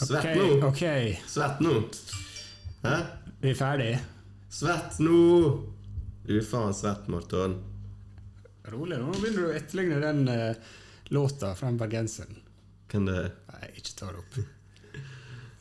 Svett 0.00 0.36
nå! 0.36 0.68
ok. 0.68 0.82
Svett 1.26 1.60
nå! 1.60 1.74
Hæ? 2.82 2.94
Vi 3.40 3.50
er 3.50 3.58
ferdig. 3.58 3.90
Svett 4.48 4.96
nå! 5.04 5.18
Du 6.24 6.32
er 6.38 6.46
faen 6.46 6.72
svett, 6.76 7.10
Morten. 7.12 7.58
Rolig, 8.72 8.96
nå 9.00 9.12
begynner 9.18 9.44
du 9.44 9.50
å 9.50 9.58
etterligne 9.58 10.00
den 10.00 10.22
uh, 10.30 10.72
låta 11.12 11.52
fra 11.58 11.68
den 11.68 11.76
bergenseren. 11.80 12.40
Kan 12.90 13.10
det 13.10 13.18
Nei, 13.50 13.70
ikke 13.76 13.94
ta 14.00 14.10
det 14.14 14.24
opp. 14.24 14.40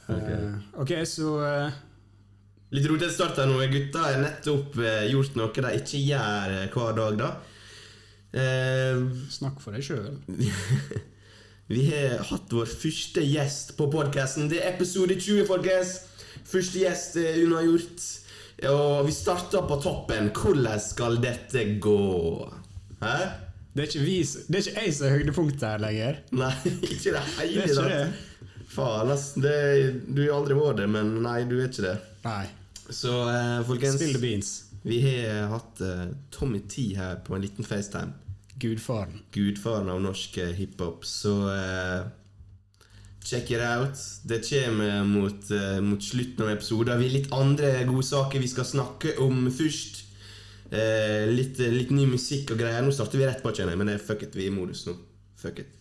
Eh, 0.10 0.54
ok, 0.82 0.90
så 1.06 1.36
uh, 1.38 1.76
Litt 2.74 2.88
rotete 2.90 3.14
start 3.14 3.38
her 3.38 3.46
nå. 3.46 3.60
Gutta 3.70 4.08
har 4.08 4.16
nettopp 4.18 4.80
gjort 5.06 5.36
noe 5.38 5.52
de 5.54 5.74
ikke 5.78 6.00
gjør 6.02 6.56
hver 6.74 6.96
dag, 6.98 7.20
da. 7.20 7.28
Eh, 8.34 9.04
snakk 9.30 9.62
for 9.62 9.78
deg 9.78 9.86
sjøl. 9.86 10.18
vi 11.70 11.84
har 11.86 12.24
hatt 12.32 12.50
vår 12.50 12.66
første 12.66 13.22
gjest 13.22 13.76
på 13.78 13.86
podkasten. 13.94 14.48
Det 14.50 14.58
er 14.64 14.72
episode 14.74 15.14
20, 15.20 15.44
folkens. 15.46 15.92
Første 16.50 16.82
gjest 16.82 17.18
er 17.22 17.44
unnagjort. 17.44 18.06
Og 18.72 19.06
vi 19.06 19.14
starter 19.14 19.68
på 19.70 19.78
toppen. 19.84 20.32
Hvordan 20.34 20.82
skal 20.82 21.20
dette 21.22 21.68
gå? 21.84 22.00
Hæ? 23.04 23.14
Det 23.76 23.84
er 23.84 23.88
ikke, 23.92 24.02
vi, 24.02 24.16
det 24.50 24.58
er 24.58 24.66
ikke 24.66 24.82
jeg 24.82 24.94
som 24.98 25.06
er 25.08 25.14
høydepunktet 25.14 25.66
her 25.68 25.84
lenger. 25.84 26.18
Nei, 26.42 26.50
ikke 26.90 27.14
det 27.14 27.22
hele 27.38 27.68
tatt. 27.78 28.26
Faen, 28.70 29.12
ass. 29.14 29.28
Det, 29.38 29.54
du 30.10 30.24
har 30.26 30.40
aldri 30.40 30.58
vært 30.58 30.82
det, 30.82 30.88
men 30.90 31.20
nei, 31.22 31.44
du 31.50 31.60
er 31.60 31.70
ikke 31.70 31.86
det. 31.86 31.94
Nei. 32.26 32.48
Så 32.90 33.14
eh, 33.30 33.60
folkens, 33.70 34.00
Spill 34.02 34.18
the 34.18 34.24
beans. 34.24 34.50
vi 34.82 35.04
har 35.06 35.54
hatt 35.54 35.86
eh, 35.86 36.08
Tommy 36.34 36.64
T 36.66 36.90
her 36.98 37.22
på 37.26 37.38
en 37.38 37.46
liten 37.46 37.68
FaceTime. 37.68 38.18
Gudfaren. 38.60 39.22
Gudfaren 39.32 39.90
av 39.90 40.02
norsk 40.04 40.38
eh, 40.42 40.54
hiphop. 40.58 41.06
Så 41.08 41.32
uh, 41.48 42.08
check 43.24 43.52
it 43.52 43.64
out. 43.64 44.00
Det 44.28 44.42
kommer 44.50 45.04
mot, 45.08 45.52
uh, 45.52 45.80
mot 45.86 46.04
slutten 46.04 46.46
av 46.46 46.52
episoden. 46.54 47.00
Vi 47.00 47.08
har 47.08 47.16
litt 47.16 47.34
andre 47.36 47.72
gode 47.88 48.06
saker 48.08 48.44
vi 48.44 48.52
skal 48.52 48.68
snakke 48.68 49.16
om 49.24 49.48
først. 49.54 50.04
Uh, 50.70 51.30
litt, 51.32 51.60
litt 51.60 51.94
ny 51.96 52.06
musikk 52.10 52.54
og 52.54 52.62
greier. 52.62 52.84
Nå 52.84 52.92
starter 52.96 53.22
vi 53.22 53.30
rett 53.30 53.44
på, 53.46 53.54
kjenner 53.56 53.76
jeg, 53.76 53.82
men 53.82 53.92
det 53.92 53.98
er 54.00 54.06
fuck 54.12 54.28
it, 54.28 54.36
vi 54.36 54.50
er 54.50 54.54
i 54.54 54.58
modus 54.58 54.84
nå. 54.90 54.98
Fuck 55.40 55.64
it. 55.64 55.72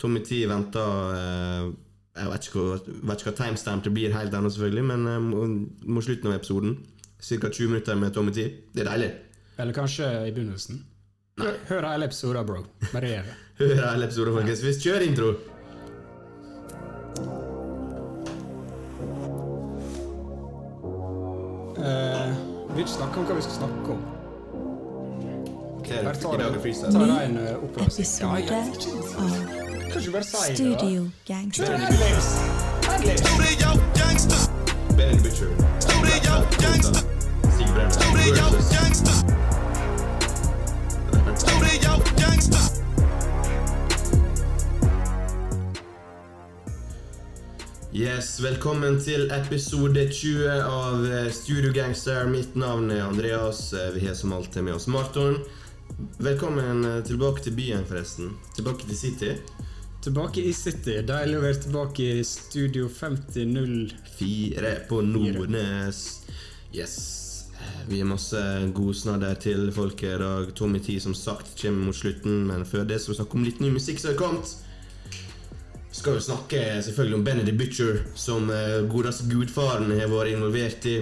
Tommy 0.00 0.20
T 0.26 0.40
venter 0.50 1.68
Jeg 2.16 2.28
vet 2.28 2.46
ikke, 2.48 2.62
hva, 2.66 2.78
vet 2.82 3.20
ikke 3.20 3.30
hva 3.30 3.34
timestampet 3.38 3.94
blir 3.94 4.14
helt 4.16 4.34
ennå, 4.34 4.50
selvfølgelig, 4.50 4.84
men 4.88 5.28
mot, 5.30 5.84
mot 5.86 6.04
slutten 6.04 6.28
av 6.28 6.40
episoden. 6.40 6.80
Ca. 7.22 7.48
20 7.48 7.70
minutter 7.70 7.94
med 7.96 8.12
Tommy 8.12 8.34
T. 8.34 8.48
Det 8.74 8.82
er 8.82 8.90
deilig. 8.90 9.12
Eller 9.62 9.76
kanskje 9.76 10.08
i 10.26 10.32
begynnelsen. 10.34 10.82
Hør, 11.40 11.52
hør 11.68 11.86
hele 11.92 12.04
episoden, 12.04 12.46
bro. 12.46 12.58
Bare 12.92 13.08
gjør 13.08 13.22
det. 13.28 13.36
Hør 13.58 13.90
hele 13.90 14.04
episoden, 14.08 14.34
folkens. 14.38 14.62
Vi 14.66 14.72
kjører 14.84 15.06
intro! 15.08 15.32
Uh, 21.76 22.28
vi 22.68 22.72
vil 22.74 22.78
ikke 22.84 22.90
snakke 22.96 23.18
om 23.20 23.24
hva 23.28 23.34
vi 23.38 23.42
skal 23.46 23.56
snakke 23.60 23.94
om. 23.96 24.02
Bare 25.92 26.14
ta 26.16 26.28
er 26.32 26.38
det. 26.38 26.74
Ta 26.82 27.00
det 27.04 27.16
en 27.26 27.38
uh, 27.38 27.64
oppvask. 27.64 27.98
Ja, 27.98 28.04
episode 28.04 28.32
ja, 28.32 28.36
ikke- 28.38 28.54
av 28.54 29.30
Kan 29.92 30.00
ikke 30.00 30.12
bare 30.12 30.24
si 30.24 30.36
det, 30.36 30.70
da? 30.70 30.78
Studio 30.78 31.10
Gangster. 31.26 31.64
Studio 33.22 33.70
gangster, 33.98 34.40
the 34.88 35.06
Butcher. 35.22 35.50
Studio 35.80 36.34
gangster, 36.62 37.00
Stig 37.54 37.68
Brenner. 37.74 37.90
studio 37.90 38.46
gangster, 38.74 39.16
Yes, 48.02 48.40
velkommen 48.42 48.96
til 49.04 49.28
episode 49.30 50.02
20 50.10 50.46
av 50.66 51.04
eh, 51.06 51.28
Studio 51.34 51.70
Gangster. 51.76 52.24
Mitt 52.26 52.56
navn 52.58 52.90
er 52.90 53.04
Andreas. 53.04 53.60
Eh, 53.76 53.92
Vi 53.94 54.06
har 54.08 54.16
som 54.18 54.32
alltid 54.32 54.64
med 54.66 54.74
oss 54.74 54.88
Marton. 54.90 55.36
Velkommen 56.18 56.84
eh, 56.88 56.96
tilbake 57.06 57.44
til 57.44 57.54
byen, 57.54 57.84
forresten. 57.86 58.32
Tilbake 58.56 58.88
til 58.88 58.98
City. 58.98 59.34
Tilbake 60.02 60.42
i 60.42 60.52
City. 60.56 60.96
Deilig 61.06 61.38
å 61.38 61.44
være 61.44 61.60
tilbake 61.68 62.08
i 62.16 62.24
Studio 62.26 62.88
5004 62.90 64.74
på 64.90 65.02
Nordnes. 65.06 66.02
Yes. 66.74 66.96
Vi 67.86 68.00
har 68.00 68.08
masse 68.10 68.40
godsnadder 68.74 69.38
til 69.38 69.68
folket 69.76 70.16
i 70.16 70.20
dag. 70.24 70.50
Tommy 70.58 70.82
T 70.82 70.98
som 71.04 71.14
sagt 71.14 71.54
kommer 71.60 71.92
mot 71.92 72.02
slutten, 72.02 72.48
men 72.50 72.66
før 72.66 72.88
det 72.88 72.98
skal 72.98 73.14
vi 73.14 73.20
snakke 73.20 73.38
om 73.38 73.46
litt 73.46 73.62
ny 73.62 73.70
musikk 73.76 74.02
som 74.02 74.14
har 74.16 74.18
kommet. 74.24 74.56
Skal 75.92 76.16
jo 76.16 76.20
snakke 76.24 76.60
selvfølgelig 76.82 77.18
om 77.18 77.24
Benny 77.24 77.42
the 77.44 77.52
Butcher, 77.52 77.98
som 78.16 78.48
uh, 78.48 78.80
godeste 78.88 79.26
gudfaren 79.28 79.90
har 79.92 80.08
vært 80.08 80.32
involvert 80.32 80.86
i. 80.88 80.94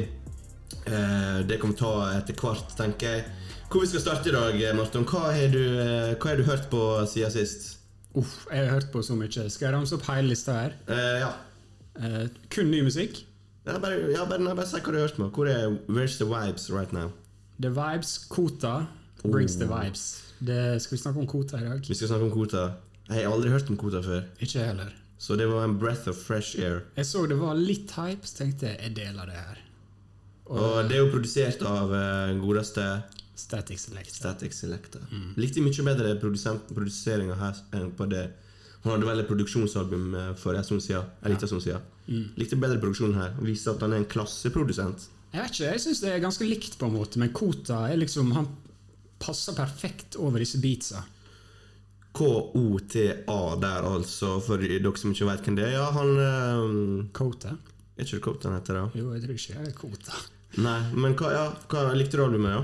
Uh, 0.86 1.46
det 1.46 1.60
kommer 1.62 1.78
ta 1.78 1.92
etter 2.16 2.34
hvert, 2.34 2.72
tenker 2.78 3.14
jeg. 3.14 3.24
Hvor 3.70 3.84
vi 3.84 3.90
skal 3.92 4.02
starte 4.02 4.32
i 4.32 4.34
dag, 4.34 4.56
eh, 4.58 4.74
Marton? 4.74 5.06
Hva 5.06 5.30
har 5.30 5.52
du, 5.52 5.62
eh, 5.62 6.16
hva 6.18 6.32
har 6.32 6.40
du 6.40 6.42
hørt 6.42 6.66
på 6.72 6.82
siden 7.06 7.30
sist? 7.30 7.76
Uff, 8.18 8.48
jeg 8.50 8.64
har 8.66 8.72
hørt 8.74 8.90
på 8.90 9.02
så 9.06 9.14
mye. 9.14 9.30
Skal 9.30 9.68
jeg 9.68 9.74
ramse 9.76 9.94
opp 9.94 10.08
hele 10.10 10.32
lista 10.32 10.56
her? 10.58 10.74
Ja. 10.90 11.30
Kun 12.50 12.72
ny 12.72 12.82
musikk. 12.82 13.22
Ja, 13.66 13.78
bare, 13.78 14.10
ja, 14.10 14.24
bare, 14.26 14.42
nei, 14.42 14.56
bare 14.58 14.66
si 14.66 14.74
hva 14.80 14.90
du 14.90 14.98
har 14.98 15.06
hørt 15.06 15.16
på. 15.20 15.30
Hvor 15.30 15.46
er 15.46 15.78
Where's 15.86 16.18
the 16.18 16.26
vibes 16.26 16.66
right 16.74 16.92
now? 16.92 17.12
The 17.60 17.70
Vibes, 17.70 18.18
Kota, 18.28 18.88
brings 19.22 19.54
the 19.56 19.66
vibes. 19.70 20.22
Det, 20.40 20.82
skal 20.82 20.96
vi 20.96 21.02
snakke 21.02 21.20
om 21.20 21.26
Kota 21.30 21.60
i 21.60 21.68
dag? 21.68 21.84
Vi 21.86 21.94
skal 21.94 22.08
snakke 22.08 22.24
om 22.24 22.34
Kota. 22.34 22.70
Jeg 23.10 23.26
har 23.26 23.34
aldri 23.34 23.50
hørt 23.50 23.70
om 23.72 23.78
Kota 23.78 24.00
før. 24.04 24.26
Ikke 24.38 24.60
jeg 24.60 24.68
heller. 24.70 24.92
Så 25.20 25.36
det 25.36 25.48
var 25.50 25.66
en 25.66 25.76
breath 25.78 26.08
of 26.08 26.16
fresh 26.16 26.56
air. 26.58 26.84
Jeg 26.96 27.08
så 27.08 27.26
det 27.28 27.36
var 27.40 27.58
litt 27.58 27.90
hype, 27.98 28.24
så 28.24 28.44
tenkte 28.44 28.70
jeg 28.70 28.78
jeg 28.80 28.94
deler 28.96 29.28
det 29.28 29.36
her. 29.36 29.58
Og 30.50 30.88
det 30.88 30.96
er 30.96 31.02
jo 31.04 31.10
produsert 31.12 31.60
av 31.66 31.92
uh, 31.92 32.30
godeste 32.40 32.86
Static 33.38 33.82
Select. 33.82 34.14
Static 34.14 34.54
Selecta. 34.54 35.02
Likte 35.40 35.62
mye 35.64 35.84
bedre 35.86 36.14
produseringa 36.20 37.36
her 37.40 37.60
enn 37.76 37.92
på 37.96 38.08
det. 38.10 38.26
Han 38.84 38.94
hadde 38.94 39.08
vel 39.10 39.22
et 39.22 39.28
produksjonsalbum 39.28 40.14
eh, 40.16 40.28
for 40.40 40.56
en 40.56 40.64
stund 40.64 40.80
siden. 40.84 41.08
En 41.20 41.32
liten 41.34 41.48
stund 41.50 41.64
siden. 41.66 41.84
Likte 42.40 42.56
bedre 42.60 42.80
produksjonen 42.80 43.18
her. 43.20 43.34
Viste 43.44 43.74
at 43.74 43.82
han 43.84 43.92
er 43.92 44.02
en 44.02 44.08
klasseprodusent. 44.08 45.08
Jeg 45.34 45.44
vet 45.44 45.54
ikke, 45.54 45.66
jeg 45.68 45.82
syns 45.84 46.00
det 46.02 46.12
er 46.14 46.22
ganske 46.24 46.48
likt, 46.48 46.78
på 46.80 46.88
en 46.88 46.96
måte, 46.96 47.20
men 47.20 47.32
Kota 47.36 47.84
er 47.90 48.00
liksom 48.00 48.32
Han 48.34 48.48
passer 49.20 49.54
perfekt 49.54 50.16
over 50.16 50.40
disse 50.40 50.58
beatsa. 50.62 51.04
KOTA 52.16 53.38
der, 53.62 53.86
altså, 53.86 54.34
for 54.42 54.60
dere 54.62 54.92
som 54.98 55.12
ikke 55.14 55.28
vet 55.28 55.46
hvem 55.46 55.56
det 55.60 55.66
er. 55.68 55.76
Ja, 55.78 55.86
han 55.94 56.10
eh, 56.24 57.06
Kota? 57.16 57.54
Er 57.96 58.04
ikke 58.06 58.18
det 58.18 58.24
Kota 58.26 58.50
han 58.50 58.58
heter, 58.58 58.80
da? 58.80 58.84
Jo, 58.98 59.12
jeg 59.14 59.24
tror 59.24 59.38
ikke 59.38 59.56
det 59.60 59.70
er 59.70 59.78
Kota. 59.78 60.20
Nei, 60.60 60.78
men 60.98 61.14
hva, 61.18 61.30
ja, 61.36 61.44
hva 61.70 61.84
likte 61.94 62.18
du 62.18 62.24
albumet, 62.26 62.56
ja? 62.56 62.62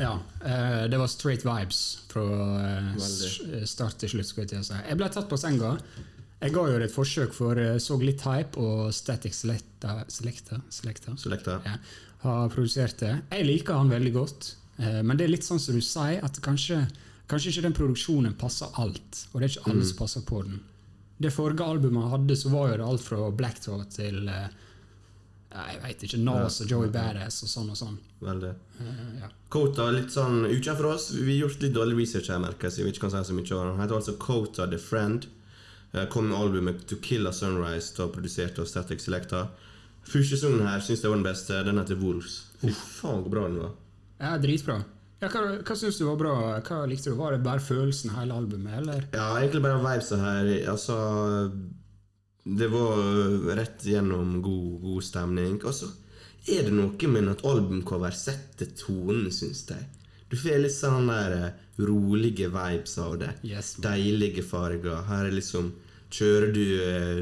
Ja, 0.00 0.12
eh, 0.44 0.84
det 0.92 1.00
var 1.00 1.08
straight 1.12 1.44
vibes 1.44 1.80
fra 2.10 2.24
eh, 2.60 2.92
Veldig. 3.00 3.64
start 3.68 3.98
til 4.00 4.14
slutt. 4.14 4.28
skulle 4.28 4.48
Jeg 4.48 4.64
si. 4.68 4.78
Jeg 4.88 5.00
ble 5.00 5.08
tatt 5.12 5.28
på 5.28 5.38
senga. 5.40 5.74
Jeg 6.40 6.54
ga 6.54 6.62
jo 6.70 6.78
det 6.80 6.86
et 6.88 6.94
forsøk, 6.94 7.34
for 7.36 7.58
så 7.84 7.98
litt 8.00 8.22
hype, 8.24 8.56
og 8.60 8.94
Static 8.96 9.34
Selecta, 9.36 9.98
Selecta, 10.08 10.56
Selecta 10.72 11.12
Selecta. 11.20 11.58
ja, 11.66 11.74
har 12.22 12.48
produsert 12.52 12.96
det. 13.00 13.12
Jeg 13.32 13.46
liker 13.48 13.76
han 13.80 13.92
veldig 13.92 14.12
godt, 14.14 14.54
eh, 14.78 15.00
men 15.04 15.16
det 15.16 15.26
er 15.26 15.34
litt 15.34 15.44
sånn 15.46 15.60
som 15.60 15.76
du 15.76 15.84
sier, 15.84 16.20
at 16.24 16.40
kanskje, 16.44 16.82
kanskje 17.30 17.54
ikke 17.54 17.66
den 17.68 17.76
produksjonen 17.76 18.34
passer 18.40 18.72
alt. 18.82 19.24
Og 19.30 19.40
det 19.40 19.46
er 19.46 19.54
ikke 19.54 19.70
alle 19.70 19.86
som 19.86 20.00
passer 20.00 20.26
på 20.26 20.42
den. 20.46 20.60
Det 21.20 21.32
forrige 21.34 21.66
albumet 21.66 22.06
han 22.06 22.14
hadde, 22.16 22.36
så 22.36 22.52
var 22.52 22.70
jo 22.70 22.80
det 22.80 22.88
alt 22.88 23.04
fra 23.04 23.30
Black 23.36 23.60
Thought 23.60 23.92
til 23.92 24.28
uh, 24.28 24.46
jeg 25.50 25.80
vet 25.82 26.04
ikke, 26.06 26.20
Nas 26.22 26.60
og 26.62 26.70
Joey 26.70 26.92
Badass 26.94 27.42
og 27.42 27.50
sånn 27.50 27.72
og 27.72 27.78
sånn. 27.78 27.98
Veldig. 28.22 28.52
Uh, 28.78 29.02
ja. 29.18 29.28
Kota 29.50 29.88
litt 29.90 30.14
sånn 30.14 30.44
utenfor 30.46 30.78
for 30.78 30.92
oss. 30.94 31.10
Vi 31.16 31.34
har 31.34 31.46
gjort 31.46 31.64
litt 31.64 31.74
dårlig 31.74 31.98
research 32.04 32.30
her, 32.30 32.40
merker 32.42 32.70
jeg, 32.70 32.86
vi 32.86 32.94
ikke 32.94 33.08
kan 33.08 33.14
si 33.16 33.22
så 33.28 33.36
mye. 33.36 33.58
Han 33.58 33.82
heter 33.82 33.98
altså 33.98 34.16
Kota 34.22 34.68
The 34.70 34.78
Friend. 34.80 35.26
Eh, 35.92 36.06
Kom 36.08 36.28
med 36.28 36.38
albumet 36.38 36.86
To 36.86 37.00
Kill 37.02 37.26
a 37.26 37.32
Sunrise, 37.34 37.90
da 37.96 38.06
produsert 38.08 38.58
av 38.62 38.68
Static 38.70 39.02
Selecta. 39.02 39.48
Første 40.06 40.38
sangen 40.38 40.62
her 40.64 40.80
syns 40.82 41.02
jeg 41.02 41.10
var 41.10 41.18
den 41.18 41.26
beste. 41.26 41.58
Den 41.66 41.82
heter 41.82 41.98
Wolves. 41.98 42.44
Fy 42.62 42.70
faen, 42.70 43.24
hvor 43.24 43.34
bra 43.34 43.48
den 43.48 43.58
var. 43.64 43.74
Ja, 44.20 44.36
dritbra. 44.38 44.80
Ja, 45.20 45.28
hva 45.28 45.40
hva 45.60 45.76
syns 45.76 45.98
du 46.00 46.06
var 46.06 46.16
bra? 46.20 46.34
Hva 46.64 46.84
likte 46.88 47.12
du? 47.12 47.16
Var 47.18 47.36
det 47.36 47.44
bare 47.44 47.60
følelsen 47.60 48.14
hele 48.16 48.36
albumet, 48.36 48.78
eller? 48.80 49.06
Ja, 49.12 49.34
egentlig 49.36 49.62
bare 49.66 49.82
vibesa 49.84 50.16
her. 50.20 50.48
Altså 50.72 50.96
Det 52.44 52.68
var 52.72 53.56
rett 53.58 53.84
gjennom 53.84 54.38
god, 54.42 54.80
god 54.80 55.04
stemning. 55.04 55.58
Og 55.64 55.74
så 55.76 55.90
er 56.48 56.64
det 56.66 56.72
noe 56.72 57.12
med 57.12 57.28
at 57.34 57.44
albumcover 57.44 58.16
setter 58.16 58.72
tonen, 58.80 59.28
syns 59.34 59.66
jeg. 59.68 59.84
Du 60.30 60.38
får 60.38 60.62
litt 60.62 60.72
sånn 60.72 61.10
der 61.10 61.32
eh, 61.36 61.60
rolige 61.84 62.48
vibes 62.54 62.96
av 63.02 63.18
det. 63.20 63.32
Yes. 63.44 63.74
Deilige 63.82 64.44
farger. 64.46 65.02
Her 65.08 65.26
er 65.28 65.36
liksom 65.36 65.72
Kjører 66.10 66.50
du 66.50 66.64
eh, 66.82 67.20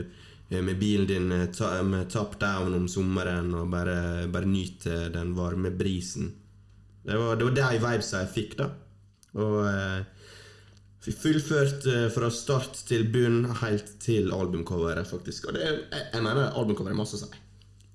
med 0.64 0.78
bilen 0.80 1.06
din 1.08 1.32
ta, 1.52 1.74
med 1.84 2.08
top 2.08 2.38
down 2.40 2.72
om 2.72 2.86
sommeren 2.88 3.50
og 3.58 3.66
bare, 3.68 4.24
bare 4.32 4.48
nyter 4.48 5.10
den 5.12 5.34
varme 5.36 5.68
brisen. 5.76 6.30
Det 7.06 7.16
var, 7.18 7.36
det 7.38 7.48
var 7.48 7.56
de 7.56 7.82
vibesa 7.84 8.22
jeg 8.24 8.32
fikk, 8.34 8.56
da. 8.58 8.68
Og 9.38 9.58
eh, 9.68 10.00
fikk 11.04 11.20
fullført 11.22 11.86
eh, 11.88 12.06
fra 12.12 12.30
start 12.34 12.82
til 12.88 13.06
bunn, 13.12 13.44
helt 13.62 13.94
til 14.04 14.32
albumcoveret, 14.34 15.08
faktisk. 15.08 15.48
Og 15.48 15.56
det 15.56 15.64
jeg, 15.64 15.80
jeg 15.94 16.24
mener 16.24 16.50
albumcoveret 16.50 16.96
er 16.96 17.00
masse 17.00 17.18
å 17.18 17.24
si. 17.24 17.44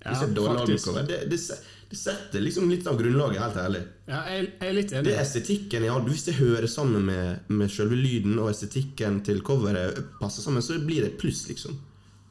Ja, 0.04 0.12
det 0.20 1.16
er 1.16 1.62
setter 1.94 2.42
liksom 2.42 2.68
litt 2.70 2.86
av 2.90 2.98
grunnlaget, 2.98 3.40
helt 3.40 3.58
ærlig. 3.60 3.82
Ja, 4.08 4.20
jeg, 4.28 4.48
jeg 4.58 4.68
er 4.68 4.76
litt 4.76 4.94
Det 5.06 5.14
er 5.14 5.22
estetikken 5.22 5.86
i 5.86 5.90
album. 5.92 6.10
Hvis 6.12 6.26
det 6.28 6.36
hører 6.40 6.66
sammen 6.70 7.06
med, 7.08 7.44
med 7.48 7.72
selve 7.72 7.96
lyden 7.98 8.38
og 8.42 8.50
estetikken 8.50 9.20
til 9.26 9.42
coveret 9.46 10.00
passer 10.20 10.44
sammen, 10.44 10.64
så 10.64 10.78
blir 10.82 11.06
det 11.06 11.14
pluss, 11.20 11.44
liksom. 11.48 11.78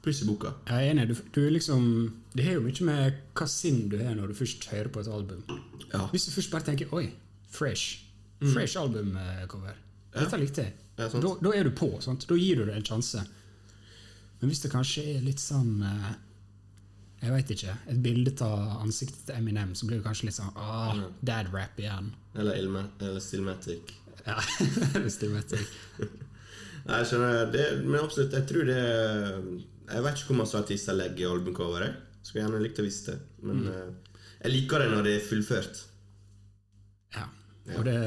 Pluss 0.03 0.21
i 0.23 0.27
boka. 0.27 0.53
Jeg 0.67 0.89
er 0.89 0.93
enig. 0.93 1.07
Du, 1.09 1.15
du 1.35 1.41
liksom 1.53 1.85
Det 2.33 2.45
har 2.47 2.57
jo 2.57 2.63
mye 2.65 2.87
med 2.87 3.19
hva 3.37 3.45
sinn 3.49 3.85
du 3.91 3.99
har 4.01 4.15
når 4.17 4.31
du 4.31 4.37
først 4.37 4.65
hører 4.71 4.89
på 4.93 5.03
et 5.03 5.09
album. 5.11 5.43
Ja. 5.91 6.07
Hvis 6.11 6.25
du 6.25 6.31
først 6.33 6.51
bare 6.51 6.65
tenker 6.71 6.89
'oi, 6.93 7.11
fresh'. 7.51 7.99
Fresh 8.51 8.79
albumcover. 8.79 9.77
Dette 10.13 10.39
likte 10.41 10.65
jeg. 10.65 10.73
Mm. 10.73 10.99
Ja, 10.99 11.07
da, 11.09 11.31
da 11.41 11.53
er 11.55 11.63
du 11.67 11.71
på. 11.75 11.89
Sant? 12.03 12.27
Da 12.29 12.37
gir 12.37 12.59
du 12.59 12.67
det 12.67 12.75
en 12.75 12.85
sjanse. 12.85 13.23
Men 14.41 14.51
hvis 14.51 14.61
det 14.65 14.73
kanskje 14.73 15.05
er 15.15 15.23
litt 15.23 15.39
sånn 15.39 15.77
eh, 15.87 16.09
Jeg 17.23 17.31
veit 17.31 17.53
ikke. 17.55 17.75
Et 17.93 17.99
bilde 18.03 18.33
av 18.43 18.81
ansiktet 18.83 19.21
til 19.29 19.39
Eminem, 19.39 19.71
så 19.79 19.87
blir 19.87 20.01
det 20.01 20.05
kanskje 20.05 20.27
litt 20.27 20.35
sånn 20.35 20.51
ah, 20.59 21.05
Dad 21.23 21.53
rap 21.53 21.79
igjen. 21.79 22.11
Eller, 22.35 22.59
Ilme, 22.59 22.83
eller 22.99 23.23
Stillmatic. 23.23 23.93
Ja, 24.25 24.35
eller 24.97 25.07
du. 25.07 25.61
Nei, 26.83 26.97
jeg 26.99 27.07
skjønner 27.07 27.51
det, 27.51 27.63
Men 27.85 28.01
absolutt, 28.01 28.35
jeg 28.35 28.47
tror 28.49 28.67
det 28.67 28.79
Jeg 28.79 30.03
vet 30.03 30.17
ikke 30.19 30.29
hvor 30.33 30.39
masse 30.41 30.59
artister 30.59 30.97
legger 30.97 31.23
i 31.23 31.29
albumcoveret. 31.31 32.12
Skulle 32.23 32.45
gjerne 32.45 32.61
likt 32.63 32.79
å 32.79 32.85
visst 32.85 33.09
det. 33.11 33.17
Men 33.43 33.65
eh, 33.69 34.19
jeg 34.43 34.53
liker 34.55 34.83
det 34.83 34.91
når 34.93 35.07
det 35.07 35.15
er 35.19 35.25
fullført. 35.27 35.81
Ja. 37.15 37.25
Og 37.77 37.85
det, 37.87 37.97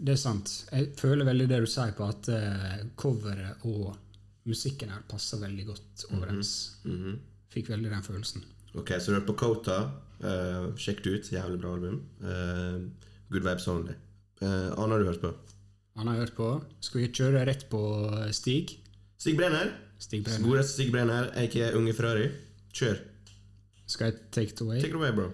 det 0.00 0.14
er 0.16 0.20
sant. 0.20 0.52
Jeg 0.72 0.92
føler 1.00 1.28
veldig 1.28 1.48
det 1.50 1.60
du 1.64 1.68
sier 1.70 1.92
på 1.96 2.08
at 2.08 2.30
eh, 2.34 2.86
coveret 3.00 3.66
og 3.68 3.92
musikken 4.48 4.92
her 4.92 5.04
passer 5.08 5.42
veldig 5.42 5.66
godt 5.68 6.06
overens. 6.10 6.54
Mhm. 6.88 7.18
Fikk 7.50 7.72
veldig 7.72 7.90
den 7.90 8.04
følelsen. 8.06 8.44
Ok, 8.78 8.92
så 9.02 9.10
du 9.10 9.18
er 9.18 9.26
på 9.26 9.34
Kota. 9.34 9.80
Uh, 10.20 10.70
sjekk 10.78 11.00
det 11.02 11.14
ut. 11.16 11.30
Jævlig 11.34 11.58
bra 11.58 11.72
album. 11.74 11.96
Uh, 12.22 12.86
good 13.32 13.42
vibes 13.42 13.66
only. 13.66 13.96
Uh, 14.38 14.70
Anna 14.78 14.94
har 14.94 15.02
du 15.02 15.08
hørt 15.08 15.24
på? 15.24 15.32
Han 15.98 16.06
har 16.06 16.20
hørt 16.22 16.36
på. 16.36 16.50
Skal 16.78 17.02
vi 17.02 17.08
kjøre 17.10 17.42
rett 17.48 17.66
på 17.72 17.80
Stig? 18.36 18.76
Stig 19.18 19.34
Brenner. 19.40 19.72
Stig 19.98 20.22
Brenner. 20.24 20.46
Godeste 20.46 20.76
Stig 20.76 20.92
Brenner, 20.94 21.32
aka 21.42 21.72
Unge 21.76 21.96
Ferrari. 21.98 22.30
Kjør. 22.70 23.02
Skal 23.90 24.10
jeg 24.10 24.20
take 24.30 24.54
it 24.54 24.60
away? 24.64 24.80
Take 24.82 24.94
it 24.94 25.00
away, 25.00 25.10
bro. 25.16 25.30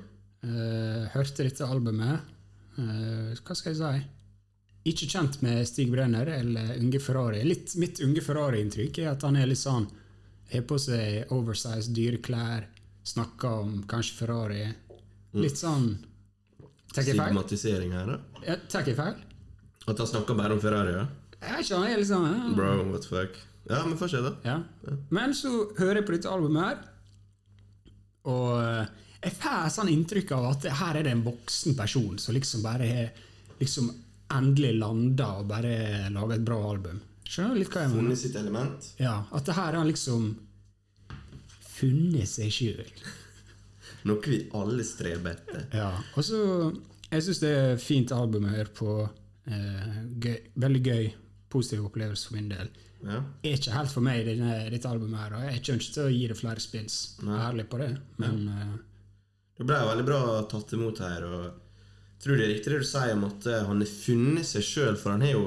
Uh, 0.47 1.05
hørte 1.13 1.45
dette 1.45 1.67
albumet. 1.67 2.33
Uh, 2.77 3.35
hva 3.45 3.57
skal 3.57 3.75
jeg 3.75 3.81
si? 3.81 4.07
Ikke 4.87 5.09
kjent 5.11 5.41
med 5.43 5.65
Stig 5.67 5.91
Brenner 5.91 6.29
eller 6.31 6.77
Unge 6.79 7.01
Ferrari. 7.03 7.43
Litt, 7.45 7.75
mitt 7.81 8.01
Unge 8.07 8.23
Ferrari-inntrykk 8.23 9.03
er 9.03 9.13
at 9.13 9.25
han 9.27 9.39
er 9.41 9.49
litt 9.51 9.61
sånn 9.61 9.89
Har 10.53 10.63
på 10.71 10.77
seg 10.79 11.33
oversized 11.35 11.91
dyre 11.97 12.21
klær, 12.23 12.69
snakker 13.07 13.65
om 13.65 13.81
kanskje 13.91 14.21
Ferrari. 14.21 14.61
Litt 15.37 15.59
sånn 15.59 15.89
Tar 16.95 17.03
jeg 17.03 17.17
feil? 17.19 17.27
Stigmatisering 17.27 17.97
her, 17.97 18.13
da. 18.13 18.45
Ja, 18.47 18.55
Tar 18.71 18.87
jeg 18.87 18.97
feil? 18.97 19.19
At 19.87 19.99
han 20.01 20.09
snakker 20.09 20.39
bare 20.39 20.55
om 20.55 20.63
Ferrari, 20.63 20.95
ja? 20.95 21.07
Jeg 21.43 21.67
skjønner, 21.69 21.93
jeg 21.93 22.07
sånn 22.09 22.29
ja. 22.31 22.53
Bro, 22.57 22.71
what 22.93 23.05
the 23.05 23.11
fuck. 23.11 23.41
Ja, 23.67 23.83
men 23.83 23.99
fortsett, 23.99 24.25
da. 24.25 24.33
Ja. 24.47 24.95
Men 25.11 25.35
så 25.35 25.51
hører 25.77 26.01
jeg 26.01 26.07
på 26.07 26.15
dette 26.15 26.31
albumet 26.31 26.63
her, 26.63 26.79
og 28.27 28.51
eh, 28.61 28.87
jeg 29.27 29.35
får 29.41 29.69
sånn 29.75 29.91
inntrykk 29.91 30.33
av 30.37 30.49
at 30.53 30.67
her 30.81 30.99
er 31.01 31.07
det 31.07 31.15
en 31.17 31.25
voksen 31.27 31.75
person 31.79 32.19
som 32.23 32.35
liksom 32.37 32.63
bare 32.63 32.87
har 32.91 33.23
liksom 33.61 33.89
endelig 34.37 34.73
landa 34.79 35.29
og 35.41 35.47
bare 35.51 36.09
laga 36.15 36.37
et 36.37 36.45
bra 36.47 36.59
album. 36.71 36.99
Skjønner 37.27 37.55
du 37.57 37.61
litt 37.63 37.73
hva 37.75 37.85
jeg 37.85 37.93
mener? 37.93 38.03
Funnet 38.05 38.21
sitt 38.23 38.37
element. 38.39 38.89
Ja, 39.03 39.17
At 39.35 39.47
det 39.49 39.57
her 39.57 39.71
har 39.71 39.79
han 39.81 39.89
liksom 39.91 40.29
funnet 41.77 42.31
seg 42.31 42.53
sjøl. 42.55 42.85
Noe 44.07 44.23
vi 44.23 44.41
alle 44.55 44.85
streber 44.87 45.35
etter. 45.35 45.65
Ja. 45.75 45.91
Og 46.15 46.25
så 46.27 46.41
Jeg 47.11 47.23
syns 47.23 47.39
det 47.43 47.51
er 47.55 47.69
et 47.77 47.83
fint 47.83 48.11
album 48.15 48.49
å 48.49 48.55
høre 48.55 48.73
på. 48.75 48.95
Eh, 49.47 49.99
gøy, 50.23 50.39
veldig 50.59 50.81
gøy. 50.83 51.05
Positiv 51.57 51.87
opplevelse 51.89 52.29
for 52.29 52.37
min 52.39 52.51
del. 52.53 52.71
Ja. 53.07 53.21
er 53.45 53.55
ikke 53.59 53.75
helt 53.77 53.93
for 53.93 54.03
meg, 54.05 54.25
denne, 54.27 54.55
dette 54.73 54.89
albumet 54.89 55.21
her. 55.21 55.35
Og 55.37 55.45
jeg 55.45 55.53
har 55.53 55.61
ikke 55.61 55.75
ønsket 55.77 55.99
å 56.05 56.09
gi 56.11 56.25
det 56.31 56.37
flere 56.39 56.63
spins. 56.65 56.97
Ærlig 57.23 57.67
på 57.71 57.79
det. 57.83 57.91
Men 58.23 58.43
eh, 58.53 58.75
Det 59.59 59.67
ble 59.69 59.79
veldig 59.91 60.07
bra 60.09 60.21
tatt 60.51 60.73
imot 60.77 61.01
her. 61.05 61.25
og 61.29 61.45
jeg 62.17 62.25
tror 62.25 62.39
det 62.41 62.45
er 62.47 62.53
riktig 62.55 62.73
det 62.73 62.79
du 62.81 62.87
sier 62.89 63.13
om 63.13 63.27
at 63.29 63.47
eh, 63.53 63.65
han 63.69 63.83
har 63.85 63.91
funnet 63.93 64.49
seg 64.49 64.65
sjøl, 64.65 64.97
for 65.01 65.13
han 65.15 65.23
er 65.27 65.35
jo 65.37 65.47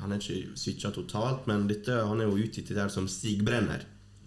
Han 0.00 0.12
er 0.14 0.20
ikke 0.22 0.56
switcha 0.56 0.88
totalt, 0.96 1.46
men 1.50 1.66
dette, 1.68 1.92
han 1.92 2.20
er 2.22 2.28
jo 2.30 2.38
utgitt 2.40 2.70
her 2.72 2.88
som 2.88 3.04
Stig 3.10 3.42
Brenner, 3.44 3.82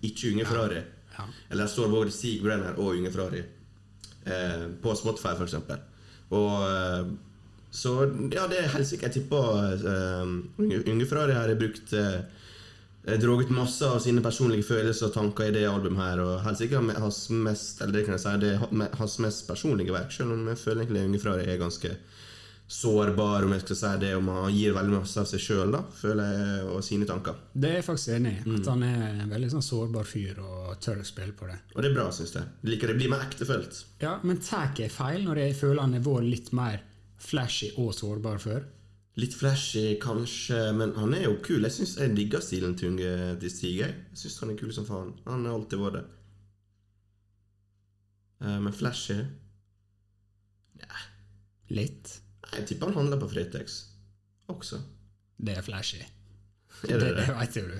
ikke 0.05 0.29
Unge 0.29 0.45
Ferrari. 0.45 0.81
ja. 1.15 1.23
Eller 1.49 1.63
det 1.65 1.71
står 1.73 1.89
både 1.89 2.11
Stig 2.13 2.43
Brenner 2.43 2.75
og 2.77 2.91
Unge 2.97 3.09
Ferrari 3.13 3.39
eh, 3.41 4.67
på 4.83 4.93
Spotify, 4.99 5.31
for 5.39 5.47
eksempel. 5.47 5.79
Og 6.29 6.51
eh, 6.67 7.09
Så 7.73 7.93
ja, 8.29 8.45
det 8.49 8.59
er 8.61 8.73
helt 8.75 8.85
sikkert 8.85 9.15
Jeg 9.15 9.23
tipper 9.23 9.81
uh, 9.81 10.33
Unge, 10.61 10.83
Unge 10.93 11.07
Ferrari 11.09 11.33
har 11.33 11.53
brukt 11.57 11.93
uh, 11.97 12.21
Droget 13.19 13.49
masse 13.51 13.83
av 13.83 13.97
sine 13.99 14.21
personlige 14.23 14.63
følelser 14.67 15.09
og 15.09 15.15
tanker 15.17 15.49
i 15.49 15.55
det 15.57 15.65
albumet 15.67 15.99
her, 16.05 16.21
og 16.23 16.43
helt 16.45 16.61
sikkert 16.61 17.01
hans 17.01 17.25
mest 17.33 17.81
Eller 17.81 17.97
det 17.97 18.03
kan 18.05 18.15
jeg 18.15 18.23
si, 18.23 18.35
det 18.39 18.51
er 18.53 18.93
hans 18.99 19.17
mest 19.25 19.47
personlige 19.49 19.95
verk, 19.95 20.13
selv 20.13 20.37
om 20.37 20.45
jeg 20.53 20.61
føler 20.61 20.85
egentlig 20.85 21.07
Unge 21.09 21.23
Ferrari 21.25 21.49
er 21.49 21.59
ganske 21.59 21.97
sårbar, 22.73 23.43
om 23.43 23.51
jeg 23.53 23.61
skal 23.65 23.77
si 23.77 23.89
det, 24.01 24.13
om 24.15 24.29
han 24.31 24.53
gir 24.55 24.73
veldig 24.73 24.93
masse 24.95 25.19
av 25.19 25.27
seg 25.29 25.41
sjøl, 25.43 25.75
og 25.75 26.77
sine 26.85 27.05
tanker. 27.05 27.35
det 27.53 27.69
er 27.69 27.75
jeg 27.81 27.85
faktisk 27.85 28.13
enig 28.15 28.31
i. 28.39 28.55
At 28.55 28.69
han 28.71 28.85
er 28.87 29.03
en 29.25 29.33
veldig 29.35 29.49
sånn 29.51 29.65
sårbar 29.67 30.07
fyr 30.07 30.39
og 30.41 30.71
tør 30.81 31.03
å 31.03 31.05
spille 31.05 31.35
på 31.37 31.49
det. 31.51 31.59
Og 31.75 31.83
det 31.83 31.91
er 31.91 31.97
bra, 31.97 32.07
syns 32.15 32.33
jeg. 32.37 32.47
Jeg 32.63 32.71
liker 32.71 32.93
det 32.93 32.95
blir 33.01 33.11
mer 33.13 33.27
ektefølt. 33.27 33.83
Ja, 34.01 34.15
Men 34.23 34.41
tar 34.41 34.71
jeg 34.79 34.95
feil 34.95 35.27
når 35.27 35.43
jeg 35.43 35.59
føler 35.59 35.83
han 35.83 35.97
har 35.99 36.07
vært 36.07 36.29
litt 36.31 36.51
mer 36.55 36.81
flashy 37.23 37.71
og 37.79 37.93
sårbar 37.97 38.41
før? 38.43 38.65
Litt 39.21 39.35
flashy, 39.37 39.93
kanskje, 40.01 40.59
men 40.73 40.95
han 40.97 41.13
er 41.13 41.27
jo 41.27 41.35
kul. 41.45 41.61
Jeg 41.67 41.75
synes 41.75 41.95
jeg 42.01 42.15
digger 42.17 42.41
stilen 42.41 42.73
til 42.79 42.97
Stig. 43.53 43.77
Jeg 43.83 43.93
syns 44.17 44.39
han 44.41 44.49
er 44.53 44.57
kul 44.57 44.71
som 44.73 44.87
faen. 44.87 45.11
Han 45.27 45.45
har 45.45 45.53
alltid 45.59 45.79
vært 45.83 45.99
det. 45.99 46.03
Eh, 48.43 48.59
Men 48.59 48.73
flashy 48.73 49.19
Litt. 51.73 52.09
Nei, 52.43 52.59
Jeg 52.59 52.67
tipper 52.69 52.89
han 52.91 52.97
handler 53.03 53.21
på 53.21 53.29
Fretex 53.31 53.79
også. 54.51 54.81
Det 55.39 55.55
er 55.57 55.63
flashy. 55.65 56.01
Er 56.89 56.99
det 56.99 57.13
det, 57.15 57.15
det? 57.21 57.27
veit 57.37 57.55
jo 57.57 57.63
du. 57.69 57.77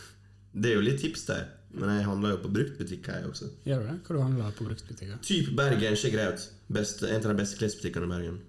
Det 0.62 0.70
er 0.72 0.74
jo 0.76 0.82
litt 0.84 0.98
tips 1.00 1.22
der, 1.28 1.44
men 1.72 1.88
jeg 1.94 2.04
handler 2.04 2.34
jo 2.34 2.40
på 2.42 2.50
bruktbutikker, 2.52 3.20
jeg 3.22 3.28
også. 3.30 3.46
Gjør 3.64 3.84
du 3.84 3.86
det? 3.88 3.94
Hva 4.04 4.16
du 4.16 4.20
handler 4.20 4.56
på 4.58 4.66
bruktbutikker? 4.66 5.20
Typ 5.24 5.52
Bergen, 5.56 5.96
sjekk 5.96 6.16
det 6.18 6.26
ut. 6.34 6.48
En 7.08 7.22
av 7.22 7.28
de 7.30 7.36
beste 7.38 7.60
klesbutikkene 7.60 8.08
i 8.08 8.12
Bergen. 8.12 8.40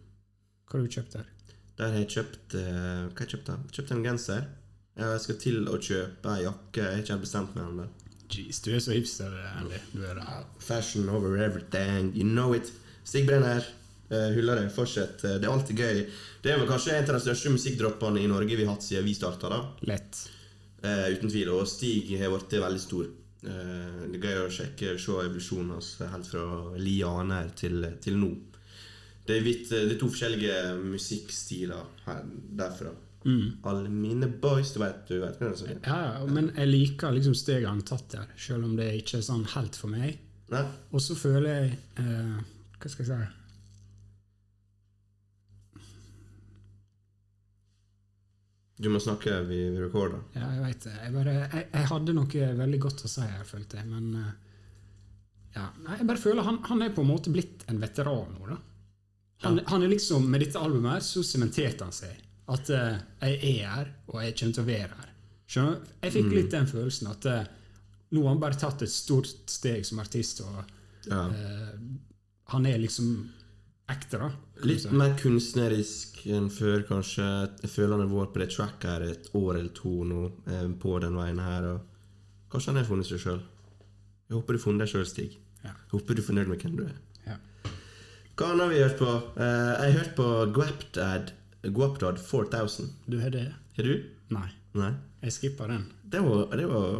Hva 0.67 0.79
har 0.79 0.85
du 0.85 0.97
kjøpt 0.97 1.17
der? 1.17 1.31
Der 1.77 1.89
har 1.89 2.03
jeg 2.03 2.11
kjøpt 2.13 2.55
eh, 2.59 2.67
Hva 3.09 3.17
har 3.17 3.25
jeg 3.25 3.33
kjøpt 3.35 3.49
da? 3.49 3.57
Kjøpt 3.73 3.95
en 3.95 4.05
genser. 4.05 4.47
Jeg 4.93 5.21
skal 5.23 5.37
til 5.41 5.69
å 5.69 5.79
kjøpe 5.81 6.35
ei 6.35 6.43
jakke. 6.45 6.81
Jeg 6.83 6.89
har 6.91 7.01
ikke 7.01 7.15
helt 7.15 7.25
bestemt 7.25 7.55
meg 7.57 7.65
ennå. 7.65 7.87
Jeez, 8.33 8.59
du 8.65 8.71
er 8.73 8.81
så 8.81 8.93
hipster, 8.93 9.33
Andy. 9.59 9.79
Du 9.93 10.03
er 10.05 10.19
det. 10.19 10.25
Fashion 10.61 11.09
over 11.09 11.37
everything, 11.37 12.11
you 12.15 12.25
know 12.25 12.53
it. 12.53 12.71
Stig 13.03 13.25
Brenner, 13.27 13.65
uh, 14.11 14.29
hyller 14.33 14.61
det. 14.61 14.69
Fortsett. 14.73 15.23
Eh, 15.23 15.39
det 15.41 15.49
er 15.49 15.53
alltid 15.53 15.81
gøy. 15.81 16.05
Det 16.43 16.53
er 16.53 16.61
vel 16.61 16.69
kanskje 16.69 16.95
en 16.95 17.09
av 17.09 17.17
de 17.17 17.23
største 17.25 17.51
musikkdroppene 17.53 18.21
i 18.21 18.29
Norge 18.31 18.57
vi 18.57 18.65
har 18.65 18.73
hatt 18.75 18.85
siden 18.85 19.05
vi 19.05 19.17
starta. 19.17 19.59
Lett. 19.89 20.23
Eh, 20.83 21.09
uten 21.17 21.29
tvil. 21.29 21.51
Og 21.57 21.67
Stig 21.69 22.13
har 22.21 22.33
blitt 22.33 22.57
veldig 22.63 22.81
stor. 22.81 23.11
Uh, 23.43 24.05
det 24.13 24.21
er 24.21 24.29
gøy 24.29 24.45
å 24.45 24.55
sjekke 24.55 24.95
se 25.01 25.19
evolusjonen 25.19 25.73
hans 25.75 25.93
helt 25.99 26.29
fra 26.29 26.45
lianer 26.79 27.49
til, 27.59 27.89
til 28.01 28.21
nå. 28.21 28.31
Det 29.23 29.37
er, 29.37 29.43
vidt, 29.45 29.69
det 29.71 29.93
er 29.95 29.99
to 30.01 30.09
forskjellige 30.11 30.55
musikkstiler 30.83 31.83
her, 32.05 32.23
derfra. 32.59 32.91
Alle 33.63 33.87
mine 33.87 34.27
boys 34.27 34.73
Du 34.75 34.81
vet, 34.81 35.05
du 35.07 35.21
vet 35.21 35.37
hva 35.39 35.51
det 35.55 35.69
er? 35.71 35.77
Ja, 35.87 35.99
ja, 36.17 36.25
men 36.27 36.49
jeg 36.57 36.67
liker 36.67 37.13
liksom 37.15 37.35
steget 37.39 37.69
han 37.69 37.79
tatt 37.87 38.09
der, 38.11 38.27
selv 38.35 38.67
om 38.67 38.73
det 38.75 38.89
ikke 38.99 39.21
er 39.21 39.23
sånn 39.23 39.45
helt 39.53 39.79
for 39.79 39.93
meg. 39.93 40.19
Og 40.91 40.99
så 41.01 41.15
føler 41.17 41.47
jeg 41.49 41.77
eh, 42.03 42.43
Hva 42.77 42.91
skal 42.91 43.07
jeg 43.07 43.23
si? 43.23 43.31
Du 48.83 48.89
må 48.91 48.99
snakke, 48.99 49.37
vi, 49.47 49.61
vi 49.71 49.79
rekorder. 49.79 50.19
Ja, 50.35 50.49
jeg 50.57 50.63
vet 50.65 50.85
det. 50.89 50.93
Jeg, 51.05 51.13
bare, 51.15 51.33
jeg, 51.45 51.67
jeg 51.71 51.89
hadde 51.93 52.15
noe 52.17 52.47
veldig 52.59 52.79
godt 52.83 53.05
å 53.07 53.11
si 53.11 53.23
her, 53.23 53.45
følte 53.47 53.79
jeg, 53.79 53.87
men 53.87 54.09
eh, 54.19 54.31
ja, 55.55 55.67
Jeg 55.93 56.07
bare 56.09 56.19
føler 56.19 56.43
han, 56.43 56.59
han 56.67 56.83
er 56.83 56.91
på 56.91 57.05
en 57.05 57.11
måte 57.13 57.31
blitt 57.31 57.63
en 57.71 57.79
veteran 57.79 58.33
nå, 58.35 58.49
da. 58.51 58.59
Han, 59.43 59.59
han 59.67 59.83
er 59.83 59.91
liksom, 59.91 60.25
Med 60.31 60.41
dette 60.45 60.59
albumet 60.59 60.97
her 60.97 61.03
så 61.05 61.23
sementerte 61.27 61.83
han 61.87 61.95
seg. 61.95 62.21
At 62.53 62.69
uh, 62.71 62.95
jeg 63.23 63.37
er 63.53 63.67
her, 63.71 63.91
og 64.11 64.17
jeg 64.23 64.35
kommer 64.39 64.57
til 64.57 64.63
å 64.63 64.67
være 64.67 64.97
her. 65.01 65.11
Skjønner 65.47 65.77
du? 65.77 65.93
Jeg 66.03 66.15
fikk 66.17 66.31
litt 66.33 66.49
den 66.51 66.67
følelsen 66.67 67.11
at 67.11 67.27
uh, 67.29 67.43
nå 68.13 68.23
har 68.23 68.33
han 68.33 68.41
bare 68.41 68.59
tatt 68.59 68.83
et 68.85 68.91
stort 68.91 69.29
steg 69.49 69.85
som 69.87 70.01
artist, 70.03 70.43
og 70.43 70.63
Ja. 71.09 71.27
uh, 71.27 71.77
han 72.53 72.65
er 72.67 72.77
liksom 72.79 73.15
ekte, 73.91 74.19
da. 74.19 74.29
Litt 74.63 74.85
mer 74.95 75.15
kunstnerisk 75.19 76.21
enn 76.31 76.49
før, 76.53 76.83
kanskje. 76.87 77.25
Jeg 77.63 77.71
føler 77.71 77.97
han 77.97 78.05
har 78.05 78.11
vært 78.13 78.35
på 78.35 78.41
det 78.43 78.49
tracket 78.53 78.89
her 78.89 79.05
et 79.07 79.29
år 79.35 79.57
eller 79.57 79.73
to 79.75 80.03
nå, 80.07 80.21
eh, 80.47 80.67
på 80.79 80.99
den 81.03 81.17
veien 81.19 81.41
her. 81.43 81.67
Og 81.73 82.53
kanskje 82.53 82.71
han 82.71 82.79
har 82.81 82.87
funnet 82.87 83.09
seg 83.09 83.19
sjøl. 83.23 83.41
Jeg 84.29 84.37
håper 84.37 84.55
du 84.55 84.59
har 84.59 84.63
funnet 84.63 84.85
deg 84.85 84.93
sjøl, 84.93 85.07
Stig. 85.09 85.35
Ja. 85.63 85.73
Jeg 85.73 85.91
håper 85.97 86.15
du 86.15 86.21
er 86.21 86.27
fornøyd 86.29 86.51
med 86.53 86.63
hvem 86.63 86.77
du 86.79 86.85
er. 86.85 86.95
Hva 88.33 88.47
annet 88.49 88.65
har 88.65 88.71
vi 88.71 88.81
hørt 88.81 88.97
på? 88.97 89.11
Eh, 89.37 89.45
jeg 89.45 89.93
har 89.93 89.97
hørt 89.99 90.13
på 90.17 90.27
Guapdad, 90.55 91.31
Guapdad 91.69 92.17
4000. 92.17 92.87
Du 93.05 93.19
har 93.21 93.29
det? 93.29 93.45
Har 93.77 93.85
du? 93.85 94.07
Nei. 94.33 94.47
Nei? 94.73 94.93
Jeg 95.21 95.35
skippa 95.35 95.67
den. 95.69 95.83
Det 96.01 96.21
var, 96.25 96.47
det 96.57 96.65
var 96.71 96.95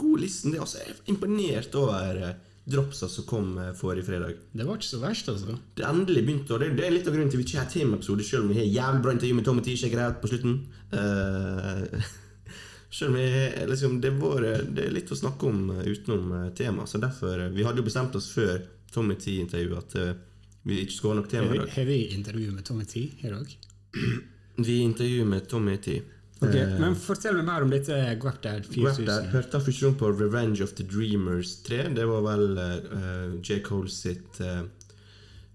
god 0.00 0.18
listen. 0.18 0.50
Det 0.50 0.62
altså, 0.64 0.80
jeg 0.82 0.96
er 0.96 1.12
imponert 1.12 1.76
over 1.78 2.18
eh, 2.26 2.32
dropsa 2.66 3.06
som 3.06 3.26
kom 3.30 3.52
eh, 3.62 3.70
forrige 3.78 4.08
fredag. 4.08 4.40
Det 4.50 4.66
var 4.66 4.80
ikke 4.80 4.88
så 4.88 4.98
verst, 5.04 5.30
altså. 5.30 5.54
Det 5.78 5.84
endelig 5.86 6.24
begynte, 6.26 6.56
og 6.56 6.64
det, 6.64 6.72
det 6.80 6.88
er 6.88 6.96
litt 6.96 7.06
av 7.06 7.14
grunnen 7.14 7.30
til 7.30 7.38
vi 7.38 7.46
ikke 7.46 7.60
har 7.60 7.70
temaepisode, 7.70 8.26
selv 8.26 8.48
om 8.48 8.50
vi 8.50 8.58
har 8.58 8.66
jævlig 8.66 9.04
bra 9.04 9.14
intervju 9.14 9.36
med 9.38 9.46
Tommy 9.46 9.62
T. 9.62 9.76
Sjekk 9.78 9.94
det 9.94 10.08
ut 10.08 10.18
på 10.24 10.32
slutten. 10.32 10.56
Uh, 10.90 12.08
selv 12.98 13.12
om 13.12 13.20
vi, 13.20 13.28
liksom, 13.70 13.94
det, 14.02 14.10
var, 14.18 14.48
det 14.74 14.88
er 14.88 14.98
litt 14.98 15.14
å 15.14 15.20
snakke 15.22 15.52
om 15.54 15.70
utenom 15.86 16.50
tema, 16.58 16.88
så 16.90 16.98
derfor 16.98 17.46
Vi 17.54 17.62
hadde 17.68 17.78
jo 17.84 17.86
bestemt 17.86 18.18
oss 18.18 18.26
før 18.34 18.58
Tommy 18.92 19.14
T-intervjuet 19.20 19.78
at 19.84 19.96
eh, 20.00 20.16
vi 20.62 20.80
ikke 20.82 20.92
skulle 20.96 21.14
ha 21.14 21.20
nok 21.20 21.30
tema 21.30 21.54
i 21.54 21.58
dag. 21.58 21.72
har 21.76 21.84
vi 21.84 21.98
intervju 22.14 22.52
med 22.52 22.64
Tommy 22.64 22.84
T 22.84 22.96
i 22.98 23.28
dag? 23.30 23.58
Vi 24.58 24.80
intervjuer 24.82 25.24
med 25.24 25.44
Tommy 25.48 25.76
T. 25.78 26.00
Ok, 26.40 26.54
uh, 26.54 26.80
Men 26.80 26.96
fortell 26.98 27.36
meg 27.38 27.44
mer 27.46 27.62
om 27.62 27.70
dette 27.70 27.94
Guapdad 28.18 28.66
Guap 28.72 28.96
der 28.98 29.04
4000. 29.06 29.28
hørte 29.30 29.54
han 29.54 29.62
fusjon 29.62 29.94
på 29.94 30.10
Revenge 30.10 30.64
of 30.64 30.72
the 30.74 30.82
Dreamers 30.82 31.52
3. 31.62 31.94
Det 31.94 32.06
var 32.10 32.24
vel 32.26 32.58
uh, 32.58 33.38
J. 33.38 33.60
Cole 33.62 33.86
sitt 33.90 34.40
uh, 34.42 34.66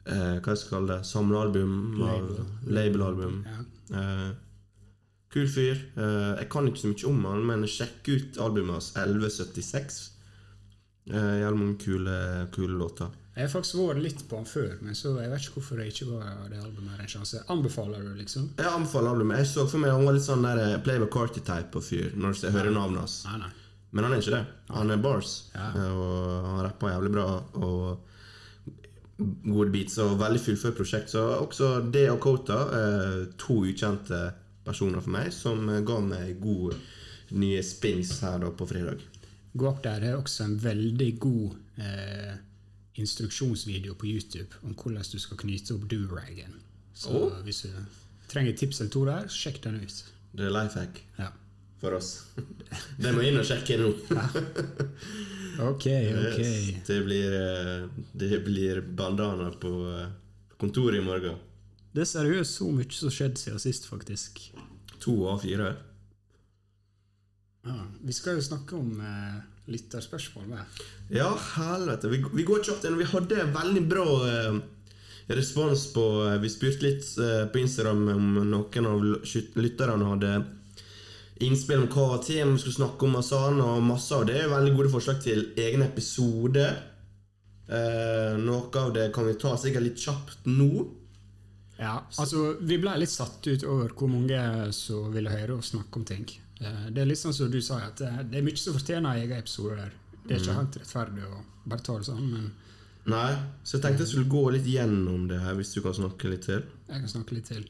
uh, 0.08 0.40
Hva 0.40 0.56
skal 0.56 0.88
det? 0.88 1.02
Samlealbum? 1.04 1.76
Labelalbum. 2.00 2.64
Label. 2.72 3.44
Ja. 3.44 3.64
Eh, 3.94 4.32
kul 5.34 5.48
fyr. 5.50 5.78
Eh, 5.98 6.32
jeg 6.40 6.50
kan 6.52 6.68
ikke 6.68 6.82
så 6.84 6.92
mye 6.92 7.10
om 7.10 7.26
han, 7.30 7.46
men 7.50 7.68
sjekk 7.70 8.10
ut 8.10 8.40
albumet 8.42 8.78
hans 8.78 8.94
1176. 8.96 10.02
Uh, 11.04 11.36
Jævlig 11.42 11.60
mange 11.60 11.80
kule, 11.82 12.18
kule 12.56 12.78
låter. 12.80 13.10
Jeg 13.36 13.48
har 13.48 13.50
faktisk 13.50 13.80
vært 13.80 14.02
litt 14.04 14.20
på 14.30 14.38
den 14.38 14.46
før, 14.46 14.74
men 14.86 14.94
så 14.94 15.16
jeg 15.18 15.32
vet 15.32 15.42
ikke 15.42 15.56
hvorfor 15.58 15.80
jeg 15.82 15.94
ikke 15.94 16.06
ga 16.12 16.34
det 16.52 16.60
albumet 16.62 17.00
en 17.02 17.08
sjanse. 17.10 17.40
Anbefaler 17.50 18.04
du, 18.06 18.12
liksom? 18.20 18.52
Jeg 18.60 18.70
anbefaler 18.70 19.10
albumet. 19.16 19.40
Jeg 19.42 19.48
så 19.50 19.64
for 19.72 19.82
meg 19.82 19.90
han 19.96 20.06
var 20.06 20.14
litt 20.14 20.28
sånn 20.28 20.46
der 20.46 20.62
Play 20.86 21.00
with 21.02 21.10
Carty-type 21.16 21.80
og 21.80 21.84
fyr 21.88 22.12
når 22.14 22.38
jeg 22.44 22.54
hører 22.54 22.76
navnet 22.76 23.02
hans. 23.02 23.16
Nei, 23.26 23.40
nei. 23.42 23.50
Men 23.94 24.06
han 24.08 24.14
er 24.16 24.22
ikke 24.22 24.36
det. 24.38 24.44
Han 24.74 24.92
er 24.94 25.02
bars, 25.02 25.32
Ja. 25.56 25.66
eh, 25.74 25.92
og 25.98 26.46
han 26.52 26.62
rapper 26.68 26.94
jævlig 26.94 27.12
bra. 27.14 27.26
Og 27.54 28.10
gode 29.46 29.70
beats 29.74 29.98
og 30.02 30.16
veldig 30.22 30.42
fullført 30.42 30.78
prosjekt. 30.78 31.10
Så 31.14 31.22
også 31.42 31.74
det 31.94 32.08
og 32.12 32.20
Kota, 32.24 32.60
eh, 32.80 33.20
to 33.38 33.60
ukjente 33.70 34.22
personer 34.66 35.02
for 35.02 35.10
meg, 35.14 35.32
som 35.34 35.68
eh, 35.70 35.82
ga 35.86 36.00
meg 36.02 36.40
gode 36.42 36.78
nye 37.34 37.62
spins 37.66 38.20
her 38.22 38.40
da 38.46 38.50
på 38.54 38.66
fredag. 38.70 39.02
Guapdad 39.58 40.04
er 40.04 40.18
også 40.18 40.46
en 40.48 40.58
veldig 40.62 41.12
god 41.22 41.56
eh, 41.78 42.34
instruksjonsvideo 43.00 43.96
på 43.98 44.08
YouTube 44.08 44.60
om 44.62 44.76
hvordan 44.78 45.06
du 45.12 45.20
skal 45.20 45.40
knyte 45.42 45.76
opp 45.76 45.88
do-ragen. 45.90 46.60
Så 46.94 47.14
oh. 47.18 47.38
hvis 47.46 47.64
du 47.66 47.72
trenger 48.30 48.58
tips 48.58 48.82
eller 48.82 48.94
to 48.94 49.06
der, 49.10 49.30
sjekk 49.32 49.62
den 49.64 49.80
ut. 49.82 50.04
Det 50.34 50.46
er 50.48 50.54
life 50.54 50.80
hack 50.80 51.02
Ja. 51.20 51.32
for 51.82 51.98
oss. 51.98 52.26
Det 53.02 53.14
må 53.14 53.26
inn 53.26 53.40
og 53.42 53.46
sjekke 53.50 53.80
nå. 53.82 53.94
Ok, 55.62 55.86
ok. 55.86 56.40
Yes, 56.42 56.88
det 56.88 56.96
blir, 57.06 57.34
eh, 57.38 57.90
det 58.18 58.40
blir 58.46 58.80
bandana 58.82 59.52
på 59.52 59.74
eh, 59.92 60.08
kontoret 60.58 60.98
i 60.98 61.06
morgen. 61.06 61.38
Det 61.94 62.02
er 62.02 62.10
seriøst 62.10 62.58
så 62.58 62.72
mye 62.74 62.90
som 62.90 63.12
har 63.12 63.14
skjedd 63.14 63.38
siden 63.38 63.62
sist, 63.62 63.86
faktisk. 63.86 64.40
To 65.04 65.14
av 65.30 65.44
fire. 65.44 65.76
Ja, 67.68 67.76
vi 68.02 68.16
skal 68.18 68.40
jo 68.40 68.48
snakke 68.48 68.80
om 68.80 68.98
eh, 68.98 69.38
lytterspørsmål. 69.72 70.48
Med. 70.52 70.82
Ja, 71.14 71.30
helvete. 71.56 72.12
Vi, 72.12 72.24
vi 72.34 72.48
går 72.48 72.64
kjapt 72.64 72.88
inn. 72.88 73.00
Vi 73.00 73.10
hadde 73.12 73.46
veldig 73.56 73.84
bra 73.90 74.08
eh, 74.28 74.58
respons 75.28 75.86
på 75.94 76.08
eh, 76.28 76.40
Vi 76.44 76.52
spurte 76.52 76.88
litt 76.88 77.08
eh, 77.22 77.46
på 77.52 77.64
Instagram 77.64 78.08
om 78.16 78.42
noen 78.52 78.90
av 78.90 79.08
lytterne 79.56 80.12
hadde 80.12 80.34
innspill 81.44 81.84
om 81.84 81.90
hva 81.92 82.20
tema 82.24 82.54
vi 82.54 82.62
skulle 82.62 82.78
snakke 82.78 83.08
om, 83.08 83.18
og 83.20 83.26
sånn, 83.26 83.62
og 83.64 83.84
masse 83.84 84.16
av 84.16 84.28
det 84.30 84.38
er 84.44 84.52
veldig 84.52 84.76
gode 84.78 84.92
forslag 84.94 85.22
til 85.24 85.48
egen 85.60 85.84
episode. 85.86 86.68
Eh, 87.68 88.36
noe 88.40 88.84
av 88.84 88.94
det 88.96 89.10
kan 89.16 89.28
vi 89.28 89.38
ta 89.40 89.56
sikkert 89.60 89.88
litt 89.88 90.04
kjapt 90.04 90.48
nå. 90.50 90.86
Ja, 91.80 91.98
altså, 92.22 92.54
vi 92.62 92.78
ble 92.80 92.94
litt 93.02 93.12
satt 93.12 93.44
ut 93.50 93.66
over 93.66 93.92
hvor 93.98 94.12
mange 94.12 94.40
som 94.78 95.10
ville 95.16 95.34
høre 95.34 95.58
oss 95.58 95.74
snakke 95.74 96.00
om 96.00 96.08
ting. 96.08 96.28
Eh, 96.64 96.90
Det 96.94 97.02
er 97.04 97.10
litt 97.10 97.20
sånn 97.22 97.34
som 97.36 97.52
du 97.52 97.60
sa, 97.62 97.80
at 97.90 97.98
det 98.02 98.12
det 98.32 98.40
er 98.40 98.46
mye 98.48 98.58
som 98.58 98.74
fortjener 98.78 99.22
egen 99.24 99.38
episode 99.38 99.76
der. 99.82 99.92
Det 100.24 100.36
er 100.38 100.40
ikke 100.44 100.58
helt 100.60 100.78
rettferdig 100.80 101.24
å 101.28 101.42
bare 101.68 101.84
ta 101.84 101.98
det 102.00 102.06
sånn, 102.08 102.28
men 102.32 102.52
Nei, 103.06 103.36
Så 103.66 103.76
jeg 103.76 103.82
tenkte 103.84 104.06
jeg 104.06 104.14
skulle 104.14 104.32
gå 104.32 104.44
litt 104.56 104.68
gjennom 104.72 105.28
det 105.28 105.42
her, 105.44 105.56
hvis 105.60 105.74
du 105.76 105.82
kan 105.84 105.92
snakke 105.94 106.30
litt 106.32 106.46
til. 106.48 106.62
jeg 106.88 107.02
kan 107.02 107.10
snakke 107.12 107.36
litt 107.36 107.50
til. 107.52 107.66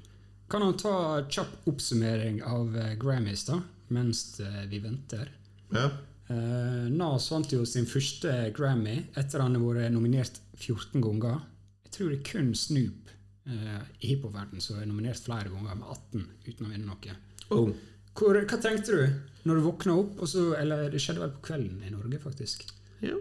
Kan 0.47 0.61
han 0.61 0.75
ta 0.77 1.23
kjapp 1.25 1.65
oppsummering 1.65 2.43
av 2.45 2.75
eh, 2.77 2.93
Grammys, 3.01 3.45
da, 3.45 3.57
mens 3.89 4.39
eh, 4.39 4.65
vi 4.69 4.77
venter? 4.83 5.31
Ja. 5.73 5.87
Uh, 6.29 6.85
Nas 6.93 7.25
vant 7.31 7.51
jo 7.51 7.65
sin 7.65 7.85
første 7.85 8.29
Grammy 8.55 9.07
etter 9.19 9.41
han 9.41 9.55
har 9.57 9.61
vært 9.65 9.91
nominert 9.91 10.37
14 10.55 11.01
ganger. 11.01 11.41
Jeg 11.83 11.91
tror 11.97 12.09
det 12.13 12.19
er 12.19 12.29
kun 12.29 12.53
Snoop 12.55 13.09
uh, 13.49 13.81
i 13.99 14.13
hiphop-verdenen 14.13 14.61
som 14.61 14.77
er 14.79 14.85
nominert 14.85 15.19
flere 15.19 15.49
ganger, 15.49 15.75
med 15.75 15.89
18 15.89 16.27
uten 16.47 16.65
å 16.65 16.69
vinne 16.69 16.85
noe. 16.85 17.17
Oh. 17.49 17.73
Hvor, 18.13 18.37
hva 18.37 18.57
tenkte 18.61 18.93
du 18.93 19.47
når 19.49 19.59
du 19.59 19.65
våkna 19.65 19.95
opp? 20.03 20.19
Så, 20.29 20.51
eller 20.59 20.89
det 20.93 21.01
skjedde 21.01 21.23
vel 21.23 21.33
på 21.35 21.45
kvelden 21.49 21.81
i 21.87 21.91
Norge, 21.93 22.19
faktisk. 22.23 22.67
Ja. 23.03 23.17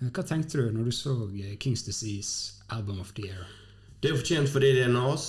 Eh, 0.00 0.08
Hva 0.10 0.24
tenkte 0.26 0.60
du 0.60 0.72
når 0.74 0.90
du 0.90 0.94
så 0.94 1.14
eh, 1.30 1.54
Kings 1.62 1.84
Disease, 1.86 2.62
Album 2.74 3.00
of 3.00 3.12
the 3.16 3.28
Year? 3.28 3.46
Det 4.02 4.10
er 4.10 4.18
fortjent 4.18 4.50
fordi 4.52 4.74
det 4.76 4.84
er 4.88 4.92
NAS. 4.92 5.28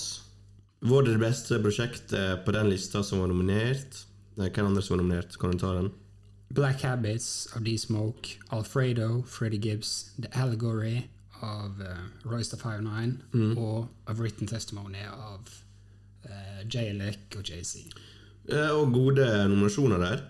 Var 0.85 1.05
det 1.05 1.15
det 1.15 1.21
beste 1.23 1.57
prosjektet 1.63 2.43
på 2.45 2.53
den 2.53 2.69
lista 2.69 3.01
som 3.03 3.21
var 3.23 3.31
nominert? 3.31 4.03
Nei, 4.37 4.49
Hvem 4.53 4.67
andre 4.69 4.83
som 4.85 4.97
var 4.97 5.03
nominert? 5.03 5.37
Kan 5.41 5.55
du 5.55 5.61
ta 5.61 5.71
den? 5.77 5.87
Black 6.53 6.83
Habits 6.85 7.47
av 7.57 7.63
D-Smoke, 7.65 8.37
Alfredo, 8.55 9.23
Freddie 9.27 9.59
Gibbs, 9.59 10.11
The 10.21 10.29
Allegory 10.37 11.07
av 11.41 11.81
uh, 11.81 11.97
Royce 12.23 12.53
the 12.53 12.57
59 12.57 13.57
og 13.57 13.89
A 14.07 14.13
Written 14.13 14.47
Testimony 14.47 15.03
av 15.09 15.49
uh, 16.29 16.61
J. 16.69 16.93
Lick 16.97 17.35
og 17.37 17.43
JC. 17.49 17.83
Eh, 18.47 18.71
Og 18.71 18.93
gode 18.95 19.27
nominasjoner 19.51 20.03
der. 20.03 20.25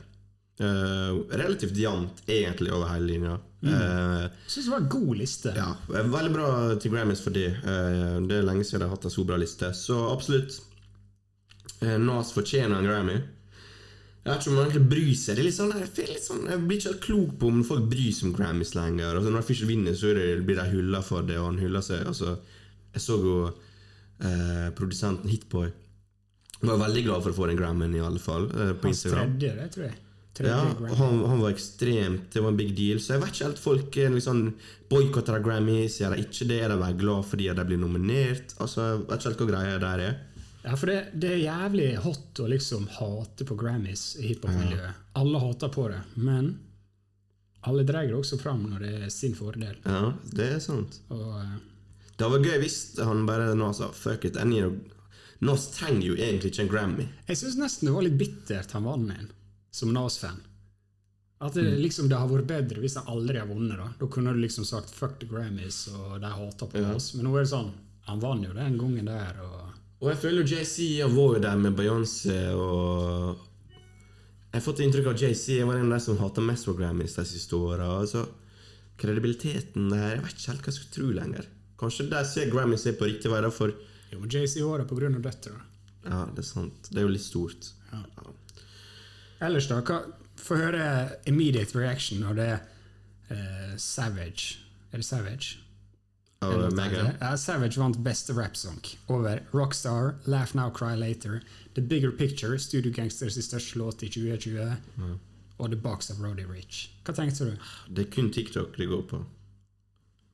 Eh, 0.60 1.38
relativt 1.38 1.78
jevnt, 1.78 2.24
egentlig, 2.26 2.74
over 2.74 2.90
hele 2.90 3.06
linja. 3.12 3.38
Mm. 3.62 3.74
Uh, 3.74 4.26
syns 4.48 4.66
det 4.66 4.72
var 4.72 4.82
en 4.84 4.90
god 4.90 5.18
liste. 5.18 5.54
ja, 5.56 5.76
eh, 5.98 6.04
Veldig 6.14 6.34
bra 6.34 6.50
til 6.78 6.92
Grammys 6.94 7.24
for 7.26 7.34
det. 7.34 7.48
Uh, 7.66 8.22
det 8.30 8.38
er 8.38 8.46
lenge 8.46 8.66
siden 8.66 8.84
jeg 8.84 8.90
har 8.90 8.94
hatt 8.94 9.08
en 9.10 9.14
så 9.14 9.26
bra 9.26 9.38
liste. 9.42 9.72
Så 9.74 9.98
absolutt. 10.12 10.60
Uh, 11.82 11.98
Nas 12.02 12.34
fortjener 12.34 12.78
en 12.78 12.86
Grammy. 12.86 13.18
Jeg 13.18 14.34
vet 14.34 14.44
ikke 14.44 14.52
om 14.52 14.58
man 14.58 14.66
egentlig 14.68 14.90
bryr 14.92 15.16
seg. 15.16 15.38
Det 15.38 15.42
er 15.42 15.48
litt 15.48 15.58
sånn, 15.58 15.74
jeg, 15.74 16.10
litt 16.12 16.26
sånn, 16.26 16.46
jeg 16.52 16.62
blir 16.66 16.78
ikke 16.78 16.92
helt 16.92 17.06
klok 17.06 17.36
på 17.40 17.50
om 17.54 17.64
folk 17.66 17.90
bryr 17.90 18.14
seg 18.14 18.30
om 18.30 18.36
Grammys 18.38 18.76
lenger. 18.76 19.16
Altså, 19.16 19.32
når 19.32 19.42
de 19.42 19.50
først 19.50 19.68
vinner, 19.70 19.98
så 19.98 20.14
det, 20.18 20.28
blir 20.46 20.60
de 20.60 20.70
hylla 20.74 21.02
for 21.06 21.26
det, 21.26 21.38
og 21.42 21.52
han 21.52 21.62
hyller 21.64 21.86
seg. 21.86 22.04
Altså, 22.12 22.36
jeg 22.94 23.06
så 23.06 23.18
jo 23.24 23.38
uh, 23.48 24.70
produsenten 24.78 25.32
Hitboy 25.32 25.70
var 26.66 26.78
veldig 26.88 27.04
glad 27.06 27.24
for 27.24 27.30
å 27.32 27.38
få 27.38 27.48
den 27.48 27.58
Grammen, 27.60 27.94
i 27.96 28.00
alle 28.02 28.20
fall. 28.20 28.48
Eh, 28.50 28.74
på 28.74 28.88
Hans 28.90 29.06
Instagram. 29.06 29.38
tredje, 29.40 29.56
det 29.56 29.72
tror 29.76 29.86
jeg. 29.86 29.98
Ja, 30.40 30.60
han, 31.00 31.24
han 31.26 31.40
var 31.42 31.50
ekstremt 31.50 32.28
Det 32.30 32.42
var 32.44 32.52
en 32.52 32.58
big 32.60 32.76
deal. 32.78 33.00
Så 33.02 33.16
jeg 33.16 33.24
vet 33.24 33.32
ikke 33.34 33.46
helt 33.48 33.60
folk 33.62 33.96
liksom 34.14 34.42
boikotter 34.90 35.34
av 35.40 35.42
Grammys. 35.46 35.96
Gjør 36.02 36.14
de 36.14 36.26
ikke 36.28 36.46
det? 36.50 36.60
Er 36.62 36.70
de 36.70 36.78
bare 36.78 36.98
glad 37.00 37.26
fordi 37.26 37.48
de 37.58 37.66
blir 37.66 37.80
nominert? 37.82 38.54
Altså, 38.62 38.84
Jeg 38.92 39.00
vet 39.08 39.18
ikke 39.18 39.30
helt 39.32 39.42
hva 39.42 39.48
greia 39.50 39.80
der 39.82 40.04
er. 40.10 40.20
Ja, 40.68 40.76
for 40.76 40.92
det, 40.92 40.98
det 41.16 41.32
er 41.32 41.42
jævlig 41.46 41.88
hot 42.04 42.42
å 42.44 42.48
liksom 42.52 42.86
hate 43.00 43.46
på 43.48 43.56
Grammys 43.58 44.04
i 44.20 44.34
hiphop-miljøet. 44.34 44.98
Alle 45.18 45.40
hater 45.42 45.72
på 45.74 45.88
det, 45.90 46.02
men 46.20 46.52
alle 47.68 47.86
drar 47.88 48.06
det 48.06 48.14
også 48.18 48.38
fram 48.42 48.66
når 48.70 48.84
det 48.84 48.92
er 49.08 49.10
sin 49.14 49.34
fordel. 49.36 49.78
Ja, 49.88 50.12
det 50.38 50.50
er 50.58 50.60
sant. 50.64 51.00
Og 51.10 51.24
uh, 51.40 51.56
Det 52.14 52.26
hadde 52.26 52.36
vært 52.36 52.50
gøy 52.52 52.60
hvis 52.66 52.78
han 53.00 53.26
bare 53.28 53.56
nå 53.58 53.72
sa 53.76 53.90
fuck 53.96 54.28
it. 54.28 54.36
jeg 54.38 54.62
jo- 54.62 54.76
Nas 55.40 55.68
trenger 55.76 56.08
jo 56.08 56.16
egentlig 56.16 56.52
ikke 56.52 56.64
en 56.66 56.70
Grammy. 56.72 57.08
jeg 57.28 57.38
syns 57.38 57.56
nesten 57.58 57.86
det 57.88 57.94
var 57.94 58.02
litt 58.08 58.18
bittert 58.18 58.72
han 58.72 58.84
vant 58.84 59.12
en, 59.12 59.28
som 59.72 59.92
Nas-fan. 59.94 60.40
At 61.40 61.54
det, 61.54 61.64
Mm. 61.64 61.82
liksom, 61.84 62.08
det 62.10 62.18
har 62.18 62.28
vært 62.28 62.48
bedre 62.48 62.82
hvis 62.82 62.96
han 62.96 63.06
aldri 63.06 63.38
har 63.38 63.46
vunnet. 63.48 63.78
Da 63.78 63.90
Da 64.00 64.08
kunne 64.08 64.34
du 64.34 64.40
liksom 64.42 64.66
sagt 64.66 64.90
'fuck 64.90 65.20
the 65.20 65.28
Grammys', 65.28 65.88
og 65.94 66.20
de 66.22 66.26
hater 66.28 66.66
på 66.68 66.80
Ja. 66.82 66.96
oss. 66.96 67.14
Men 67.14 67.26
nå 67.26 67.36
er 67.38 67.44
det 67.44 67.52
sånn, 67.52 67.72
han 68.08 68.20
vant 68.20 68.44
jo 68.44 68.54
den 68.54 68.78
gangen 68.80 69.06
der. 69.06 69.36
og... 69.44 69.70
Og 70.02 70.10
jeg 70.10 70.18
føler 70.18 70.44
JC 70.44 71.04
var 71.04 71.36
jo 71.36 71.40
der 71.40 71.56
med 71.58 71.76
Beyoncé 71.76 72.54
og 72.56 73.38
Jeg 74.54 74.62
har 74.64 74.74
fått 74.74 74.80
inntrykk 74.80 75.06
av 75.08 75.14
at 75.14 75.22
JC 75.22 75.64
var 75.66 75.76
en 75.76 75.92
av 75.92 76.00
de 76.00 76.06
som 76.06 76.18
hater 76.18 76.42
mest 76.42 76.66
på 76.66 76.76
Grammys 76.76 77.14
de 77.16 77.22
siste 77.26 77.52
åra. 77.54 78.00
Altså, 78.02 78.28
kredibiliteten 78.98 79.90
der 79.92 80.16
Jeg 80.16 80.22
vet 80.24 80.34
ikke 80.34 80.48
helt 80.48 80.62
hva 80.62 80.72
jeg 80.72 80.74
skal 80.74 80.92
tro 80.96 81.12
lenger. 81.14 81.46
Kanskje 81.78 82.10
de 82.10 82.24
ser 82.26 82.50
Grammys 82.50 82.86
er 82.88 82.94
på 82.94 83.06
riktig 83.06 83.30
vei, 83.30 83.50
for 83.52 83.74
Jo, 84.12 84.20
men 84.20 84.30
JC 84.30 84.62
har 84.64 84.80
det 84.84 84.88
pga. 84.90 85.10
dette 85.20 85.52
Ja, 86.08 86.26
det 86.32 86.40
er 86.40 86.48
sant. 86.48 86.90
Det 86.92 86.98
er 87.02 87.08
jo 87.08 87.12
litt 87.12 87.26
stort. 87.26 87.72
Ja. 87.92 88.04
Ellers, 89.48 89.68
da? 89.68 89.82
hva- 89.82 90.06
Få 90.38 90.56
høre 90.56 91.18
immediate 91.26 91.76
reaction 91.76 92.20
når 92.22 92.36
det 92.38 92.46
er 92.48 92.60
uh, 93.32 93.74
Savage. 93.78 94.60
Er 94.94 94.98
det 95.02 95.06
Savage? 95.06 95.58
Oh. 96.46 96.70
Ja, 97.20 97.32
Savage 97.36 97.80
vant 97.82 97.98
beste 98.06 98.34
rapsong 98.38 98.78
over 99.10 99.40
Rockstar, 99.54 100.14
Laugh 100.28 100.54
Now 100.56 100.70
Cry 100.70 100.94
Later, 100.96 101.42
The 101.74 101.82
Bigger 101.82 102.12
Picture, 102.12 102.60
Studio 102.60 102.92
Gangsters 102.94 103.34
største 103.44 103.80
låt 103.82 104.04
i 104.04 104.10
2020, 104.14 104.78
og 105.58 105.72
The 105.74 105.80
Box 105.82 106.12
of 106.14 106.22
Roddy 106.22 106.46
Rich. 106.46 106.92
Hva 107.04 107.16
tenkte 107.18 107.50
du? 107.50 107.58
Det 107.90 108.06
er 108.06 108.12
kun 108.14 108.30
TikTok 108.32 108.78
det 108.78 108.88
går 108.88 109.02
på. 109.10 109.24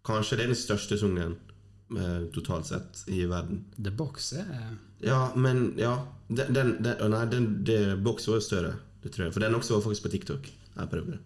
Kanskje 0.06 0.38
det 0.38 0.44
er 0.44 0.52
den 0.52 0.60
største 0.60 0.98
sungen 1.00 1.38
eh, 1.98 2.24
totalt 2.36 2.70
sett 2.70 3.04
i 3.08 3.24
verden. 3.30 3.64
The 3.78 3.92
Box 3.92 4.34
er 4.40 4.78
Ja, 5.04 5.34
men 5.36 5.74
ja 5.78 5.98
Den, 6.30 6.54
den, 6.56 6.74
den 6.84 7.02
å 7.04 7.10
Nei, 7.12 7.26
den, 7.30 7.48
det 7.68 7.80
Box 8.04 8.28
var 8.28 8.40
jo 8.40 8.46
større, 8.46 8.74
det 9.04 9.14
tror 9.14 9.28
jeg. 9.28 9.36
For 9.36 9.44
den 9.44 9.56
også 9.58 9.78
var 9.78 9.86
faktisk 9.88 10.08
på 10.08 10.14
TikTok. 10.16 10.52
Jeg 10.74 10.90
prøvde. 10.90 11.20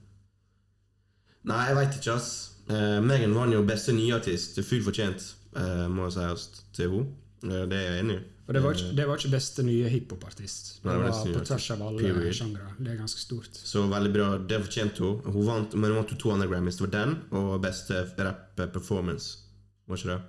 Nei, 1.47 1.61
jeg 1.69 1.77
veit 1.77 1.99
ikke, 1.99 2.15
ass. 2.17 2.31
Eh, 2.67 2.97
Megan 3.03 3.35
vant 3.37 3.55
jo 3.55 3.61
beste 3.67 3.95
nyartist. 3.95 4.59
Fullt 4.67 4.87
fortjent, 4.89 5.29
eh, 5.55 5.85
må 5.87 6.09
sies 6.11 6.49
til 6.75 6.91
henne. 6.91 7.13
Eh, 7.45 7.63
det 7.69 7.77
er 7.77 7.85
jeg 7.87 8.03
enig 8.03 8.17
i. 8.17 8.25
Og 8.47 8.53
det 8.55 8.61
var 8.63 8.75
ikke, 8.77 8.91
det 8.95 9.05
var 9.07 9.19
ikke 9.19 9.31
beste 9.33 9.63
nye 9.67 9.89
hiphopartist. 9.91 10.69
Det 10.79 10.87
det 10.87 10.99
var 11.03 11.17
på 11.35 11.41
tvers 11.49 11.71
av 11.71 11.81
alle 11.83 12.31
sjangre. 12.31 12.69
Det 12.79 12.93
er 12.93 12.99
ganske 13.01 13.19
stort. 13.19 13.51
Så 13.51 13.83
veldig 13.91 14.13
bra. 14.13 14.27
Det 14.37 14.61
fortjente 14.63 15.03
hun. 15.03 15.19
Hun 15.25 15.45
vant, 15.49 15.75
men 15.75 15.91
hun 15.91 15.99
vant 15.99 16.13
to 16.19 16.31
andre 16.31 16.47
Grammys. 16.47 16.77
Det 16.79 16.87
var 16.87 16.93
den 16.95 17.17
og 17.35 17.61
beste 17.61 18.05
rap-performance. 18.17 19.43
Var 19.87 19.99
ikke 19.99 20.13
det? 20.13 20.21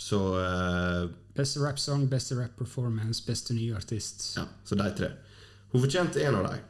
Så 0.00 0.18
uh, 0.40 1.10
Beste 1.36 1.60
rap-song, 1.62 2.06
beste 2.10 2.36
rap-performance, 2.38 3.22
beste 3.26 3.54
nye 3.56 3.76
artist. 3.76 4.24
Ja, 4.38 4.46
så 4.64 4.78
de 4.78 4.88
tre. 4.96 5.10
Hun 5.72 5.84
fortjente 5.84 6.22
en 6.24 6.38
av 6.40 6.48
dem. 6.48 6.64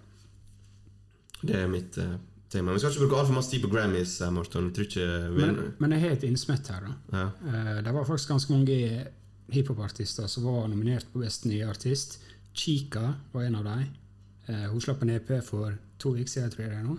Det 1.40 1.56
er 1.56 1.70
mitt 1.70 1.96
uh, 1.98 2.16
tema. 2.52 2.74
Vi 2.74 2.82
skal 2.82 2.92
ikke 2.92 3.06
bruke 3.06 3.22
altfor 3.22 3.38
masse 3.38 3.54
tid 3.54 3.62
på 3.64 3.70
Grammys, 3.72 4.18
eh, 4.20 4.30
vi 4.30 5.38
Men, 5.38 5.62
men 5.78 5.94
jeg 5.94 6.00
har 6.00 6.16
et 6.18 6.26
innsmett 6.28 6.68
her. 6.68 6.86
da. 6.86 7.18
ja. 7.18 7.28
Uh, 7.46 7.78
det 7.86 7.94
var 7.94 8.04
faktisk 8.04 8.34
ganske 8.34 8.52
mange 8.52 9.06
hiphopartister 9.50 10.26
som 10.30 10.44
var 10.44 10.68
nominert 10.68 11.06
på 11.12 11.22
Beste 11.22 11.48
nye 11.48 11.66
artist. 11.70 12.20
Chica 12.52 13.14
var 13.32 13.46
en 13.46 13.54
av 13.62 13.64
dem. 13.64 13.86
Uh, 14.50 14.66
hun 14.74 14.80
slapp 14.82 15.02
en 15.02 15.14
EP 15.16 15.32
for 15.46 15.78
to 15.98 16.16
uker 16.18 16.28
siden, 16.28 16.50
tror 16.50 16.66
jeg 16.66 16.74
det 16.74 16.82
er 16.82 16.86
nå. 16.86 16.98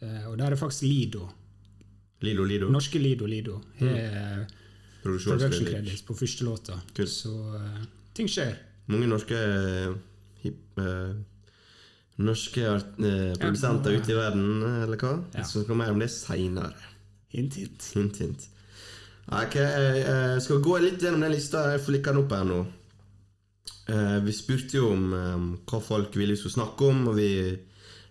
Eh, 0.00 0.28
og 0.30 0.38
der 0.38 0.52
er 0.52 0.60
faktisk 0.60 0.82
Lido. 0.82 1.28
Lido 2.20 2.44
Lido. 2.44 2.68
Norske 2.72 2.98
Lido 2.98 3.26
Lido. 3.26 3.60
har 3.78 4.46
production 5.06 5.66
credits 5.66 6.02
på 6.06 6.16
første 6.18 6.44
låta. 6.44 6.80
Cool. 6.96 7.08
Så 7.10 7.32
uh, 7.32 7.84
ting 8.16 8.28
skjer. 8.30 8.56
Mange 8.86 9.08
norske 9.10 9.34
eh, 9.34 9.94
hip, 10.44 10.78
eh, 10.78 11.14
Norske 12.22 12.68
produsenter 13.40 13.92
Ja. 13.92 13.98
ute 13.98 14.12
i 14.12 14.16
verden, 14.16 14.62
eller 14.84 14.96
hva? 14.96 15.10
Ja. 15.34 15.42
Så 15.44 15.64
skal 15.64 15.74
vi 15.74 15.78
mer 15.80 15.90
om 15.92 15.98
det 16.00 16.08
seinere. 16.14 16.92
Hint, 17.34 17.58
hint. 17.58 17.88
Hint, 17.94 18.20
hint. 18.22 18.46
Ok, 19.26 19.56
eh, 19.56 20.38
skal 20.38 20.56
vi 20.56 20.62
gå 20.64 20.78
litt 20.84 21.02
gjennom 21.02 21.26
den 21.26 21.34
lista. 21.34 21.66
Jeg 21.74 21.82
flikker 21.84 22.14
den 22.14 22.22
opp 22.22 22.32
her 22.32 22.46
nå. 22.48 22.60
Vi 24.24 24.32
spurte 24.34 24.78
jo 24.80 24.88
om 24.94 25.12
hva 25.66 25.78
folk 25.82 26.16
ville 26.18 26.34
vi 26.34 26.40
skulle 26.40 26.56
snakke 26.56 26.88
om, 26.90 27.08
og 27.08 27.18
vi 27.18 27.30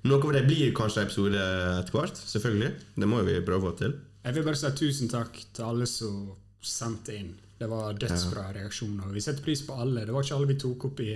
Noe 0.05 0.21
av 0.21 0.35
det 0.35 0.43
blir 0.45 0.69
kanskje 0.77 1.01
episode 1.07 1.39
etter 1.79 1.95
hvert. 1.95 2.19
Selvfølgelig. 2.29 2.71
Det 2.93 3.07
må 3.09 3.23
vi 3.25 3.39
prøve 3.41 3.57
å 3.57 3.71
få 3.71 3.77
til. 3.79 3.95
Jeg 4.21 4.35
vil 4.35 4.43
bare 4.45 4.59
si 4.59 4.69
tusen 4.77 5.09
takk 5.09 5.39
til 5.55 5.65
alle 5.65 5.87
som 5.89 6.27
sendte 6.65 7.15
inn. 7.15 7.33
Det 7.59 7.67
var 7.71 7.93
dødsbra 7.95 8.49
reaksjoner. 8.57 9.07
Vi 9.15 9.21
setter 9.23 9.43
pris 9.45 9.61
på 9.67 9.73
alle. 9.79 10.03
Det 10.05 10.11
var 10.15 10.25
ikke 10.25 10.35
alle 10.35 10.49
vi 10.49 10.57
tok 10.59 10.85
opp 10.89 10.99
i 11.05 11.13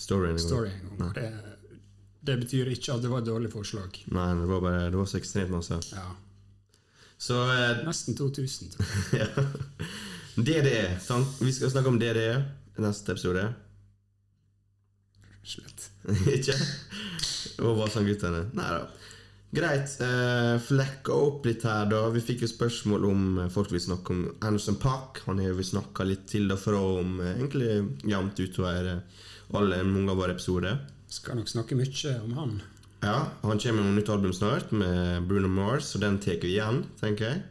Storyen. 0.00 0.38
story. 0.40 0.70
Det, 1.14 1.26
det 2.26 2.36
betyr 2.44 2.70
ikke 2.72 2.94
at 2.96 3.02
det 3.04 3.10
var 3.12 3.20
et 3.24 3.28
dårlig 3.28 3.50
forslag. 3.52 3.98
Nei, 4.12 4.28
det 4.40 4.48
var 4.50 4.62
bare 4.64 4.86
Det 4.90 4.96
var 5.00 5.10
så 5.10 5.18
ekstremt 5.20 5.52
masse. 5.52 5.78
Ja. 5.92 6.06
Så 7.18 7.36
eh, 7.52 7.82
Nesten 7.86 8.16
2000. 8.16 8.72
tror 8.76 8.86
jeg. 9.12 9.26
ja. 9.26 9.46
DDE. 10.36 10.98
sant? 11.00 11.38
Vi 11.40 11.52
skal 11.56 11.70
snakke 11.72 11.88
om 11.88 11.98
DDE 12.00 12.26
i 12.76 12.82
neste 12.84 13.12
episode. 13.14 13.44
Slett. 15.46 15.90
ikke? 16.36 16.56
Og 17.64 17.76
Vasan-guttene. 17.78 18.46
Nei 18.56 18.70
da. 18.74 18.82
Greit. 19.50 20.00
Eh, 20.00 20.58
flekka 20.60 21.14
opp 21.14 21.46
litt 21.46 21.62
her, 21.64 21.86
da. 21.90 22.02
Vi 22.10 22.22
fikk 22.24 22.42
jo 22.44 22.50
spørsmål 22.50 23.06
om 23.08 23.22
eh, 23.38 23.50
folk 23.52 23.70
vil 23.72 23.82
snakke 23.82 24.12
om 24.12 24.24
Anderson 24.44 24.78
Park. 24.82 25.22
Han 25.28 25.38
har 25.40 25.54
vi 25.54 25.66
snakka 25.66 26.06
litt 26.08 26.26
til 26.30 26.50
og 26.50 26.58
fra 26.60 26.80
om 27.00 27.20
eh, 27.22 27.36
egentlig 27.36 28.10
jevnt 28.10 28.42
utover 28.42 28.90
eh, 28.90 29.26
alle 29.56 29.82
mange 29.86 30.12
av 30.12 30.18
våre 30.20 30.34
episoder. 30.34 30.80
Skal 31.08 31.38
nok 31.38 31.52
snakke 31.52 31.78
mye 31.78 32.16
om 32.24 32.34
han. 32.36 32.56
Ja, 33.04 33.18
Han 33.44 33.60
kommer 33.62 33.84
med 33.84 34.00
nytt 34.00 34.10
album 34.10 34.32
snart, 34.34 34.72
med 34.72 35.28
Bruno 35.28 35.48
Mars, 35.52 35.92
og 35.94 36.02
den 36.02 36.18
tar 36.18 36.40
vi 36.42 36.56
igjen, 36.56 36.82
tenker 36.98 37.30
jeg. 37.30 37.44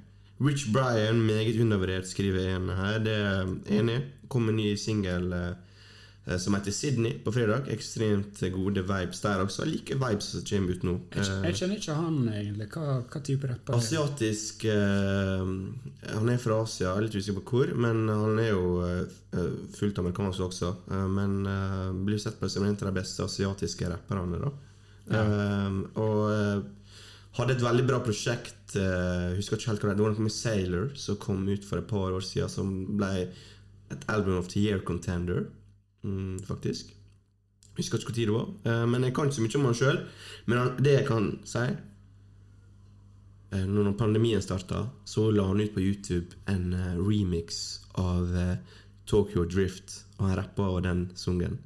Rich 0.43 0.65
Brian, 0.75 1.21
meget 1.23 1.61
undervurdert, 1.63 2.09
skriver 2.09 2.57
en 2.57 2.73
her. 2.75 2.99
Det 2.99 3.13
er 3.15 3.53
enig. 3.79 4.01
Kom 4.27 4.49
med 4.49 4.57
ny 4.57 4.73
singel 4.75 5.31
som 6.41 6.55
heter 6.57 6.73
Sydney 6.73 7.19
på 7.23 7.31
fredag. 7.35 7.67
Ekstremt 7.69 8.39
gode 8.53 8.81
vibes 8.81 9.19
der 9.21 9.43
også. 9.43 9.61
Jeg 9.65 9.73
liker 9.75 9.99
vibes 10.01 10.31
som 10.33 10.45
kommer 10.49 10.73
ut 10.73 10.85
nå. 10.87 10.95
Jeg, 11.13 11.25
Eh, 11.29 11.43
jeg 11.51 11.59
kjenner 11.59 11.81
ikke 11.81 11.97
han 11.99 12.17
egentlig. 12.31 12.67
Hva, 12.73 12.95
hva 13.05 13.21
type 13.27 13.49
rapper 13.51 13.73
er? 13.75 13.77
Asiatisk 13.77 14.65
uh, 14.65 15.45
Han 16.15 16.29
er 16.33 16.41
fra 16.41 16.61
Asia, 16.63 16.87
jeg 16.87 16.95
er 16.97 17.05
litt 17.05 17.17
usikker 17.19 17.41
på 17.41 17.45
hvor, 17.61 17.73
men 17.85 18.07
han 18.09 18.39
er 18.41 18.49
jo 18.55 18.65
uh, 18.81 19.45
fullt 19.77 20.01
amerikansk 20.01 20.47
også. 20.49 20.71
Uh, 20.89 21.05
men 21.11 21.37
eh, 21.45 21.91
blir 22.07 22.17
sett 22.21 22.39
på 22.39 22.49
som 22.49 22.65
en 22.65 22.73
av 22.77 22.87
de 22.89 22.95
beste 22.99 23.23
asiatiske 23.25 23.89
rapperne. 23.93 24.41
da 24.41 24.53
Eh, 25.05 25.75
Og 26.01 26.21
eh, 26.33 26.63
hadde 27.37 27.53
et 27.53 27.61
veldig 27.65 27.83
bra 27.85 27.99
prosjekt. 28.01 28.53
uh, 28.75 29.35
husker 29.37 29.59
ikke 29.59 29.69
helt 29.69 29.83
hva 29.83 29.91
det 29.91 29.97
Det 29.99 30.03
var 30.03 30.15
noe 30.15 30.25
med 30.25 30.33
Sailor 30.33 30.87
som 30.97 31.15
kom 31.21 31.43
ut 31.47 31.63
for 31.63 31.77
et 31.77 31.87
par 31.87 32.11
år 32.11 32.23
siden, 32.25 32.49
som 32.49 32.71
ble 32.97 33.27
et 33.93 34.07
Album 34.09 34.39
of 34.39 34.47
the 34.49 34.59
Year 34.63 34.79
contender, 34.79 35.45
mm, 36.05 36.37
Jeg 36.47 36.75
Husker 37.75 37.97
ikke 37.97 38.07
hvor 38.07 38.15
tid 38.15 38.29
det 38.29 38.33
var. 38.33 38.47
Eh, 38.65 38.85
men 38.87 39.03
jeg 39.03 39.15
kan 39.15 39.27
ikke 39.27 39.35
så 39.35 39.41
mye 39.41 39.59
om 39.59 39.65
han 39.65 39.79
sjøl. 39.81 39.99
Men 40.45 40.71
det 40.79 40.97
jeg 40.99 41.09
kan 41.09 41.33
si 41.43 41.67
Eh, 43.53 43.67
når 43.69 43.93
pandemien 43.95 44.41
starta, 44.41 44.87
så 45.05 45.29
la 45.31 45.45
han 45.47 45.61
ut 45.61 45.73
på 45.73 45.79
YouTube 45.79 46.33
en 46.49 46.73
eh, 46.73 46.97
remix 46.97 47.79
av 47.93 48.33
Tokyo 49.05 49.45
Drift, 49.45 50.01
og 50.17 50.27
han 50.27 50.37
rappa 50.41 50.65
over 50.65 50.81
den 50.81 51.11
sungen. 51.15 51.59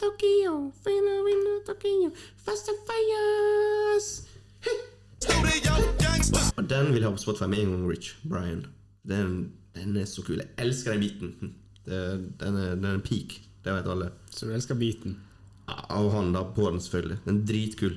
Tokyo, 0.00 0.72
final 0.84 1.28
in 1.28 1.44
the 1.44 1.62
Tokyo, 1.66 2.10
fast 2.36 2.68
and 2.68 2.78
fires. 2.88 4.28
Den 6.68 6.92
vil 6.92 7.00
jeg 7.00 7.08
ha 7.08 7.10
på 7.10 7.16
Spotify 7.16 7.44
med 7.44 7.58
en 7.58 7.70
gang, 7.70 7.90
Rich 7.90 8.16
Brian. 8.28 8.66
Den, 9.08 9.52
den 9.74 9.96
er 9.96 10.04
så 10.04 10.22
kul. 10.22 10.36
Jeg 10.36 10.48
elsker 10.58 10.92
den 10.92 11.00
biten. 11.00 11.54
Den, 11.84 12.56
er, 12.56 12.74
den 12.74 12.90
er 12.94 13.04
peak. 13.04 13.38
Det 13.64 13.72
vet 13.72 13.86
alle. 13.88 14.10
Så 14.30 14.48
du 14.48 14.54
elsker 14.56 14.76
beaten? 14.78 15.18
Av 15.66 16.10
han 16.12 16.32
da, 16.34 16.42
på 16.56 16.66
den 16.70 16.82
selvfølgelig. 16.84 17.18
Den 17.24 17.40
er 17.40 17.46
dritkul. 17.48 17.94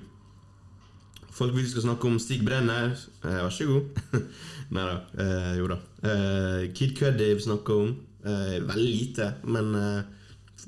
Folk 1.38 1.54
vil 1.54 1.66
vi 1.68 1.70
skal 1.70 1.84
snakke 1.86 2.08
om 2.10 2.18
Stig 2.22 2.44
Brenner. 2.46 2.94
Eh, 3.22 3.40
vær 3.44 3.52
så 3.54 3.68
god. 3.70 4.22
Nei 4.74 4.86
da. 4.88 4.96
Eh, 5.24 5.52
jo 5.60 5.68
da. 5.70 5.78
Eh, 6.10 6.62
Kid 6.78 6.96
Cuddy 6.98 7.28
vil 7.36 7.44
snakke 7.44 7.76
om. 7.76 7.92
Eh, 8.24 8.56
veldig 8.64 8.88
lite, 8.88 9.28
men 9.46 9.76
eh, 9.78 10.00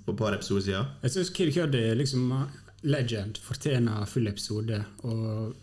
på 0.06 0.14
et 0.14 0.20
par 0.20 0.36
episoder 0.36 0.68
siden. 0.68 0.92
Jeg 1.06 1.16
syns 1.16 1.32
Kid 1.40 1.54
Cuddy 1.56 1.82
liksom 1.98 2.28
legend. 2.86 3.40
Fortjener 3.42 4.06
full 4.12 4.30
episode. 4.30 4.84
Og 5.08 5.56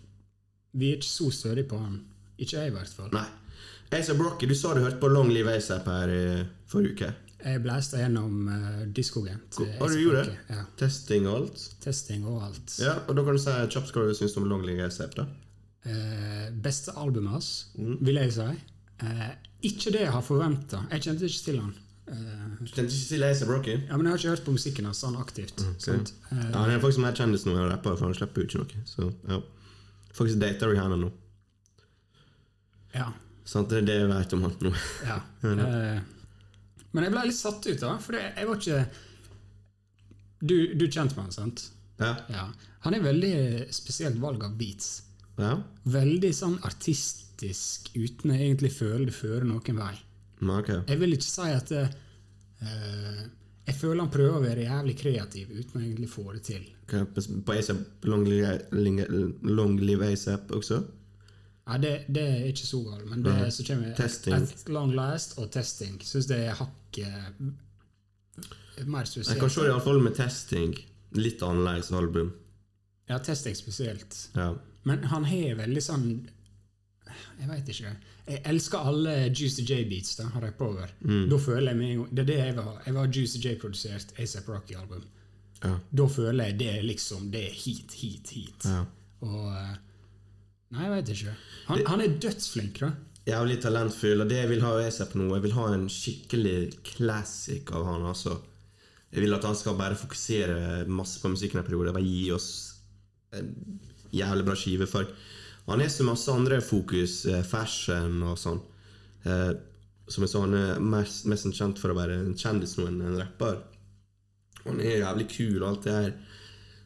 vi 0.76 0.90
er 0.90 0.98
ikke 0.98 1.12
så 1.12 1.30
stødige 1.30 1.68
på 1.70 1.78
han. 1.84 2.00
Ikke 2.40 2.56
jeg, 2.58 2.72
i 2.72 2.74
hvert 2.74 2.96
fall. 2.96 3.12
Nei. 3.14 3.28
ASAP 3.94 4.18
Brocky, 4.18 4.48
du 4.50 4.56
sa 4.58 4.72
du 4.74 4.82
hørte 4.82 4.98
på 4.98 5.08
Long 5.12 5.30
Live 5.30 5.52
ASAP 5.54 5.86
her 5.86 6.10
forrige 6.66 6.96
uke. 6.96 7.12
Jeg 7.46 7.60
blæsta 7.62 8.00
gjennom 8.00 8.48
uh, 8.50 8.84
diskogen. 8.90 9.38
til 9.54 9.68
Har 9.78 9.88
du 9.92 9.96
gjorde 10.00 10.22
gjort 10.24 10.30
det? 10.32 10.54
Ja. 10.56 10.62
Testing 10.80 11.26
og 11.30 11.34
alt. 11.40 11.60
Testing 11.84 12.24
og 12.26 12.40
alt. 12.48 12.72
Ja, 12.82 12.94
og 13.06 13.14
da 13.16 13.22
kan 13.26 13.36
du 13.36 13.42
si 13.42 13.54
kjapt 13.74 13.92
hva 13.94 14.06
du 14.08 14.14
syns 14.18 14.34
om 14.40 14.48
Long 14.50 14.64
Live 14.66 14.82
ASAP, 14.88 15.14
da. 15.20 15.26
Uh, 15.86 16.48
beste 16.64 16.90
albumet 16.98 17.30
hans, 17.36 17.50
Mm. 17.78 17.98
vil 18.02 18.18
jeg 18.18 18.32
si. 18.34 18.48
Uh, 19.02 19.28
ikke 19.62 19.92
det 19.94 20.00
jeg 20.06 20.10
har 20.16 20.22
forventa. 20.26 20.80
Jeg 20.90 21.04
kjente 21.06 21.28
ikke 21.30 21.44
til 21.44 21.60
han. 21.62 21.74
Uh, 22.06 22.56
Du 22.58 22.66
kjente 22.72 22.90
ikke 22.96 23.08
til 23.12 23.22
ASAP 23.28 23.48
Brocky? 23.52 23.76
ja, 23.88 23.96
men 23.96 24.06
jeg 24.06 24.12
har 24.12 24.18
ikke 24.18 24.32
hørt 24.34 24.44
på 24.48 24.56
musikken 24.56 24.84
hans 24.90 25.04
sånn 25.04 25.16
aktivt. 25.20 25.62
sant? 25.78 26.12
Uh, 26.32 26.40
Ja, 26.50 26.58
han 26.64 26.70
er 26.74 26.80
faktisk 26.82 27.04
mer 27.04 27.14
kjendis 27.14 27.46
nå 27.46 27.54
enn 27.54 27.70
rapper, 27.70 27.94
for 27.96 28.06
han 28.10 28.14
slipper 28.18 28.42
jo 28.42 28.48
ikke 28.48 28.64
noe. 28.64 28.82
Så, 28.90 29.12
ja. 29.30 29.38
Faktisk 30.18 30.40
dater 30.42 30.72
Rihanna 30.74 30.96
nå. 30.98 31.12
ja. 32.94 33.12
Sant? 33.46 33.68
Det 33.70 33.78
er 33.78 33.86
det 33.86 33.94
jeg 34.00 34.08
vet 34.10 34.32
om 34.34 34.42
han 34.42 34.54
nå. 34.66 34.72
Ja. 35.06 35.20
Men 36.96 37.04
jeg 37.06 37.12
ble 37.12 37.26
litt 37.28 37.36
satt 37.36 37.66
ut, 37.68 37.80
da. 37.82 37.92
For 38.00 38.16
jeg, 38.16 38.46
var 38.48 38.56
ikke 38.56 38.80
Du, 40.40 40.56
du 40.76 40.86
kjente 40.88 41.16
med 41.16 41.26
han, 41.26 41.34
sant? 41.34 41.66
Ja. 42.00 42.14
Ja. 42.32 42.46
Han 42.86 42.94
er 42.96 43.04
veldig 43.04 43.34
spesielt 43.74 44.18
valg 44.22 44.44
av 44.46 44.56
beats. 44.58 45.02
ja. 45.40 45.56
Veldig 45.92 46.32
sånn 46.34 46.58
artistisk 46.64 47.90
uten 47.94 48.32
å 48.32 48.36
egentlig 48.36 48.72
føle 48.74 49.08
det 49.10 49.14
fører 49.16 49.44
noen 49.48 49.80
vei. 49.80 49.94
Okay. 50.60 50.82
Jeg 50.88 51.00
vil 51.00 51.16
ikke 51.16 51.28
si 51.28 51.48
at 51.48 51.70
uh, 51.72 53.20
Jeg 53.66 53.76
føler 53.78 54.02
han 54.02 54.12
prøver 54.12 54.36
å 54.36 54.42
være 54.44 54.66
jævlig 54.66 54.96
kreativ 55.00 55.52
uten 55.52 55.80
å 55.80 55.84
egentlig 55.84 56.10
få 56.12 56.26
det 56.34 56.42
til. 56.48 56.66
Okay, 56.86 57.04
På 57.12 57.24
på 57.48 57.56
ASAP, 57.56 58.04
long, 58.06 58.26
long 59.48 59.76
live 59.80 60.12
ASAP 60.12 60.52
også? 60.56 60.82
Ja, 61.66 61.78
det, 61.82 61.92
det 62.14 62.22
er 62.22 62.44
ikke 62.52 62.66
så 62.68 62.78
galt, 62.86 63.06
men 63.10 63.22
det 63.26 63.32
Nei. 63.34 63.48
som 63.50 63.66
kommer 63.66 63.94
Testing. 63.98 64.34
At 64.46 64.68
long 64.70 64.92
last 64.94 65.38
og 65.42 65.48
testing 65.50 65.96
syns 66.06 66.28
det 66.30 66.38
er 66.46 66.54
hakket 66.54 67.40
mer 68.86 69.04
spesielt. 69.08 69.32
Jeg 69.34 69.40
kan 69.40 69.50
se 69.50 69.64
iallfall 69.66 70.00
med 70.04 70.14
testing. 70.18 70.76
Litt 71.16 71.42
annerledes 71.42 71.90
album. 71.96 72.32
Ja, 73.08 73.18
testing 73.18 73.54
spesielt. 73.56 74.28
Ja. 74.36 74.52
Men 74.86 75.04
han 75.10 75.24
har 75.26 75.54
veldig 75.62 75.82
sånn 75.82 76.06
Jeg 77.38 77.48
veit 77.48 77.68
ikke. 77.70 77.90
Jeg 78.26 78.40
elsker 78.50 78.78
alle 78.90 79.12
Juicy 79.30 79.62
J-beats 79.62 80.16
da, 80.18 80.26
har 80.34 80.42
jeg 80.48 80.56
power. 80.58 80.90
Mm. 81.06 81.28
Da 81.30 81.38
føler 81.40 81.70
jeg 81.72 81.78
meg 81.78 82.10
Det 82.10 82.24
er 82.24 82.28
det 82.30 82.36
jeg 82.40 82.54
vil 82.56 82.66
ha. 82.66 82.74
Jeg 82.84 82.94
vil 82.94 83.00
ha 83.00 83.06
Juicy 83.16 83.38
J-produsert 83.44 84.14
ASAP 84.20 84.48
Rocky-album. 84.50 85.04
Ja. 85.62 85.74
Da 86.02 86.06
føler 86.12 86.50
jeg 86.50 86.58
det 86.60 86.74
liksom 86.84 87.30
Det 87.32 87.42
er 87.48 87.54
heat, 87.64 87.94
heat, 88.02 88.32
heat. 88.36 88.66
ja. 88.68 88.84
Og 89.24 89.46
eh, 89.56 89.76
Nei, 90.76 90.86
jeg 90.86 90.92
veit 90.92 91.12
ikke. 91.14 91.36
Han, 91.66 91.84
han 91.88 92.02
er 92.04 92.16
dødsflink, 92.22 92.80
da. 92.84 92.92
Jævlig 93.26 93.56
talentfull, 93.64 94.20
og 94.22 94.28
det 94.30 94.36
jeg 94.38 94.50
vil 94.52 94.62
ha 94.62 94.68
av 94.76 94.84
ASAP 94.86 95.16
nå 95.18 95.24
Jeg 95.34 95.42
vil 95.48 95.54
ha 95.56 95.64
en 95.74 95.88
skikkelig 95.90 96.58
classic 96.86 97.72
av 97.74 97.88
han, 97.88 98.04
altså. 98.06 98.36
Jeg 99.10 99.24
vil 99.24 99.34
at 99.34 99.46
han 99.48 99.56
skal 99.56 99.78
bare 99.78 99.98
fokusere 99.98 100.84
masse 100.92 101.22
på 101.22 101.30
musikken 101.32 101.62
en 101.62 101.66
periode. 101.66 101.94
Bare 101.96 102.06
gi 102.06 102.28
oss 102.34 102.50
en 103.34 103.48
jævlig 104.14 104.46
bra 104.46 104.56
skive. 104.58 104.86
For 104.90 105.08
han 105.66 105.82
er 105.82 105.90
så 105.90 106.06
masse 106.06 106.30
andre 106.30 106.60
fokus, 106.62 107.24
eh, 107.26 107.42
fashion 107.46 108.20
og 108.26 108.36
sånn. 108.38 108.60
Eh, 109.24 109.52
som 110.06 110.22
jeg 110.22 110.30
sa, 110.30 110.42
han 110.44 110.54
er 110.54 110.82
mest, 110.82 111.24
mest 111.26 111.48
kjent 111.50 111.80
for 111.82 111.90
å 111.90 111.98
være 111.98 112.20
en 112.20 112.36
kjendis 112.38 112.76
nå 112.78 112.86
enn 112.90 113.00
en 113.02 113.18
rapper. 113.18 113.58
Han 114.66 114.78
er 114.82 115.00
jævlig 115.00 115.28
kul 115.32 115.62
og 115.62 115.68
alt 115.70 115.86
det 115.86 115.96
her. 115.96 116.12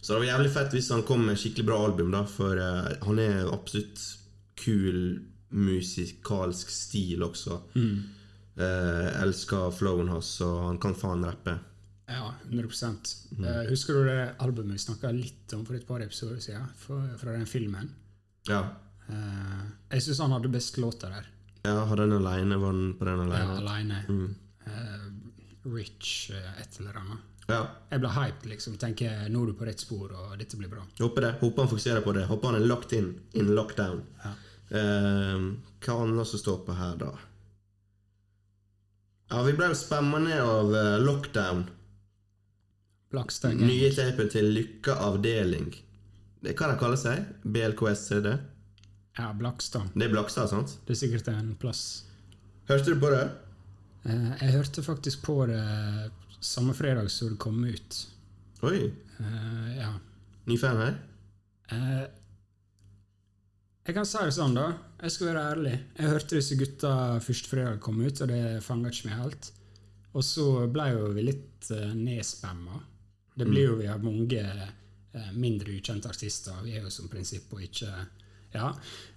Så 0.01 0.15
det 0.15 0.21
var 0.23 0.31
jævlig 0.31 0.53
fett 0.55 0.73
hvis 0.77 0.89
han 0.95 1.03
kom 1.09 1.27
med 1.29 1.37
skikkelig 1.39 1.67
bra 1.69 1.79
album, 1.87 2.11
da, 2.15 2.23
for 2.29 2.57
uh, 2.57 2.89
han 3.07 3.19
er 3.21 3.51
absolutt 3.53 4.01
kul 4.61 5.21
musikalsk 5.51 6.71
stil 6.71 7.23
også. 7.27 7.57
Eh, 8.61 9.09
elsker 9.23 9.71
flowen 9.73 10.11
hans, 10.13 10.29
og 10.45 10.57
han 10.69 10.79
kan 10.83 10.95
faen 10.99 11.25
rappe. 11.27 11.57
Ja, 12.11 12.33
100 12.51 12.69
Mm. 13.31 13.45
uh, 13.45 13.69
Husker 13.71 13.95
du 13.95 14.05
det 14.09 14.35
albumet 14.43 14.75
vi 14.75 14.79
snakka 14.83 15.11
litt 15.15 15.53
om 15.55 15.65
for 15.65 15.75
et 15.79 15.87
par 15.87 16.03
episoder 16.03 16.41
siden? 16.43 16.67
Fra, 16.77 16.99
fra 17.19 17.33
den 17.37 17.47
filmen? 17.47 17.93
Ja. 18.49 18.61
Uh, 19.09 19.63
jeg 19.93 20.03
syns 20.03 20.19
han 20.23 20.35
hadde 20.35 20.51
best 20.51 20.79
låter 20.79 21.11
der. 21.15 21.27
ja 21.65 21.85
har 21.87 21.97
den 21.97 22.13
aleine? 22.13 22.59
Var 22.59 22.73
den 22.73 22.95
på 22.99 23.05
den 23.07 23.19
Ja, 23.31 23.43
aleine? 23.47 23.59
Aleine. 23.59 24.05
Mm. 24.09 24.35
Rich, 25.75 26.31
et 26.33 26.79
eller 26.81 26.97
annet. 26.99 27.19
Ja. 27.51 27.63
Jeg 27.91 28.03
ble 28.03 28.13
hyped, 28.15 28.47
liksom. 28.53 28.77
Tenker 28.81 29.27
nå 29.33 29.43
er 29.45 29.51
du 29.51 29.57
på 29.59 29.67
rett 29.69 29.83
spor, 29.83 30.13
og 30.13 30.37
dette 30.39 30.59
blir 30.61 30.71
bra. 30.71 30.85
Håper 31.01 31.27
det. 31.27 31.33
Håper 31.41 31.65
han 31.65 31.73
fokuserer 31.73 32.05
på 32.07 32.15
det. 32.17 32.29
Håper 32.31 32.53
han 32.53 32.61
er 32.61 32.69
locked 32.71 32.95
in. 32.99 33.11
In 33.39 33.51
lockdown. 33.57 34.05
Ja. 34.25 34.37
Eh, 34.71 35.43
hva 35.83 35.99
annet 36.05 36.31
som 36.31 36.43
står 36.43 36.63
på 36.67 36.79
her, 36.79 36.95
da? 37.01 37.11
Ja, 39.31 39.43
Vi 39.47 39.55
ble 39.55 39.71
jo 39.71 39.77
spamma 39.79 40.19
ned 40.23 40.41
av 40.43 40.73
uh, 40.75 40.97
lockdown. 41.03 41.67
Blackstad 43.11 43.59
Nye 43.59 43.91
tapen 43.95 44.31
til 44.31 44.49
Lykka 44.55 44.97
avdeling. 45.07 45.71
Det 46.43 46.55
kan 46.59 46.73
de 46.73 46.79
kalle 46.81 46.99
seg? 46.99 47.27
BLKS, 47.43 48.05
er 48.15 48.23
det 48.23 48.31
det? 48.31 48.39
Ja, 49.19 49.33
Blakstad. 49.37 49.91
Det 49.95 50.07
er 50.07 50.13
Blakstad, 50.15 50.51
sant? 50.51 50.77
Det 50.87 50.95
er 50.95 51.01
sikkert 51.03 51.31
en 51.31 51.55
plass. 51.61 51.83
Hørte 52.71 52.95
du 52.95 53.01
på 53.03 53.11
det? 53.13 53.25
Eh, 54.07 54.31
jeg 54.41 54.55
hørte 54.55 54.85
faktisk 54.87 55.23
på 55.27 55.37
det 55.51 55.63
samme 56.41 56.75
fredag 56.75 57.11
som 57.13 57.33
det 57.33 57.39
kom 57.41 57.61
ut. 57.65 58.01
Oi. 58.67 58.91
Uh, 59.21 59.77
ja. 59.77 59.93
Ny 60.49 60.57
fan 60.59 60.81
her? 60.81 60.97
Eh, 61.71 62.05
jeg 63.87 63.97
kan 63.97 64.07
si 64.09 64.21
det 64.25 64.35
sånn, 64.37 64.57
da. 64.57 64.67
Jeg 65.01 65.15
skal 65.15 65.31
være 65.31 65.47
ærlig. 65.55 65.75
Jeg 65.99 66.13
hørte 66.13 66.37
disse 66.37 66.59
gutta 66.61 66.93
første 67.25 67.51
fredag 67.51 67.81
kom 67.85 68.01
ut, 68.03 68.21
og 68.21 68.31
det 68.33 68.43
fanga 68.65 68.93
ikke 68.93 69.11
meg 69.11 69.21
helt. 69.23 69.51
Og 70.11 70.27
så 70.27 70.47
ble 70.73 70.89
jo 70.95 71.11
vi 71.15 71.27
litt 71.29 71.71
uh, 71.75 71.93
nedspamma. 71.97 72.81
Det 73.41 73.47
blir 73.49 73.71
jo 73.71 73.79
vi 73.79 73.89
har 73.89 74.03
mange 74.03 74.43
uh, 74.43 75.31
mindre 75.37 75.77
ukjente 75.77 76.11
artister. 76.11 76.59
Vi 76.65 76.75
er 76.77 76.85
jo 76.85 76.93
som 76.93 77.09
prinsipp 77.13 77.53
og 77.55 77.65
ikke 77.69 77.93
Ja. 78.51 78.73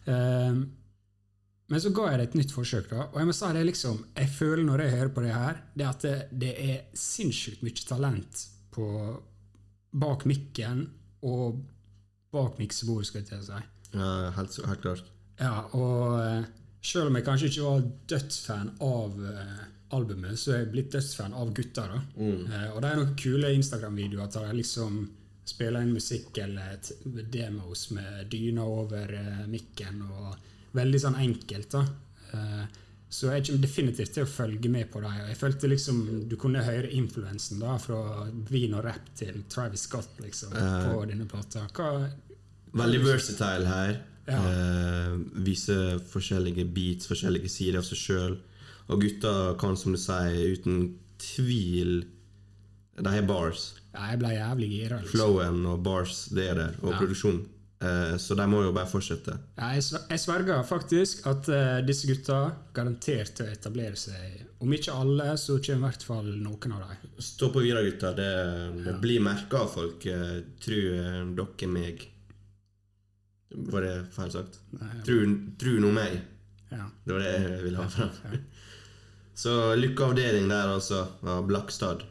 Eh, 0.06 0.58
men 1.74 1.82
så 1.82 1.90
ga 1.90 2.12
jeg 2.12 2.20
det 2.20 2.26
et 2.28 2.36
nytt 2.38 2.52
forsøk, 2.54 2.90
da. 2.92 3.08
Og 3.10 3.16
jeg 3.18 3.28
må 3.30 3.34
si 3.34 3.48
det 3.58 3.62
liksom, 3.66 4.02
jeg 4.20 4.30
føler 4.30 4.64
når 4.68 4.84
jeg 4.84 4.94
hører 4.94 5.14
på 5.16 5.24
det 5.26 5.32
her, 5.34 5.62
det 5.74 5.88
at 5.90 6.04
det, 6.06 6.18
det 6.44 6.52
er 6.62 6.76
sinnssykt 6.94 7.64
mye 7.66 7.88
talent 7.90 8.44
på 8.74 8.86
bak 10.04 10.26
mikken 10.30 10.84
og 11.26 11.64
bak 12.34 12.62
miksebordet, 12.62 13.10
skal 13.10 13.26
jeg 13.26 13.48
si. 13.48 13.64
Ja, 13.94 14.12
helt, 14.38 14.60
helt 14.70 14.86
klart. 14.86 15.10
Ja, 15.42 15.56
og 15.74 16.20
eh, 16.22 16.46
selv 16.86 17.10
om 17.10 17.18
jeg 17.18 17.26
kanskje 17.26 17.50
ikke 17.50 17.66
var 17.66 17.90
dødsfan 18.14 18.72
av 18.86 19.20
eh, 19.32 19.66
albumet, 19.98 20.38
så 20.40 20.54
er 20.54 20.64
jeg 20.64 20.72
blitt 20.74 20.94
dødsfan 20.94 21.34
av 21.38 21.54
gutta. 21.58 21.90
da. 21.90 22.00
Eh, 22.22 22.70
og 22.70 22.82
det 22.84 22.90
er 22.92 23.02
noen 23.02 23.18
kule 23.20 23.54
Instagram-videoer 23.58 24.32
der 24.34 24.50
jeg 24.52 24.62
liksom 24.62 25.04
spiller 25.50 25.84
inn 25.84 25.98
musikk 25.98 26.38
eller 26.40 26.78
demos 27.34 27.90
med 27.98 28.30
dyna 28.32 28.66
over 28.70 29.18
eh, 29.18 29.46
mikken, 29.50 30.06
og 30.06 30.52
veldig 30.78 31.02
sånn 31.04 31.20
enkelt. 31.22 31.76
da. 31.76 31.84
Eh, 32.34 32.64
så 33.14 33.30
jeg 33.30 33.46
kommer 33.46 33.62
definitivt 33.62 34.16
til 34.16 34.26
å 34.26 34.30
følge 34.30 34.70
med 34.74 34.90
på 34.90 35.02
dem. 35.04 35.18
Jeg 35.30 35.38
følte 35.38 35.70
liksom 35.70 36.00
du 36.30 36.34
kunne 36.42 36.64
høre 36.66 36.90
influensen 36.98 37.60
da, 37.62 37.76
fra 37.82 38.26
vin 38.50 38.74
og 38.74 38.88
rap 38.88 39.12
til 39.18 39.44
Travis 39.54 39.86
Scott 39.86 40.18
liksom, 40.24 40.56
på 40.56 41.04
denne 41.12 41.28
plata. 41.30 41.68
Veldig 42.74 43.04
versatile 43.06 43.70
her. 43.70 43.94
Ja. 44.26 44.40
Uh, 44.40 45.20
viser 45.46 46.00
forskjellige 46.10 46.66
beats, 46.74 47.10
forskjellige 47.12 47.52
sider 47.52 47.82
av 47.82 47.86
seg 47.86 48.02
sjøl. 48.02 48.36
Og 48.90 49.04
gutta 49.04 49.54
kan, 49.62 49.78
som 49.78 49.94
du 49.94 50.00
sier, 50.02 50.58
uten 50.58 50.96
tvil 51.22 52.04
De 52.98 53.10
har 53.10 53.24
bars. 53.26 53.74
ja, 53.94 54.10
jeg 54.12 54.20
ble 54.22 54.34
jævlig 54.34 54.68
gira. 54.74 54.98
Liksom. 55.02 55.14
Flowen 55.14 55.66
og 55.70 55.86
bars, 55.86 56.28
det 56.34 56.50
er 56.50 56.60
der. 56.60 56.76
Og 56.82 56.96
ja. 56.96 56.98
Eh, 56.98 57.40
så 58.22 58.36
de 58.38 58.46
må 58.48 58.62
jo 58.64 58.72
bare 58.76 58.88
fortsette. 58.90 59.36
Ja, 59.58 59.74
jeg, 59.76 60.20
sverger 60.22 60.64
faktisk 60.68 61.26
at 61.30 61.50
eh, 61.52 61.82
disse 61.86 62.08
gutta 62.08 62.40
garantert 62.76 63.34
til 63.38 63.48
å 63.48 63.54
etablere 63.54 64.00
seg. 64.00 64.44
Om 64.64 64.76
ikke 64.78 64.96
alle, 64.96 65.34
så 65.42 65.58
kommer 65.60 65.82
i 65.82 65.92
hvert 65.92 66.06
fall 66.08 66.30
noen 66.40 66.76
av 66.78 66.86
dem. 66.86 67.16
Stå 67.24 67.50
på 67.52 67.64
videre, 67.66 67.84
gutter. 67.90 68.16
Det, 68.18 68.30
det 68.86 68.96
blir 69.04 69.24
merka 69.26 69.66
av 69.66 69.74
folk. 69.74 70.08
tror 70.64 71.00
eh, 71.00 71.24
dere 71.40 71.72
meg. 71.72 72.06
Var 73.54 73.86
det 73.86 73.96
feil 74.16 74.32
sagt? 74.34 74.62
Tru 75.06 75.76
nå 75.84 75.92
meg. 75.94 76.22
Ja. 76.74 76.88
Det 77.04 77.14
var 77.14 77.22
det 77.22 77.34
jeg 77.34 77.66
ville 77.68 77.84
ha 77.84 77.90
fram. 77.92 78.38
Så 79.44 79.76
lykkeavdeling 79.76 80.48
der, 80.50 80.72
altså. 80.78 81.08
Av 81.26 81.46
Blakstad. 81.50 82.06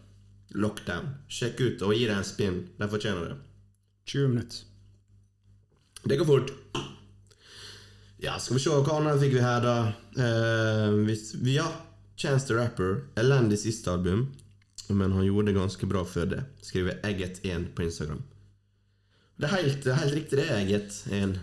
Lockdown. 0.52 1.08
Sjekk 1.32 1.62
ut 1.62 1.86
og 1.86 1.96
gi 1.96 2.04
dem 2.10 2.20
en 2.20 2.28
spinn. 2.28 2.60
De 2.78 2.88
fortjener 2.90 3.32
det. 3.32 3.38
20 4.10 4.28
minutter. 4.34 4.68
Det 6.02 6.18
går 6.18 6.28
fort. 6.28 6.52
Ja, 8.22 8.38
skal 8.38 8.56
vi 8.56 8.62
se 8.62 8.74
hva 8.74 8.98
annet 8.98 9.20
fikk 9.22 9.36
vi 9.36 9.42
her, 9.42 9.64
da. 9.64 9.76
Hvis, 11.06 11.32
ja, 11.50 11.66
Chance 12.22 12.46
the 12.46 12.54
Rapper. 12.54 13.00
Elendig 13.18 13.58
siste 13.58 13.90
album, 13.90 14.28
men 14.88 15.12
han 15.12 15.26
gjorde 15.26 15.50
det 15.50 15.58
ganske 15.58 15.86
bra 15.86 16.04
før 16.06 16.28
det. 16.34 16.44
Skriver 16.62 17.00
Egget1 17.02 17.72
på 17.74 17.82
Instagram. 17.82 18.22
Det 19.36 19.48
er 19.48 19.56
helt, 19.56 19.88
helt 19.98 20.14
riktig, 20.14 20.38
det 20.38 20.46
er 20.46 20.60
Egget1. 20.60 21.38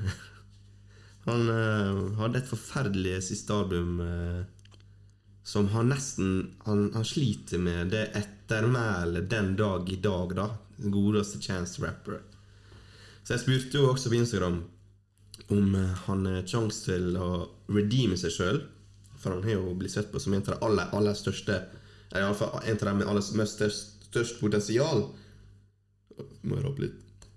Han 1.27 1.49
eh, 1.51 1.97
hadde 2.17 2.39
et 2.39 2.47
forferdelig 2.47 3.17
siste 3.27 3.53
album 3.53 3.99
eh, 4.01 4.39
som 5.43 5.67
han 5.73 5.91
nesten 5.91 6.29
han, 6.63 6.87
han 6.93 7.05
sliter 7.05 7.59
med 7.61 7.91
det 7.91 8.05
ettermælet 8.17 9.27
den 9.29 9.51
dag 9.59 9.89
i 9.91 9.97
dag, 9.99 10.33
da. 10.37 10.47
Godeste 10.77 11.41
Chance 11.43 11.75
the 11.75 11.85
Rapper. 11.87 12.21
Så 13.29 13.35
jeg 13.35 13.41
spurte 13.43 13.77
jo 13.77 13.89
også 13.91 14.09
på 14.09 14.17
Instagram 14.17 14.55
om 15.53 15.75
eh, 15.77 15.97
han 16.07 16.23
har 16.25 16.47
sjanse 16.49 16.87
til 16.87 17.11
å 17.13 17.27
redeeme 17.69 18.17
seg 18.17 18.33
sjøl. 18.33 18.57
For 19.21 19.35
han 19.35 19.45
har 19.45 19.59
jo 19.59 19.75
blitt 19.77 19.93
sett 19.93 20.09
på 20.09 20.17
som 20.23 20.33
en 20.33 20.41
av 20.47 20.55
de 20.55 20.65
aller, 20.65 20.89
aller 20.97 21.17
største 21.19 21.59
Eller 22.09 22.23
iallfall 22.23 22.55
en 22.63 22.79
av 22.79 22.87
de 22.87 22.95
med 22.97 23.11
aller 23.11 23.29
mest 23.37 23.59
størst, 23.59 24.09
størst 24.09 24.41
potensial. 24.41 25.05
Må 26.41 26.57
jeg 26.57 26.65
rappe 26.65 26.87
litt. 26.87 27.29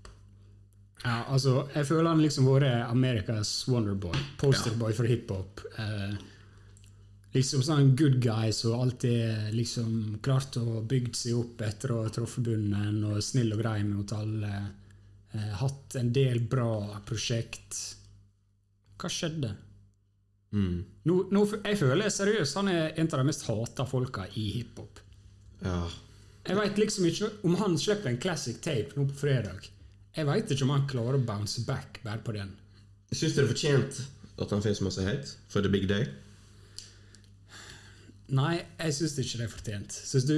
Ja, 1.03 1.27
altså, 1.29 1.67
jeg 1.77 1.85
føler 1.91 2.09
han 2.09 2.25
liksom 2.25 2.49
vært 2.49 2.89
Amerikas 2.89 3.53
Wonderboy. 3.69 4.17
Posterboy 4.41 4.97
for 4.97 5.13
hiphop. 5.13 5.61
Eh, 5.77 6.17
liksom 7.37 7.69
sånn 7.69 7.93
good 8.01 8.17
guy 8.25 8.49
som 8.57 8.81
alltid 8.81 9.53
liksom 9.53 10.23
klart 10.25 10.57
å 10.57 10.81
bygge 10.81 11.19
seg 11.21 11.45
opp 11.45 11.69
etter 11.69 11.93
å 11.93 12.05
ha 12.07 12.17
truffet 12.17 12.49
bunnen, 12.49 13.03
og 13.13 13.21
snill 13.21 13.53
og 13.53 13.61
grei 13.61 13.83
mot 13.85 14.17
alle. 14.17 14.71
Eh, 15.33 15.53
hatt 15.63 15.97
en 15.97 16.13
del 16.13 16.41
bra 16.45 17.01
prosjekt. 17.09 17.79
Hva 19.01 19.11
skjedde? 19.11 19.53
Nå, 20.53 21.15
nå, 21.33 21.43
jeg 21.65 21.79
føler 21.81 22.13
seriøst 22.13 22.59
han 22.61 22.69
er 22.69 22.91
en 23.01 23.09
av 23.09 23.23
de 23.23 23.29
mest 23.31 23.47
hata 23.49 23.87
folka 23.89 24.27
i 24.37 24.51
hiphop. 24.59 25.01
Ja. 25.63 25.87
Jeg 26.45 26.59
veit 26.59 26.81
liksom 26.81 27.07
ikke 27.09 27.31
om 27.47 27.55
han 27.61 27.79
slipper 27.81 28.11
en 28.11 28.19
classic 28.21 28.59
tape 28.61 28.99
nå 28.99 29.07
på 29.09 29.17
fredag. 29.23 29.69
Jeg 30.13 30.29
veit 30.29 30.51
ikke 30.53 30.67
om 30.67 30.75
han 30.75 30.85
klarer 30.91 31.17
å 31.17 31.25
bounce 31.25 31.65
back 31.65 32.03
bare 32.05 32.21
på 32.27 32.35
den. 32.37 32.51
Syns 33.13 33.33
du 33.33 33.41
det 33.41 33.47
er 33.47 33.53
fortjent 33.55 34.03
at 34.43 34.53
han 34.53 34.65
får 34.65 34.77
så 34.77 34.85
masse 34.85 35.07
hate 35.07 35.33
for 35.53 35.65
The 35.65 35.73
Big 35.73 35.87
Day? 35.89 36.05
Nei, 38.33 38.59
jeg 38.81 38.97
syns 38.99 39.17
ikke 39.21 39.41
det 39.41 39.47
er 39.47 39.55
fortjent. 39.55 39.97
Syns 40.09 40.29
du? 40.29 40.37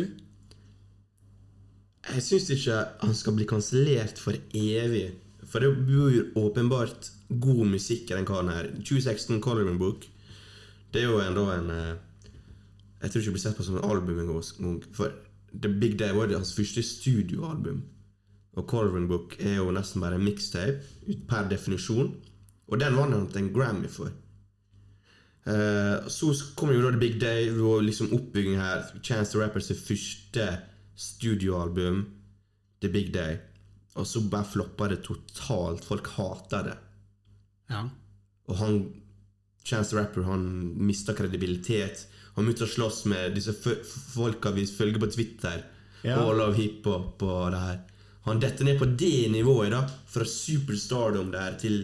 Jeg 2.12 2.22
syns 2.22 2.50
ikke 2.52 2.80
han 3.00 3.14
skal 3.16 3.36
bli 3.36 3.46
kansellert 3.48 4.20
for 4.20 4.36
evig. 4.54 5.06
For 5.48 5.62
det 5.62 5.70
bor 5.86 6.46
åpenbart 6.46 7.10
god 7.28 7.64
musikk 7.72 8.10
i 8.10 8.16
den 8.16 8.26
karen 8.28 8.52
her. 8.52 8.68
2016 8.76 9.40
Coloring 9.40 9.78
Book. 9.78 10.04
Det 10.92 11.02
er 11.02 11.08
jo 11.08 11.22
enda 11.22 11.46
en 11.54 11.70
eh, 11.70 11.94
Jeg 13.02 13.10
tror 13.10 13.20
ikke 13.20 13.30
det 13.30 13.34
blir 13.36 13.42
sett 13.42 13.56
på 13.56 13.64
som 13.66 13.76
en 13.76 13.90
album 13.90 14.20
engang. 14.20 14.84
For 14.92 15.12
The 15.52 15.68
Big 15.80 15.98
Day 15.98 16.12
var 16.16 16.26
det 16.26 16.36
hans 16.36 16.54
første 16.56 16.82
studioalbum. 16.82 17.82
Og 18.56 18.66
Coloring 18.68 19.08
Book 19.08 19.36
er 19.40 19.56
jo 19.56 19.72
nesten 19.74 20.00
bare 20.00 20.16
en 20.18 20.24
mixtape 20.24 21.16
per 21.28 21.48
definisjon. 21.50 22.14
Og 22.68 22.80
den 22.80 22.96
vant 22.96 23.12
han 23.12 23.28
en 23.36 23.52
Grammy 23.52 23.88
for. 23.88 24.12
Eh, 25.44 26.08
så 26.08 26.32
kom 26.56 26.72
jo 26.72 26.82
da 26.82 26.92
The 26.94 27.00
Big 27.00 27.20
Day 27.20 27.50
og 27.52 27.84
liksom 27.84 28.12
oppbygging 28.12 28.56
her. 28.60 28.86
Chance 29.02 29.32
the 29.32 29.42
Rappers 29.42 29.72
første 29.88 30.48
studioalbum, 30.96 32.04
The 32.80 32.90
Big 32.92 33.12
Day. 33.14 33.38
Og 33.94 34.06
så 34.06 34.20
bare 34.26 34.48
floppa 34.50 34.88
det 34.90 35.02
totalt. 35.06 35.84
Folk 35.86 36.10
hater 36.16 36.68
det. 36.70 36.76
Ja. 37.70 37.86
Og 38.50 38.58
han 38.60 38.78
Chance 39.64 39.96
Rapper 39.96 40.26
han 40.28 40.44
mista 40.86 41.14
kredibilitet. 41.16 42.06
Han 42.34 42.44
begynte 42.44 42.66
å 42.66 42.74
slåss 42.74 43.04
med 43.08 43.36
disse 43.38 43.54
folka 43.54 44.52
vi 44.52 44.66
følger 44.68 45.00
på 45.00 45.10
Twitter. 45.14 45.62
Ja. 46.04 46.18
All 46.20 46.42
of 46.44 46.58
hiphop 46.58 47.22
og 47.24 47.54
det 47.54 47.62
her. 47.62 47.78
Han 48.24 48.40
detter 48.40 48.66
ned 48.66 48.78
på 48.80 48.88
det 48.88 49.30
nivået, 49.32 49.72
da. 49.72 49.84
Fra 50.08 50.26
superstardom 50.28 51.30
der 51.32 51.56
til 51.60 51.78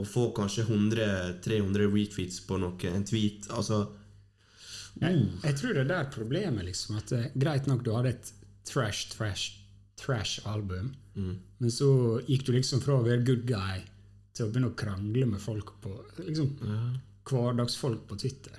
å 0.00 0.04
få 0.08 0.30
kanskje 0.36 0.64
100-300 0.66 1.88
retweets 1.92 2.40
på 2.48 2.58
noe, 2.60 2.92
en 2.92 3.04
tweet. 3.08 3.48
Altså 3.52 3.84
Jeg, 5.00 5.22
jeg 5.42 5.56
tror 5.58 5.74
det 5.74 5.84
er 5.84 5.90
der 5.90 6.10
problemet, 6.12 6.64
liksom. 6.68 6.98
At 7.00 7.12
det, 7.14 7.22
greit 7.34 7.66
nok, 7.66 7.84
du 7.84 7.92
hadde 7.96 8.12
et 8.12 8.32
trash, 8.68 9.08
trash, 9.14 9.58
trash-album, 9.98 10.92
men 11.58 11.70
så 11.70 12.20
gikk 12.26 12.46
du 12.46 12.52
liksom 12.54 12.80
fra 12.80 12.98
å 12.98 13.06
være 13.06 13.24
good 13.26 13.46
guy 13.48 13.82
til 14.32 14.46
å 14.46 14.50
begynne 14.52 14.70
å 14.72 14.76
krangle 14.78 15.26
med 15.28 15.40
folk 15.42 15.74
på 15.82 15.92
liksom 16.24 16.54
hverdagsfolk 17.28 18.06
på 18.08 18.16
Twitter. 18.22 18.58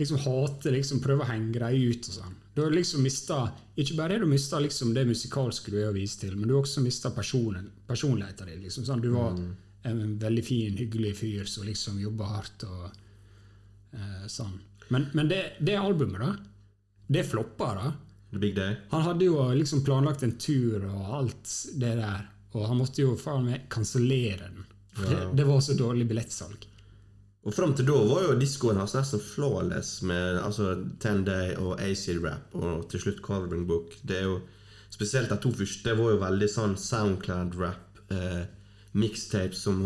Liksom 0.00 0.20
hate, 0.24 0.72
liksom 0.72 1.00
prøve 1.04 1.24
å 1.24 1.28
henge 1.30 1.58
dem 1.58 1.90
ut 1.90 2.08
og 2.08 2.14
sånn. 2.14 2.36
Du 2.54 2.62
har 2.64 2.72
liksom 2.72 3.02
mista 3.04 3.52
Ikke 3.76 3.94
bare 3.98 4.16
har 4.16 4.24
du 4.24 4.28
mista 4.28 4.58
liksom 4.60 4.94
det 4.96 5.04
musikalske 5.08 5.70
du 5.70 5.78
er 5.80 5.90
å 5.90 5.96
vise 5.96 6.18
til, 6.20 6.36
men 6.36 6.48
du 6.48 6.54
har 6.54 6.64
også 6.64 6.82
mista 6.84 7.12
personen, 7.14 7.70
personligheten 7.86 8.48
din. 8.48 8.62
Liksom, 8.64 8.86
sånn, 8.88 9.00
du 9.04 9.10
var 9.14 9.36
en 9.88 10.18
veldig 10.20 10.44
fin, 10.44 10.76
hyggelig 10.76 11.14
fyr 11.20 11.48
som 11.48 11.68
liksom 11.68 12.00
jobba 12.00 12.28
hardt 12.34 12.64
og 12.68 12.82
eh, 13.96 14.26
sånn. 14.28 14.58
Men, 14.90 15.06
men 15.14 15.30
det, 15.30 15.40
det 15.62 15.76
albumet, 15.78 16.20
da, 16.20 16.34
det 17.10 17.24
floppa, 17.30 17.74
da. 17.78 17.92
The 18.30 18.38
Big 18.38 18.56
Day. 18.56 18.76
Han 18.90 19.02
hadde 19.02 19.26
jo 19.26 19.42
liksom 19.54 19.84
planlagt 19.86 20.22
en 20.22 20.36
tur 20.38 20.84
og 20.86 21.14
alt 21.20 21.54
det 21.78 21.94
der, 21.98 22.26
og 22.52 22.66
han 22.66 22.78
måtte 22.78 23.02
jo 23.02 23.16
faen 23.18 23.46
meg 23.46 23.68
kansellere 23.70 24.44
den. 24.46 24.66
Wow. 24.98 25.06
Det, 25.06 25.18
det 25.38 25.46
var 25.48 25.62
så 25.66 25.74
dårlig 25.78 26.06
billettsalg. 26.10 26.66
Og 27.40 27.54
fram 27.56 27.72
til 27.74 27.86
da 27.88 27.96
var 28.04 28.26
jo 28.26 28.38
diskoen 28.38 28.78
hans 28.82 28.94
nesten 28.98 29.22
flawless 29.24 30.00
med 30.06 30.42
altså, 30.42 30.74
Ten 31.00 31.22
Day 31.24 31.54
og 31.56 31.78
AC 31.80 32.10
Rap 32.20 32.52
og 32.58 32.88
til 32.92 33.06
slutt 33.06 33.22
Coloring 33.24 33.64
Book. 33.70 33.94
Det 34.02 34.18
er 34.22 34.26
jo 34.28 34.40
Spesielt 34.90 35.30
de 35.30 35.36
to 35.38 35.52
første 35.54 35.92
var 35.94 36.08
jo 36.10 36.18
veldig 36.18 36.46
sånn 36.50 36.72
Soundcloud-rap. 36.74 38.00
Eh, 38.10 38.40
Mixtapes 38.98 39.60
som 39.62 39.84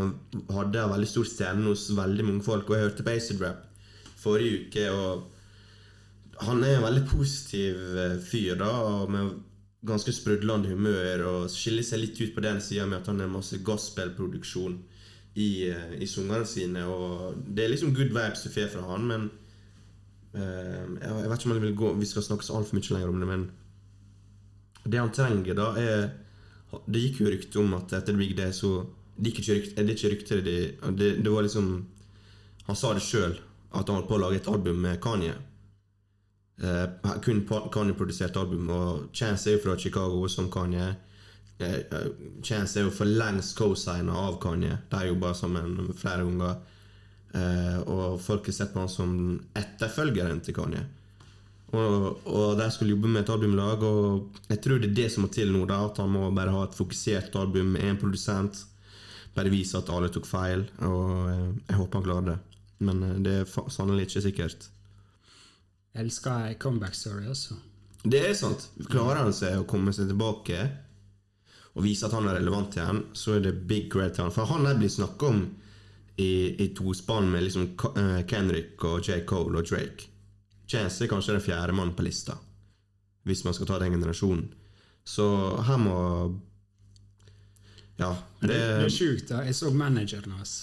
hadde 0.49 0.81
en 0.81 0.95
veldig 0.95 1.09
stor 1.11 1.27
stjerne 1.29 1.69
hos 1.69 1.91
veldig 1.93 2.25
mange 2.25 2.45
folk. 2.47 2.71
Og 2.71 2.79
jeg 2.79 2.87
hørte 2.87 3.05
på 3.05 3.13
AC 3.13 3.29
Rap 3.43 3.67
forrige 4.25 4.65
uke, 4.65 4.89
og 4.91 6.45
han 6.45 6.65
er 6.65 6.79
en 6.79 6.87
veldig 6.87 7.05
positiv 7.09 7.99
eh, 8.01 8.17
fyr, 8.23 8.57
da, 8.59 8.73
med 9.11 9.37
ganske 9.85 10.13
sprudlende 10.17 10.73
humør, 10.73 11.25
og 11.29 11.53
skiller 11.53 11.85
seg 11.85 12.03
litt 12.03 12.21
ut 12.21 12.35
på 12.35 12.45
den 12.45 12.61
sida 12.65 12.89
med 12.89 13.03
at 13.03 13.11
han 13.13 13.21
har 13.21 13.31
masse 13.31 13.61
gospelproduksjon 13.65 14.79
i, 15.35 15.69
eh, 15.69 15.97
i 16.01 16.09
sangene 16.09 16.47
sine. 16.49 16.87
Og 16.89 17.39
det 17.47 17.65
er 17.65 17.75
liksom 17.75 17.95
good 17.95 18.13
vibes 18.15 18.45
du 18.45 18.51
får 18.55 18.73
fra 18.75 18.87
han, 18.89 19.07
men 19.11 19.29
uh, 20.35 20.85
jeg, 20.99 21.31
vet 21.31 21.39
ikke 21.39 21.51
om 21.51 21.57
jeg 21.57 21.65
vil 21.67 21.79
gå, 21.79 21.93
vi 22.01 22.11
skal 22.11 22.27
snakke 22.27 22.47
så 22.47 22.59
altfor 22.59 22.79
mye 22.79 22.97
lenger 22.97 23.13
om 23.13 23.23
det, 23.23 23.31
men 23.31 23.47
det 24.85 25.01
han 25.01 25.15
trenger, 25.17 25.57
da, 25.57 25.73
er 25.81 26.13
Det 26.91 27.01
gikk 27.01 27.21
jo 27.23 27.31
rykte 27.31 27.59
om 27.61 27.77
at 27.77 27.93
etter 27.95 28.17
Big 28.19 28.35
Day 28.37 28.51
så 28.53 28.83
Det 29.17 29.31
gikk 29.31 29.45
ikke 29.47 30.11
rykte, 30.11 30.41
det, 30.43 30.57
det, 30.99 31.11
det 31.23 31.31
var 31.31 31.47
liksom 31.47 31.87
Han 32.67 32.77
sa 32.77 32.91
det 32.93 33.05
sjøl, 33.05 33.37
at 33.75 33.89
han 33.89 33.99
holdt 33.99 34.09
på 34.09 34.17
å 34.19 34.23
lage 34.23 34.41
et 34.41 34.51
album 34.51 34.81
med 34.85 35.01
Kanye. 35.03 35.35
Eh, 36.63 36.87
kun 37.25 37.43
Kanye-produsert 37.47 38.37
album, 38.39 38.71
og 38.71 39.09
Chance 39.13 39.51
er 39.51 39.59
jo 39.59 39.65
fra 39.67 39.79
Chicago, 39.79 40.27
som 40.29 40.51
Kanye. 40.51 40.95
Eh, 41.59 41.75
eh, 41.75 42.11
Chance 42.43 42.79
er 42.79 42.87
jo 42.89 42.95
for 42.95 43.11
lengst 43.11 43.57
co-signa 43.59 44.15
av 44.27 44.41
Kanye. 44.43 44.79
De 44.91 45.07
jobba 45.09 45.35
sammen 45.35 45.93
flere 45.95 46.27
ganger. 46.27 46.57
Eh, 47.35 47.79
og 47.91 48.21
folk 48.23 48.47
har 48.47 48.55
sett 48.55 48.75
på 48.75 48.85
han 48.85 48.93
som 48.93 49.15
etterfølgeren 49.59 50.43
til 50.45 50.55
Kanye. 50.55 50.85
Og, 51.75 52.21
og 52.31 52.59
de 52.59 52.69
skulle 52.71 52.95
jobbe 52.95 53.11
med 53.11 53.25
et 53.25 53.33
albumlag, 53.35 53.83
og 53.83 54.39
jeg 54.47 54.61
tror 54.63 54.79
det 54.79 54.93
er 54.93 54.99
det 55.01 55.09
som 55.11 55.25
må 55.27 55.31
til 55.35 55.51
nå. 55.51 55.65
da 55.67 55.81
At 55.89 55.99
han 55.99 56.13
må 56.15 56.31
bare 56.31 56.55
ha 56.55 56.63
et 56.69 56.79
fokusert 56.79 57.35
album 57.41 57.75
med 57.75 57.83
én 57.89 57.99
produsent. 57.99 58.63
Bare 59.35 59.51
vise 59.51 59.79
at 59.79 59.91
alle 59.91 60.13
tok 60.15 60.29
feil. 60.31 60.69
Og 60.87 61.31
eh, 61.33 61.49
jeg 61.69 61.81
håper 61.81 61.99
han 61.99 62.07
klarer 62.07 62.29
det. 62.33 62.39
Men 62.85 63.03
eh, 63.07 63.19
det 63.25 63.35
er 63.43 63.71
sannelig 63.73 64.09
ikke 64.09 64.25
sikkert. 64.29 64.69
Jeg 65.95 66.07
elsker 66.09 66.49
ei 66.51 66.57
comeback 66.59 66.97
story 66.99 67.29
også. 67.31 67.57
Det 68.05 68.21
er 68.29 68.35
sant. 68.37 68.67
Klarer 68.91 69.23
han 69.23 69.33
seg 69.33 69.61
å 69.63 69.67
komme 69.69 69.93
seg 69.97 70.11
tilbake 70.11 70.59
og 71.75 71.83
vise 71.83 72.07
at 72.07 72.13
han 72.15 72.27
er 72.31 72.37
relevant 72.39 72.77
igjen, 72.77 73.01
så 73.19 73.35
er 73.35 73.41
det 73.49 73.55
big 73.67 73.89
credit 73.91 74.15
til 74.19 74.27
han. 74.29 74.35
For 74.35 74.47
han 74.47 74.67
er 74.69 74.77
blitt 74.79 74.95
snakka 74.95 75.27
om 75.27 75.41
i, 76.23 76.29
i 76.63 76.69
tospann 76.77 77.27
med 77.33 77.43
liksom 77.49 77.65
eh, 77.99 78.21
Kendrick 78.31 78.85
og 78.87 79.01
J. 79.09 79.25
Cole 79.27 79.59
og 79.59 79.67
Drake. 79.67 80.07
Chance 80.71 81.03
er 81.03 81.11
kanskje 81.11 81.35
den 81.35 81.43
fjerde 81.45 81.75
mannen 81.75 81.97
på 81.99 82.05
lista, 82.07 82.37
hvis 83.27 83.43
man 83.45 83.57
skal 83.57 83.69
ta 83.73 83.81
den 83.83 83.97
generasjonen. 83.97 84.47
Så 85.05 85.27
her 85.67 85.81
må 85.83 85.97
Ja, 87.99 88.13
det, 88.41 88.49
det, 88.49 88.55
det 88.57 88.87
er 88.87 88.95
sjukt. 88.95 89.29
da. 89.29 89.43
Jeg 89.47 89.55
så 89.59 89.71
manageren 89.75 90.33
hans. 90.39 90.55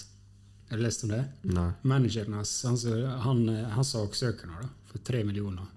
Har 0.72 0.80
du 0.80 0.82
lest 0.86 1.04
om 1.04 1.12
det? 1.12 1.20
Nei. 1.52 1.68
Manageren 1.84 2.34
hans 2.40 2.52
han, 2.64 2.78
han, 3.26 3.42
han 3.76 3.84
saksøker 3.84 4.48
nå, 4.48 4.58
da, 4.64 4.70
for 4.88 5.04
tre 5.04 5.20
millioner 5.28 5.68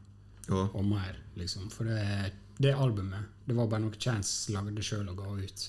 Ja. 0.47 0.61
og 0.71 0.83
mer. 0.87 1.17
liksom. 1.35 1.67
For 1.73 1.83
det, 1.89 2.31
det 2.63 2.71
albumet 2.73 3.27
det 3.45 3.53
var 3.57 3.67
bare 3.69 3.83
noe 3.83 3.97
Chance 3.99 4.53
lagde 4.55 4.81
sjøl 4.81 5.09
og 5.11 5.17
ga 5.19 5.33
ut. 5.35 5.65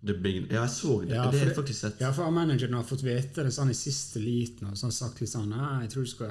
Big, 0.00 0.46
ja, 0.48 0.62
jeg 0.62 0.70
så 0.72 0.94
det. 1.04 1.10
Ja, 1.12 1.24
det 1.28 1.32
for 1.32 1.38
har 1.40 1.48
jeg 1.50 1.56
faktisk 1.56 1.80
sett. 1.84 1.98
Ja, 2.00 2.12
for 2.16 2.30
manageren 2.32 2.72
har 2.78 2.84
fått 2.88 3.02
vite 3.04 3.42
det 3.44 3.50
sånn 3.52 3.72
i 3.72 3.76
siste 3.76 4.20
liten, 4.22 4.70
og 4.70 4.76
så 4.80 4.86
har 4.88 4.94
sagt 4.96 5.20
litt 5.20 5.28
sånn 5.32 5.50
Nei, 5.52 5.82
jeg 5.84 5.90
tror 5.92 6.06
du 6.06 6.12
skal 6.12 6.30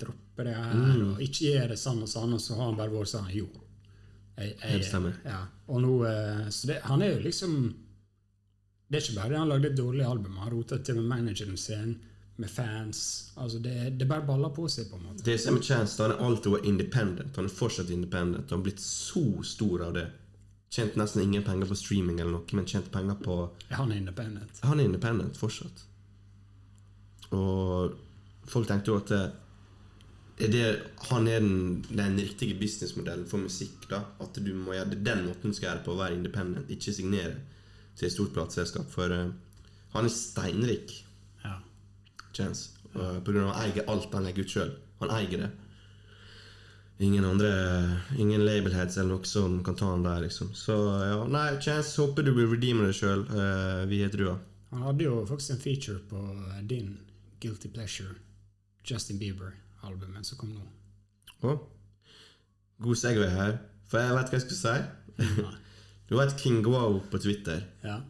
droppe 0.00 0.46
det 0.48 0.54
her, 0.56 0.72
Mm. 0.74 1.12
og 1.12 1.20
ikke 1.22 1.44
gjøre 1.52 1.68
det 1.74 1.78
sånn 1.78 2.02
og 2.02 2.08
sånn, 2.10 2.32
og 2.34 2.40
så 2.42 2.56
har 2.58 2.64
han 2.70 2.76
bare 2.80 2.90
vært 2.90 3.12
sånn 3.12 3.28
Jo. 3.34 3.46
Jeg, 4.38 4.56
jeg, 4.62 4.82
jeg. 4.82 5.12
Ja. 5.24 5.44
Og 5.68 5.80
nå, 5.84 5.92
eh, 6.10 6.48
så 6.50 6.66
det, 6.66 6.80
han 6.82 7.02
er 7.02 7.12
jo 7.14 7.20
liksom 7.28 7.52
Det 8.94 9.00
er 9.00 9.08
ikke 9.08 9.20
bare 9.20 9.30
det 9.32 9.38
han 9.40 9.48
lagde 9.50 9.70
et 9.72 9.78
dårlig 9.78 10.04
album, 10.06 10.36
han 10.38 10.52
rota 10.52 10.76
til 10.78 10.94
med 11.00 11.06
manageren 11.10 11.56
sin, 11.58 11.96
med 12.36 12.50
fans 12.50 12.98
altså 13.34 13.58
det, 13.62 13.72
det 13.98 14.06
bare 14.10 14.22
baller 14.26 14.52
på 14.54 14.68
seg, 14.70 14.86
på 14.90 14.98
en 14.98 15.08
måte. 15.08 15.24
Det 15.26 15.34
som 15.42 15.56
er 15.58 15.62
Chance, 15.66 16.02
han 16.02 16.12
er 16.14 16.20
alltid 16.22 16.52
vært 16.52 16.68
independent. 16.70 17.38
Han 17.38 17.48
er 17.48 17.54
fortsatt 17.54 17.90
independent. 17.90 18.50
Han 18.50 18.60
har 18.60 18.62
blitt 18.68 18.82
så 18.82 19.22
stor 19.46 19.82
av 19.88 19.96
det. 19.96 20.04
Tjent 20.74 20.94
nesten 20.98 21.24
ingen 21.24 21.42
penger 21.46 21.70
på 21.70 21.78
streaming, 21.78 22.20
eller 22.20 22.36
noe, 22.36 22.58
men 22.58 22.68
tjent 22.70 22.90
penger 22.94 23.18
på 23.22 23.38
Han 23.72 23.90
er 23.90 23.98
independent. 24.02 24.60
Han 24.62 24.82
er 24.82 24.90
independent 24.90 25.38
fortsatt. 25.38 25.82
Og 27.34 27.96
folk 28.50 28.70
tenkte 28.70 28.92
jo 28.92 29.00
at 29.00 29.10
det, 29.10 29.24
er 30.38 30.52
det, 30.54 30.68
han 31.10 31.26
er 31.30 31.42
den, 31.42 31.82
den 31.90 32.20
riktige 32.22 32.58
businessmodellen 32.62 33.26
for 33.26 33.42
musikk. 33.42 33.88
da 33.90 34.04
At 34.22 34.38
du 34.38 34.54
må 34.54 34.78
gjøre 34.78 34.94
det 34.94 35.02
den 35.06 35.26
måten 35.26 35.50
du 35.50 35.58
skal 35.58 35.72
gjøre 35.72 35.82
det 35.82 35.86
på, 35.88 35.98
å 35.98 36.02
være 36.04 36.20
independent, 36.20 36.70
ikke 36.70 36.94
signere 36.94 37.34
til 37.96 38.08
et 38.08 38.14
stort 38.14 38.32
plateselskap. 38.36 38.88
For 38.92 39.12
eh, 39.14 39.34
han 39.94 40.08
er 40.08 40.14
steinrik, 40.14 40.96
Ja. 41.44 41.58
Chance. 42.34 42.70
Uh, 42.94 43.18
av 43.18 43.26
at 43.26 43.34
han 43.34 43.52
eier 43.64 43.88
alt 43.90 44.12
han 44.14 44.24
legger 44.26 44.46
ut 44.46 44.52
sjøl. 44.54 44.72
Han 45.00 45.10
eier 45.10 45.44
det. 45.44 45.50
Ingen 47.02 47.24
andre 47.26 47.48
Ingen 48.22 48.44
labelheads 48.46 48.96
eller 49.02 49.16
noe 49.16 49.26
som 49.26 49.56
kan 49.66 49.74
ta 49.74 49.88
han 49.90 50.04
der, 50.06 50.20
liksom. 50.22 50.52
Så 50.54 50.76
ja, 51.02 51.24
nei, 51.26 51.48
Chance, 51.58 51.96
håper 52.00 52.22
du 52.22 52.30
blir 52.36 52.50
redeemer 52.52 52.86
deg 52.86 52.94
sjøl. 53.00 53.24
vi 53.90 54.02
har 54.02 54.12
trua. 54.14 54.36
Han 54.74 54.82
hadde 54.82 55.04
jo 55.04 55.24
faktisk 55.26 55.50
en 55.54 55.60
feature 55.62 55.98
på 56.10 56.18
eh, 56.18 56.62
din 56.66 56.98
Guilty 57.40 57.68
Pleasure. 57.68 58.14
Justin 58.84 59.18
Bieber-albumet 59.18 60.26
som 60.26 60.38
kom 60.38 60.50
nå. 60.50 60.64
Å, 61.46 61.54
god 62.82 62.98
segway 62.98 63.30
her. 63.30 63.60
For 63.88 64.02
jeg 64.02 64.16
vet 64.16 64.32
hva 64.32 64.40
jeg 64.40 64.46
skulle 64.48 64.62
si. 64.62 65.60
Du 66.08 66.16
vet 66.18 66.40
King 66.40 66.62
Wow 66.66 67.00
på 67.10 67.18
Twitter. 67.18 67.64
Ja. 67.82 68.00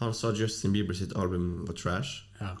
Han 0.00 0.14
sa 0.14 0.32
Justin 0.32 0.72
Bieber 0.72 0.96
sitt 0.96 1.12
album 1.12 1.64
var 1.66 1.74
trash. 1.74 2.24
ja. 2.40 2.56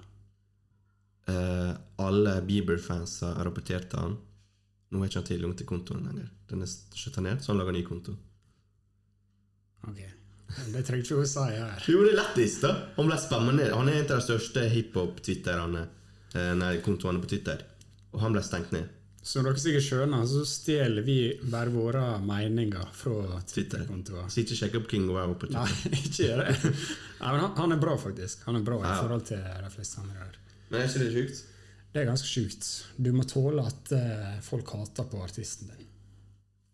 Uh, 1.30 1.76
alle 1.96 2.30
har 2.40 3.44
rapportert 3.44 3.90
til 3.90 3.98
han. 4.00 4.16
Nå 4.90 4.98
har 4.98 5.06
ikke 5.06 5.20
han 5.20 5.28
tilgang 5.28 5.52
til 5.56 5.66
kontoen 5.68 6.06
lenger. 6.08 6.30
Den 6.50 6.64
er 6.64 6.70
skjøtta 6.70 7.22
ned, 7.22 7.42
så 7.42 7.52
han 7.52 7.60
lager 7.60 7.76
ny 7.76 7.82
konto. 7.86 8.16
Ok. 9.86 10.00
Det 10.72 10.82
trenger 10.82 11.04
ikke 11.04 11.20
å 11.20 11.28
si 11.30 11.44
her. 11.54 11.84
Jo, 11.86 12.00
det 12.02 12.16
er 12.16 12.18
lættis, 12.18 12.56
da! 12.64 12.72
Han 12.96 13.06
ble 13.06 13.18
spamma 13.22 13.54
ned. 13.54 13.70
Han 13.76 13.88
er 13.92 14.00
en 14.00 14.08
av 14.08 14.16
de 14.16 14.24
største 14.26 14.64
hiphop-twitterene, 14.72 15.84
eh, 16.34 16.50
Nei, 16.58 16.72
kontoene 16.82 17.22
på 17.22 17.30
Twitter. 17.30 17.62
Og 18.10 18.24
han 18.24 18.34
ble 18.34 18.42
stengt 18.42 18.74
ned. 18.74 18.90
Som 19.22 19.44
dere 19.44 19.60
sikkert 19.60 19.84
skjønner, 19.84 20.22
så 20.24 20.42
stjeler 20.48 21.04
vi 21.04 21.18
bare 21.52 21.72
våre 21.74 22.02
meninger 22.24 22.86
fra 22.96 23.18
Twitter. 23.20 23.50
Twitter-kontoer. 23.52 24.30
Så 24.32 24.40
ikke 24.42 24.56
sjekk 24.56 24.78
opp 24.80 24.88
King 24.88 25.10
Wow 25.12 25.34
på 25.36 25.50
Nei, 25.52 25.66
ikke 25.98 26.30
gjør 26.30 26.40
det. 26.46 26.54
Nei, 26.62 27.32
men 27.34 27.42
han, 27.44 27.52
han 27.58 27.76
er 27.76 27.82
bra, 27.82 27.98
faktisk. 28.00 28.46
Han 28.48 28.60
er 28.60 28.64
bra 28.64 28.80
i 28.80 28.94
forhold 28.94 29.26
til 29.28 29.42
de 29.44 29.72
fleste 29.74 30.00
andre 30.00 30.22
her. 30.22 30.38
Men 30.70 30.80
er 30.80 30.88
ikke 30.88 31.02
det 31.04 31.12
sjukt? 31.18 31.42
Det 31.90 32.00
er 32.00 32.08
ganske 32.08 32.30
sjukt. 32.30 32.70
Du 32.96 33.10
må 33.12 33.26
tåle 33.28 33.66
at 33.66 33.92
uh, 33.92 34.32
folk 34.46 34.72
hater 34.72 35.08
på 35.10 35.20
artisten 35.26 35.68
din. 35.74 35.88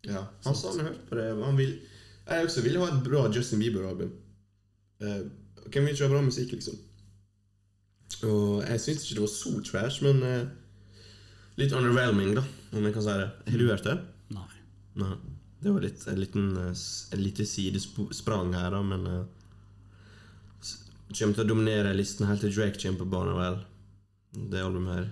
Ja. 0.07 0.23
Han 0.45 0.55
sa 0.55 0.71
han 0.71 0.87
hørte 0.87 1.03
på 1.09 1.17
det. 1.19 1.27
Han 1.43 1.57
vil 1.59 1.73
Jeg 2.27 2.43
også 2.45 2.61
ville 2.63 2.79
ha 2.79 2.87
et 2.91 3.03
bra 3.03 3.25
Justin 3.33 3.59
Bieber-album. 3.59 4.13
Uh, 5.03 5.25
hvem 5.67 5.87
vil 5.87 5.95
ikke 5.97 6.07
ha 6.07 6.13
bra 6.13 6.23
musikk, 6.23 6.53
liksom? 6.55 6.79
Og 8.27 8.63
jeg 8.63 8.81
syns 8.81 9.03
ikke 9.03 9.17
det 9.19 9.25
var 9.25 9.33
så 9.33 9.51
trash, 9.67 10.03
men 10.05 10.23
eh, 10.25 10.47
litt 11.57 11.73
underwhelming, 11.73 12.35
da, 12.37 12.43
om 12.73 12.85
jeg 12.85 12.93
kan 12.95 13.05
si 13.05 13.17
det. 13.17 13.27
Har 13.51 13.61
du 13.61 13.67
hørt 13.71 13.87
det? 13.87 13.97
Nei. 14.35 14.61
Nei. 15.01 15.15
Det 15.57 15.73
var 15.73 15.81
litt, 15.81 16.03
en 16.07 16.19
liten 16.21 16.51
eh, 16.61 16.83
en 17.13 17.23
lite 17.23 17.45
sidesprang 17.49 18.53
her, 18.53 18.69
da, 18.75 18.83
men 18.85 19.09
uh, 19.09 19.25
Kommer 21.07 21.37
til 21.37 21.45
å 21.45 21.47
dominere 21.47 21.93
listen 21.95 22.27
helt 22.27 22.41
til 22.43 22.51
Drake 22.51 22.81
kommer 22.81 22.99
på 22.99 23.05
banen, 23.13 23.37
vel. 23.39 23.61
Det 24.51 24.59
albumet 24.59 24.97
her. 24.97 25.05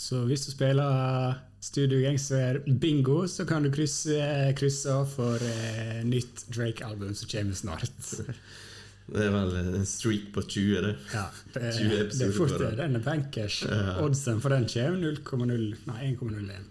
Så 0.00 0.22
hvis 0.24 0.46
du 0.46 0.54
spiller 0.54 1.34
Studio 1.62 2.00
Gangster 2.00 2.62
bingo, 2.80 3.18
så 3.28 3.44
kan 3.46 3.62
du 3.62 3.68
krysse, 3.70 4.16
krysse 4.56 4.96
for 5.12 5.36
uh, 5.36 6.00
nytt 6.08 6.46
Drake-album 6.48 7.12
som 7.14 7.28
kommer 7.28 7.60
snart. 7.60 7.92
Det 9.06 9.26
er 9.26 9.32
vel 9.34 9.56
en 9.60 9.86
streak 9.88 10.30
på 10.34 10.44
20, 10.46 10.80
det. 10.86 10.92
Ja, 11.12 11.24
det, 11.54 11.72
20 11.78 11.96
det 12.12 12.26
er 12.28 12.34
fort 12.36 12.54
det. 12.54 12.70
Denne 12.78 12.82
Den 12.82 13.00
er 13.00 13.04
bankers. 13.06 13.62
Ja. 13.66 13.98
Oddsen 14.04 14.40
for 14.40 14.54
den 14.54 14.68
kommer 15.24 15.56
0,0 15.56 15.76
1,01. 15.86 16.70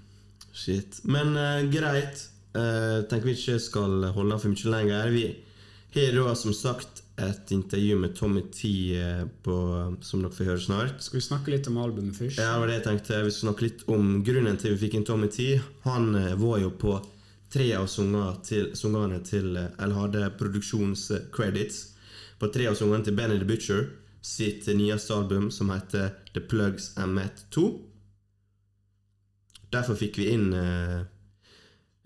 Shit. 0.53 1.01
Men 1.03 1.35
uh, 1.37 1.71
greit. 1.71 2.27
Uh, 2.51 3.07
tenker 3.07 3.29
vi 3.29 3.37
ikke 3.37 3.61
skal 3.63 4.09
holde 4.11 4.39
for 4.39 4.51
mye 4.51 4.73
lenger. 4.73 5.11
Vi 5.11 5.25
har 5.95 6.15
da 6.15 6.35
som 6.35 6.53
sagt 6.55 7.01
et 7.21 7.51
intervju 7.51 7.97
med 7.99 8.15
Tommy 8.15 8.41
T 8.41 8.67
eh, 9.01 9.25
på, 9.43 9.55
som 10.01 10.23
dere 10.23 10.33
får 10.33 10.49
høre 10.51 10.63
snart. 10.63 11.03
Skal 11.03 11.19
vi 11.19 11.25
snakke 11.25 11.53
litt 11.53 11.67
om 11.69 11.79
albumet 11.81 12.17
først? 12.17 12.39
Ja, 12.39 12.53
det 12.53 12.61
var 12.61 12.71
det 12.71 12.77
jeg 12.79 12.85
tenkte. 12.87 13.23
Vi 13.25 13.33
skal 13.33 13.47
snakke 13.49 13.67
litt 13.67 13.83
om 13.91 14.13
grunnen 14.25 14.59
til 14.61 14.75
vi 14.75 14.85
fikk 14.85 14.99
inn 14.99 15.07
Tommy 15.07 15.29
T. 15.31 15.53
Han 15.85 16.15
eh, 16.17 16.33
var 16.39 16.61
jo 16.63 16.71
på 16.81 16.97
tre 17.51 17.67
av 17.77 17.89
sangene 17.91 18.33
til, 18.47 18.71
sangene 18.79 19.19
til 19.27 19.55
eh, 19.59 19.71
Eller 19.77 19.99
hadde 19.99 20.31
produksjonscredits 20.39 21.81
på 22.41 22.49
tre 22.53 22.67
av 22.69 22.75
sangene 22.79 23.05
til 23.05 23.15
Benny 23.17 23.37
the 23.37 23.47
Butcher 23.47 23.87
sitt 24.21 24.67
nyeste 24.67 25.13
album, 25.15 25.49
som 25.53 25.71
heter 25.73 26.11
The 26.33 26.43
Plugs 26.45 26.91
I 26.97 27.07
Met 27.09 27.45
2. 27.53 27.65
Derfor 29.71 29.97
fikk 29.97 30.19
vi 30.19 30.27
inn 30.33 30.51
uh, 30.53 31.01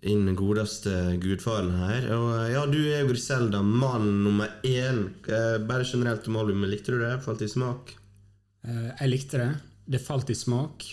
inn 0.06 0.36
godeste 0.38 0.94
gudfaren 1.22 1.72
her. 1.80 2.08
Og 2.14 2.28
eh, 2.38 2.52
ja, 2.54 2.66
du 2.70 2.80
er 2.84 3.02
jo 3.02 3.10
Griselda, 3.10 3.62
mann 3.66 4.24
nummer 4.26 4.52
én. 4.64 5.08
Eh, 5.26 5.58
bare 5.66 5.88
generelt 5.88 6.28
om 6.30 6.38
albumet, 6.42 6.70
likte 6.70 6.94
du 6.94 7.02
det? 7.02 7.16
Falt 7.26 7.42
i 7.42 7.50
smak? 7.50 7.96
Eh, 8.68 8.92
jeg 8.92 9.12
likte 9.12 9.42
det. 9.42 9.50
Det 9.96 10.02
falt 10.04 10.30
i 10.30 10.38
smak. 10.38 10.86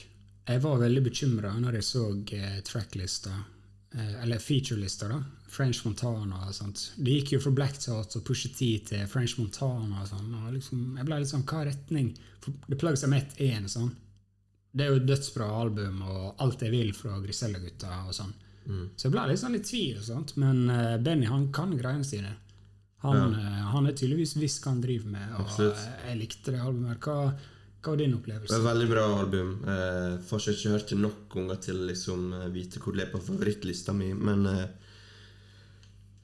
Jeg 0.48 0.62
var 0.64 0.80
veldig 0.80 1.04
bekymra 1.04 1.52
når 1.60 1.78
jeg 1.78 1.88
så 1.90 2.06
eh, 2.34 2.58
tracklista, 2.66 3.34
eh, 3.94 4.14
eller 4.24 4.42
featurelista, 4.42 5.10
da. 5.12 5.20
French 5.52 5.82
Montana 5.84 6.46
og 6.48 6.54
sånt. 6.56 6.86
Det 6.96 7.18
gikk 7.18 7.34
jo 7.34 7.42
fra 7.44 7.52
Black 7.56 7.80
Tot 7.82 8.16
og 8.16 8.24
Pusha 8.24 8.48
T 8.52 8.70
til 8.88 9.08
French 9.10 9.36
Montana 9.40 10.02
og 10.02 10.08
sånn. 10.08 10.30
Og 10.40 10.54
liksom, 10.56 10.84
jeg 10.96 11.08
ble 11.08 11.18
litt 11.20 11.32
sånn 11.32 11.44
Hva 11.48 11.66
retning? 11.68 12.14
For 12.42 12.56
The 12.68 12.78
Plugs 12.80 13.04
er 13.04 13.12
Met 13.12 13.36
1, 13.36 13.68
sånn. 13.72 13.90
Det 14.72 14.86
er 14.86 14.94
jo 14.94 15.02
et 15.02 15.10
dødsbra 15.10 15.50
album 15.52 16.00
og 16.08 16.40
alt 16.40 16.64
jeg 16.64 16.72
vil 16.72 16.94
fra 16.96 17.18
Grisella-gutta 17.20 18.06
og 18.06 18.16
sånn. 18.16 18.32
Så 18.96 19.08
jeg 19.08 19.12
ble 19.12 19.26
litt 19.28 19.40
sånn 19.42 19.58
i 19.58 19.64
tvil 19.64 19.98
og 19.98 20.06
sånt. 20.06 20.36
Men 20.40 20.64
uh, 20.70 20.96
Benny, 21.02 21.26
han 21.28 21.50
kan 21.54 21.74
greiene 21.76 22.06
sine. 22.06 22.36
Han, 23.02 23.34
eh, 23.34 23.62
han 23.74 23.88
er 23.88 23.96
tydeligvis 23.98 24.36
visst 24.38 24.62
hva 24.62 24.76
han 24.76 24.82
driver 24.82 25.10
med, 25.10 25.30
og 25.34 25.56
eh, 25.64 25.86
jeg 26.06 26.18
likte 26.20 26.52
det 26.54 26.60
albumet. 26.62 27.00
Hva, 27.02 27.32
hva 27.82 27.94
var 27.94 27.98
din 27.98 28.14
opplevelse? 28.14 28.52
Det 28.52 28.60
et 28.60 28.68
veldig 28.68 28.86
bra 28.92 29.06
album. 29.16 29.48
Eh, 29.66 30.12
fortsatt 30.28 30.54
ikke 30.54 30.74
hørt 30.76 30.92
det 30.92 30.98
nok 31.02 31.24
ganger 31.34 31.58
til 31.66 31.80
liksom 31.88 32.28
eh, 32.38 32.44
vite 32.54 32.82
hvor 32.82 32.94
det 32.94 33.08
er 33.08 33.10
på 33.10 33.22
favorittlista 33.26 33.94
mi, 33.96 34.12
men 34.14 34.46
eh, 34.46 34.68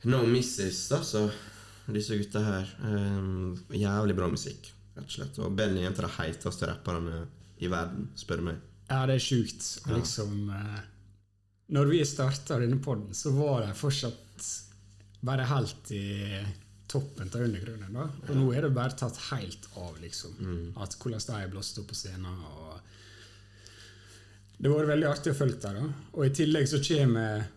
No 0.05 0.23
Misses, 0.27 0.89
da, 0.89 1.03
så 1.03 1.29
Disse 1.89 2.19
gutta 2.21 2.43
her. 2.45 2.69
Eh, 2.85 3.79
jævlig 3.81 4.15
bra 4.19 4.29
musikk, 4.29 4.67
rett 4.97 5.07
og 5.07 5.15
slett. 5.15 5.39
Og 5.41 5.55
Benny 5.57 5.81
er 5.81 5.89
en 5.89 5.95
av 5.97 6.05
de 6.05 6.11
heiteste 6.19 6.69
rapperne 6.69 7.23
i 7.65 7.71
verden, 7.73 8.11
spør 8.19 8.43
du 8.43 8.49
meg. 8.51 8.59
Ja, 8.91 9.07
det 9.09 9.17
er 9.17 9.25
sjukt. 9.25 9.65
Liksom, 9.89 10.51
eh, 10.53 10.81
når 11.73 11.89
vi 11.89 12.03
starta 12.05 12.59
denne 12.61 12.77
poden, 12.85 13.15
så 13.17 13.33
var 13.33 13.65
de 13.65 13.73
fortsatt 13.77 14.49
bare 15.25 15.49
helt 15.49 15.91
i 15.97 16.45
toppen 16.89 17.29
av 17.33 17.41
undergrunnen. 17.41 17.93
da. 17.93 18.07
Og 18.29 18.37
nå 18.37 18.53
er 18.55 18.63
det 18.63 18.75
bare 18.75 18.97
tatt 18.97 19.17
helt 19.31 19.69
av, 19.77 19.97
liksom. 20.01 20.37
At 20.77 20.97
hvordan 20.97 21.25
de 21.27 21.33
er 21.41 21.49
blåst 21.53 21.79
opp 21.81 21.89
på 21.89 21.95
scenen. 21.95 22.27
og 22.27 22.81
Det 24.59 24.71
har 24.71 24.79
vært 24.79 24.93
veldig 24.95 25.09
artig 25.09 25.33
å 25.33 25.41
følge 25.41 25.73
dem. 25.73 25.95
Og 26.15 26.27
i 26.27 26.31
tillegg 26.31 26.69
så 26.69 26.81
kommer 26.85 27.49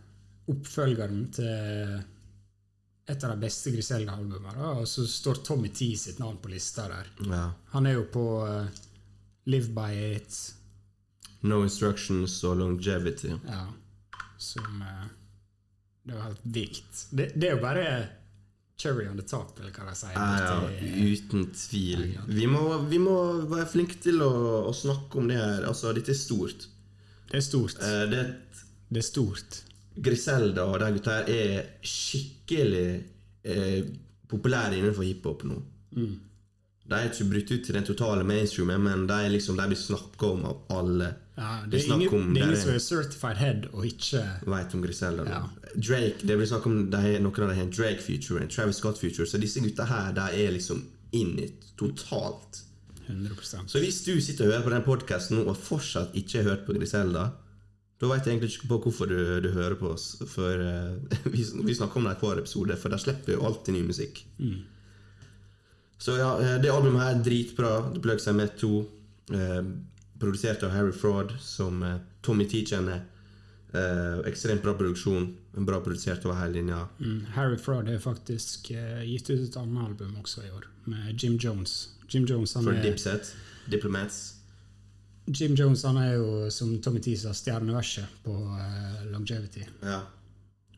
oppfølgeren 0.51 1.31
til 1.31 2.01
et 3.11 3.23
av 3.23 3.33
de 3.33 3.41
beste 3.43 3.73
Griselda-albumene. 3.73 4.71
Og 4.79 4.87
så 4.89 5.05
står 5.07 5.43
Tommy 5.45 5.71
T 5.75 5.91
sitt 5.99 6.21
navn 6.21 6.39
på 6.41 6.51
lista 6.53 6.87
der. 6.91 7.11
Ja. 7.27 7.43
Han 7.75 7.89
er 7.89 7.97
jo 7.99 8.07
på 8.13 8.25
uh, 8.47 8.81
Live 9.51 9.73
by 9.75 9.91
It. 10.15 10.37
No 11.41 11.63
Instructions 11.65 12.37
og 12.47 12.57
Longevity. 12.61 13.33
Ja. 13.47 13.65
Som 14.41 14.81
uh, 14.81 15.05
Det 16.03 16.15
var 16.15 16.29
helt 16.29 16.43
vilt. 16.43 17.05
Det, 17.11 17.31
det 17.35 17.49
er 17.49 17.57
jo 17.57 17.61
bare 17.63 17.85
cherry 18.81 19.05
on 19.07 19.17
the 19.19 19.25
top, 19.27 19.59
eller 19.59 19.73
hva 19.75 19.91
de 19.91 19.97
sier. 19.97 20.15
Ja, 20.15 20.37
ja, 20.41 21.11
uten 21.13 21.43
tvil. 21.53 22.05
Vi 22.25 22.47
må, 22.49 22.63
vi 22.89 22.97
må 23.01 23.15
være 23.51 23.67
flinke 23.69 23.99
til 24.01 24.23
å, 24.25 24.31
å 24.65 24.71
snakke 24.73 25.21
om 25.21 25.29
det 25.29 25.37
her. 25.37 25.67
Altså, 25.69 25.91
dette 25.93 26.15
er 26.15 26.17
stort. 26.17 26.65
det 27.29 27.37
er 27.43 27.45
stort. 27.45 27.77
Uh, 27.83 28.05
det 28.09 28.23
Det 28.91 29.03
er 29.03 29.07
stort. 29.07 29.61
Griselda 29.95 30.65
og 30.71 30.79
de 30.79 30.91
gutta 30.95 31.17
her 31.19 31.31
er 31.33 31.71
skikkelig 31.83 32.85
eh, 33.43 33.81
populære 34.31 34.77
innenfor 34.79 35.03
hiphop 35.03 35.43
nå. 35.49 35.57
De 36.91 36.97
er 36.97 37.07
ikke 37.07 37.27
brutt 37.29 37.51
ut 37.51 37.65
til 37.65 37.75
den 37.77 37.85
totale 37.87 38.23
mainstreamen, 38.27 38.81
men 38.83 39.03
de, 39.07 39.19
liksom, 39.31 39.57
de 39.59 39.67
blir 39.71 39.79
snakka 39.79 40.31
om 40.35 40.45
av 40.49 40.63
alle. 40.75 41.11
Ja, 41.37 41.51
Det 41.71 41.79
er 41.79 41.93
ingen, 41.93 42.13
om 42.13 42.33
det 42.33 42.41
er 42.41 42.49
ingen 42.49 42.61
som 42.61 42.73
er 42.73 42.81
certified 42.83 43.37
head 43.39 43.67
og 43.71 43.85
ikke 43.87 44.23
Vet 44.45 44.73
om 44.75 44.81
Griselda. 44.83 45.23
Ja. 45.29 45.43
Drake, 45.75 46.25
det 46.27 46.35
blir 46.37 46.49
snakk 46.49 46.65
om 46.67 46.81
de, 46.91 47.03
noen 47.23 47.31
av 47.31 47.47
dem 47.47 47.53
har 47.55 47.63
en 47.63 47.71
Drake-future, 47.71 48.41
en 48.43 48.51
Travis 48.51 48.81
Scott-future, 48.81 49.27
så 49.27 49.39
disse 49.39 49.63
gutta 49.63 49.87
her 49.87 50.11
de 50.17 50.27
er 50.43 50.51
liksom 50.57 50.83
in 51.15 51.37
it 51.39 51.71
totalt. 51.79 52.63
100% 53.07 53.67
Så 53.71 53.79
hvis 53.79 54.03
du 54.05 54.13
sitter 54.21 54.47
og 54.47 54.51
hører 54.53 54.65
på 54.67 54.73
den 54.75 54.83
podkasten 54.85 55.41
og 55.45 55.55
fortsatt 55.57 56.15
ikke 56.15 56.41
har 56.41 56.49
hørt 56.51 56.67
på 56.67 56.75
Griselda, 56.77 57.29
da 58.01 58.09
vet 58.09 58.25
jeg 58.25 58.33
egentlig 58.33 58.49
ikke 58.55 58.69
på 58.71 58.79
hvorfor 58.87 59.09
du, 59.11 59.17
du 59.45 59.49
hører 59.53 59.77
på 59.77 59.91
oss. 59.93 60.15
For 60.31 60.57
uh, 60.57 60.97
vi, 61.33 61.45
vi 61.67 61.77
snakker 61.77 62.01
om 62.01 62.09
det 62.09 62.17
i 62.17 62.21
hver 62.25 62.41
episode, 62.41 62.77
for 62.81 62.93
de 62.93 62.99
slipper 63.01 63.35
jo 63.37 63.45
alltid 63.45 63.77
ny 63.77 63.83
musikk. 63.85 64.23
Så 66.01 66.17
ja, 66.17 66.31
eh, 66.41 66.57
det 66.61 66.71
albumet 66.73 67.03
her 67.03 67.15
er 67.15 67.23
dritbra. 67.23 67.75
Det 67.93 68.01
pløg 68.01 68.21
seg 68.23 68.33
med 68.39 68.55
to. 68.57 68.79
Eh, 69.29 69.61
produsert 70.21 70.63
av 70.65 70.73
Harry 70.73 70.91
Fraud, 70.97 71.35
som 71.41 71.83
eh, 71.85 71.99
Tommy 72.25 72.47
T 72.49 72.63
kjenner. 72.65 73.03
Eh, 73.73 74.17
ekstremt 74.25 74.63
bra 74.65 74.73
produksjon. 74.73 75.29
Bra 75.53 75.77
produsert 75.85 76.25
over 76.25 76.39
hele 76.41 76.57
linja. 76.57 76.87
mm, 76.99 77.25
Harry 77.35 77.57
Fraud 77.57 77.89
har 77.89 77.99
faktisk 77.99 78.71
eh, 78.71 79.03
gitt 79.05 79.29
ut 79.29 79.45
et 79.45 79.57
annet 79.61 79.85
album 79.85 80.17
også 80.23 80.41
i 80.47 80.51
år, 80.51 80.65
med 80.89 81.23
Jim 81.23 81.37
Jones. 81.37 81.89
Jim 82.09 82.25
Jones 82.25 82.53
For 82.57 82.81
Dipset. 82.83 83.35
Diplomats. 83.69 84.40
Jim 85.33 85.55
Jones 85.55 85.83
han 85.87 85.97
er 86.01 86.15
jo, 86.15 86.49
som 86.51 86.73
Tommy 86.83 86.99
T 87.03 87.13
sa, 87.19 87.33
stjerneverset 87.35 88.23
på 88.25 88.33
uh, 88.33 89.03
Longevity. 89.11 89.63
Ja. 89.85 90.01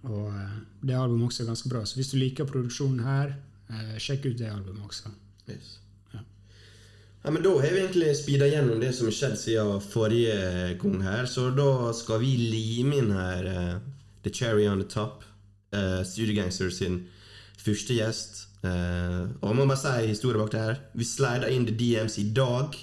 Og 0.04 0.28
uh, 0.30 0.60
det 0.84 0.98
albumet 0.98 1.32
også 1.32 1.44
er 1.44 1.50
ganske 1.54 1.72
bra. 1.72 1.84
Så 1.88 1.98
hvis 1.98 2.12
du 2.12 2.20
liker 2.20 2.50
produksjonen 2.50 3.02
her, 3.06 3.34
uh, 3.72 3.96
sjekk 4.02 4.28
ut 4.30 4.38
det 4.40 4.52
albumet 4.52 4.86
også. 4.86 5.14
Yes. 5.50 5.78
Ja. 6.14 6.22
Ja, 7.24 7.32
men 7.32 7.42
Da 7.44 7.56
har 7.56 7.74
vi 7.74 7.82
egentlig 7.82 8.14
speeda 8.20 8.52
gjennom 8.52 8.84
det 8.84 8.94
som 8.96 9.10
har 9.10 9.18
skjedd 9.18 9.36
siden 9.42 9.84
forrige 9.88 10.78
gang 10.84 11.02
her. 11.08 11.26
Så 11.26 11.50
da 11.56 11.92
skal 11.96 12.22
vi 12.22 12.36
lime 12.38 13.00
inn 13.02 13.12
her 13.16 13.52
The 14.24 14.32
Cherry 14.32 14.68
on 14.68 14.84
the 14.84 14.90
Top. 14.90 15.24
Uh, 15.74 16.04
Studiogangster 16.06 16.70
sin 16.70 17.06
første 17.58 17.96
gjest. 17.96 18.48
Og 18.64 19.50
jeg 19.50 19.56
må 19.58 19.66
bare 19.68 19.80
si 19.80 20.08
historien 20.08 20.40
bak 20.40 20.52
det 20.54 20.60
her. 20.62 20.78
Vi 20.96 21.04
slida 21.08 21.50
inn 21.52 21.66
The 21.68 21.76
DMs 21.76 22.16
i 22.22 22.30
dag. 22.36 22.76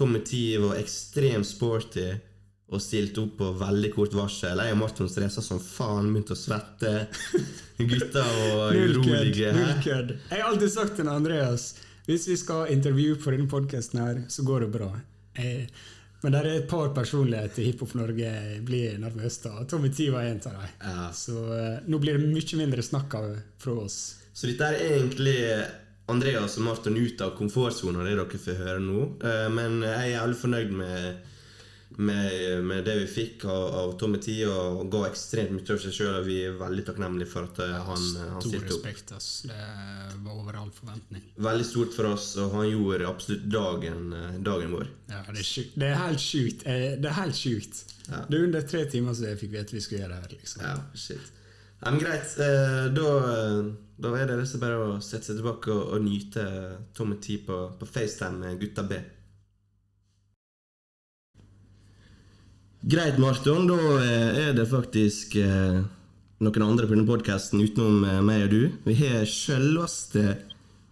Tommy 0.00 0.22
Tee 0.24 0.56
var 0.62 0.78
ekstremt 0.80 1.44
sporty 1.44 2.06
og 2.70 2.80
stilte 2.80 3.20
opp 3.20 3.34
på 3.36 3.50
veldig 3.60 3.90
kort 3.92 4.14
varsel. 4.16 4.62
Jeg 4.64 4.72
og 4.72 4.78
Martin 4.80 5.10
stressa 5.12 5.42
som 5.44 5.58
faen, 5.60 6.08
begynte 6.14 6.32
å 6.32 6.38
svette. 6.40 6.92
Gutta 7.90 8.22
var 8.24 8.78
urolige. 8.78 9.50
Null 9.52 9.74
kødd. 9.84 10.14
Jeg 10.30 10.40
har 10.40 10.48
alltid 10.48 10.72
sagt 10.72 10.96
til 10.96 11.10
Andreas 11.12 11.66
hvis 12.08 12.24
vi 12.30 12.38
skal 12.40 12.62
ha 12.62 12.70
intervju 12.72 13.18
på 13.20 13.34
denne 13.34 13.50
podkasten, 13.50 14.00
her, 14.00 14.22
så 14.32 14.46
går 14.48 14.64
det 14.64 14.70
bra. 14.78 14.88
Jeg, 15.36 15.68
men 16.22 16.32
det 16.32 16.40
er 16.40 16.48
et 16.54 16.70
par 16.72 16.88
personligheter 16.96 17.60
i 17.60 17.68
Hiphop 17.68 17.92
Norge 18.00 18.24
jeg 18.24 18.64
blir 18.66 18.96
nervøs 19.04 19.36
av. 19.52 19.60
Tommy 19.68 19.92
Tee 19.92 20.16
var 20.16 20.30
en 20.30 20.40
av 20.40 20.56
dem. 20.56 20.72
Ja. 20.80 21.10
Så 21.12 21.44
eh, 21.58 21.84
nå 21.92 22.00
blir 22.00 22.16
det 22.16 22.32
mye 22.32 22.62
mindre 22.64 22.88
snakk 22.88 23.20
av 23.20 23.36
fra 23.60 23.76
oss. 23.84 24.00
Så 24.32 24.48
dette 24.48 24.72
er 24.72 24.80
egentlig 24.94 25.36
Andreas 26.10 26.58
og 26.58 26.64
Martin 26.68 26.96
ut 27.00 27.20
av 27.24 27.34
komfortsona, 27.38 28.04
det 28.06 28.16
dere 28.18 28.38
får 28.46 28.60
høre 28.64 28.80
nå. 28.84 29.08
Eh, 29.24 29.48
Men 29.54 29.80
jeg 29.86 29.98
er 29.98 30.14
jævlig 30.16 30.38
fornøyd 30.40 30.70
med, 30.80 31.26
med, 32.00 32.64
med 32.64 32.84
det 32.86 32.94
vi 33.00 33.06
fikk 33.10 33.44
av, 33.50 33.64
av 33.80 33.94
Tommy 34.00 34.18
T, 34.22 34.36
og 34.48 34.84
ga 34.92 35.00
ekstremt 35.08 35.52
mye 35.56 35.74
av 35.74 35.80
seg 35.82 35.92
sjøl. 35.96 36.18
Og 36.20 36.28
vi 36.28 36.36
er 36.46 36.54
veldig 36.60 36.84
takknemlige 36.86 37.28
for 37.32 37.48
at 37.48 37.58
eh, 37.64 37.74
han, 37.88 38.04
han 38.34 38.44
stilte 38.44 38.76
opp. 38.76 38.86
respekt. 38.86 39.12
ass. 39.16 39.28
Det 39.48 39.64
var 40.24 40.36
over 40.38 40.60
all 40.62 40.70
forventning. 40.76 41.24
Veldig 41.50 41.66
stort 41.68 41.96
for 41.96 42.10
oss, 42.12 42.30
og 42.40 42.54
han 42.58 42.68
gjorde 42.70 43.08
absolutt 43.10 43.48
dagen, 43.52 44.06
eh, 44.16 44.38
dagen 44.46 44.72
vår. 44.76 44.86
Ja, 45.10 45.24
det, 45.32 45.42
er 45.42 45.50
sjukt. 45.50 45.74
det 45.82 45.90
er 45.90 46.00
helt 46.06 46.24
sjukt. 46.24 46.64
Det 46.66 47.10
er 47.10 47.18
helt 47.20 47.38
sjukt. 47.42 47.84
Ja. 48.10 48.24
Det 48.30 48.38
er 48.40 48.48
under 48.48 48.64
tre 48.66 48.86
timer 48.90 49.14
siden 49.14 49.34
jeg 49.34 49.42
fikk 49.44 49.52
vite 49.58 49.76
vi 49.76 49.84
skulle 49.84 50.00
gjøre 50.04 50.16
det 50.16 50.22
her. 50.24 50.32
liksom. 50.40 50.64
Ja, 50.66 50.78
shit. 50.98 51.36
Men 51.80 51.96
greit. 52.02 52.32
Da, 52.92 53.04
da 54.00 54.12
er 54.16 54.30
det 54.30 54.38
liksom 54.40 54.62
bare 54.62 54.80
å 54.80 54.98
sette 55.04 55.28
seg 55.28 55.40
tilbake 55.40 55.72
og, 55.74 55.94
og 55.94 56.04
nyte 56.04 56.44
Tommy 56.96 57.18
T 57.20 57.36
på, 57.44 57.56
på 57.76 57.88
FaceTime 57.88 58.40
med 58.40 58.60
gutta 58.62 58.84
B. 58.88 58.98
Greit, 62.80 63.18
Marton. 63.20 63.66
Da 63.68 63.76
eh, 64.00 64.38
er 64.46 64.54
det 64.56 64.64
faktisk 64.70 65.36
eh, 65.36 65.82
noen 66.40 66.64
andre 66.64 66.88
på 66.88 66.94
denne 66.94 67.08
podkasten 67.08 67.60
utenom 67.60 68.06
eh, 68.08 68.22
meg 68.24 68.46
og 68.46 68.54
du. 68.54 68.62
Vi 68.88 68.96
har 69.02 69.28
selveste 69.28 70.38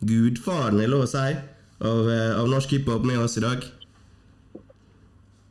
gudfaren, 0.05 0.83
er 0.85 0.93
lov 0.93 1.07
å 1.07 1.09
si, 1.09 1.33
av, 1.81 2.05
eh, 2.13 2.37
av 2.37 2.53
norsk 2.53 2.77
hiphop 2.77 3.09
med 3.09 3.25
oss 3.25 3.39
i 3.41 3.47
dag. 3.47 3.65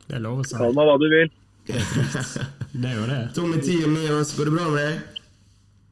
Det 0.06 0.14
er 0.14 0.22
lov 0.22 0.44
å 0.44 0.46
si. 0.46 0.54
Kall 0.54 0.78
meg 0.78 0.86
hva 0.86 0.98
du 1.02 1.08
vil. 1.10 1.34
Det 1.68 2.86
er 2.86 2.94
jo 2.96 3.06
det. 3.10 3.22
Tommy 3.34 3.58
T 3.60 3.74
er 3.82 3.90
med 3.90 4.12
oss. 4.14 4.36
Går 4.38 4.48
det 4.48 4.54
bra 4.54 4.70
med 4.70 4.78
deg? 4.78 5.17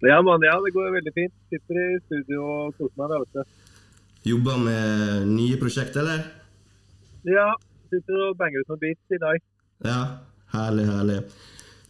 Ja, 0.04 0.22
man, 0.22 0.42
ja, 0.44 0.56
det 0.60 0.74
går 0.74 0.92
veldig 0.92 1.12
fint. 1.16 1.34
Sitter 1.48 1.78
i 1.80 1.88
studio 2.04 2.44
og 2.44 2.76
koser 2.76 3.00
meg 3.00 3.12
der, 3.12 3.24
du. 3.32 3.76
Jobber 4.26 4.58
med 4.60 5.28
nye 5.30 5.56
prosjekter, 5.60 6.02
eller? 6.02 6.24
Ja, 7.26 7.52
sitter 7.90 8.24
og 8.28 8.38
banger 8.38 8.60
ut 8.62 8.72
noen 8.72 8.82
beats 8.82 9.14
i 9.14 9.20
dag. 9.22 9.44
Ja, 9.86 10.00
herlig, 10.52 10.88
herlig. 10.90 11.20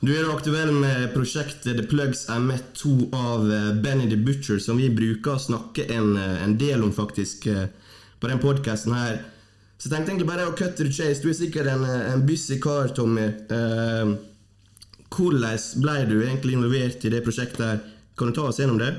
Du 0.04 0.12
er 0.12 0.28
aktuell 0.28 0.70
med 0.76 1.08
prosjektet 1.14 1.78
The 1.80 1.86
Plugs 1.88 2.26
er 2.30 2.42
med 2.44 2.62
to 2.76 3.08
av 3.16 3.48
eh, 3.50 3.70
Benny 3.82 4.06
the 4.10 4.18
Butcher, 4.20 4.60
som 4.62 4.78
vi 4.78 4.90
bruker 4.92 5.34
å 5.34 5.42
snakke 5.42 5.88
en, 5.90 6.12
eh, 6.20 6.44
en 6.44 6.54
del 6.60 6.84
om, 6.84 6.92
faktisk, 6.94 7.48
eh, 7.50 7.66
på 8.20 8.30
den 8.30 8.42
podkasten 8.42 8.94
her. 8.94 9.18
Så 9.76 9.88
jeg 9.88 9.96
tenkte 9.96 10.12
egentlig 10.12 10.28
bare 10.28 10.46
å 10.46 10.54
cut 10.56 10.76
to 10.76 10.84
the 10.84 10.92
chase. 10.92 11.22
Du 11.24 11.30
er 11.32 11.36
sikkert 11.40 11.72
en, 11.72 11.84
en 11.88 12.24
busy 12.28 12.60
kar, 12.62 12.92
Tommy. 12.94 13.26
Eh, 13.50 14.14
hvordan 15.16 15.82
ble 15.82 15.98
du 16.10 16.16
egentlig 16.20 16.56
involvert 16.56 17.04
i 17.04 17.12
det 17.12 17.24
prosjektet 17.24 17.64
her? 17.64 17.84
Kan 18.16 18.28
du 18.28 18.32
ta 18.32 18.48
oss 18.48 18.58
gjennom 18.60 18.78
det? 18.80 18.92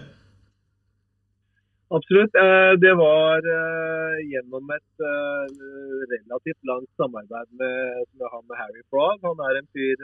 Absolutt. 1.98 2.34
Eh, 2.36 2.74
Det 2.86 2.94
var 3.00 3.38
eh, 3.58 4.16
gjennom 4.32 4.66
et 4.78 5.06
eh, 5.12 5.46
relativt 6.14 6.62
langt 6.70 6.90
samarbeid 7.00 7.48
med, 7.62 8.04
som 8.10 8.24
jeg 8.24 8.34
har 8.34 8.44
med 8.44 8.60
Harry 8.62 8.84
Frog. 8.92 9.24
Han 9.24 9.40
er 9.48 9.60
en 9.60 9.70
fyr, 9.74 10.04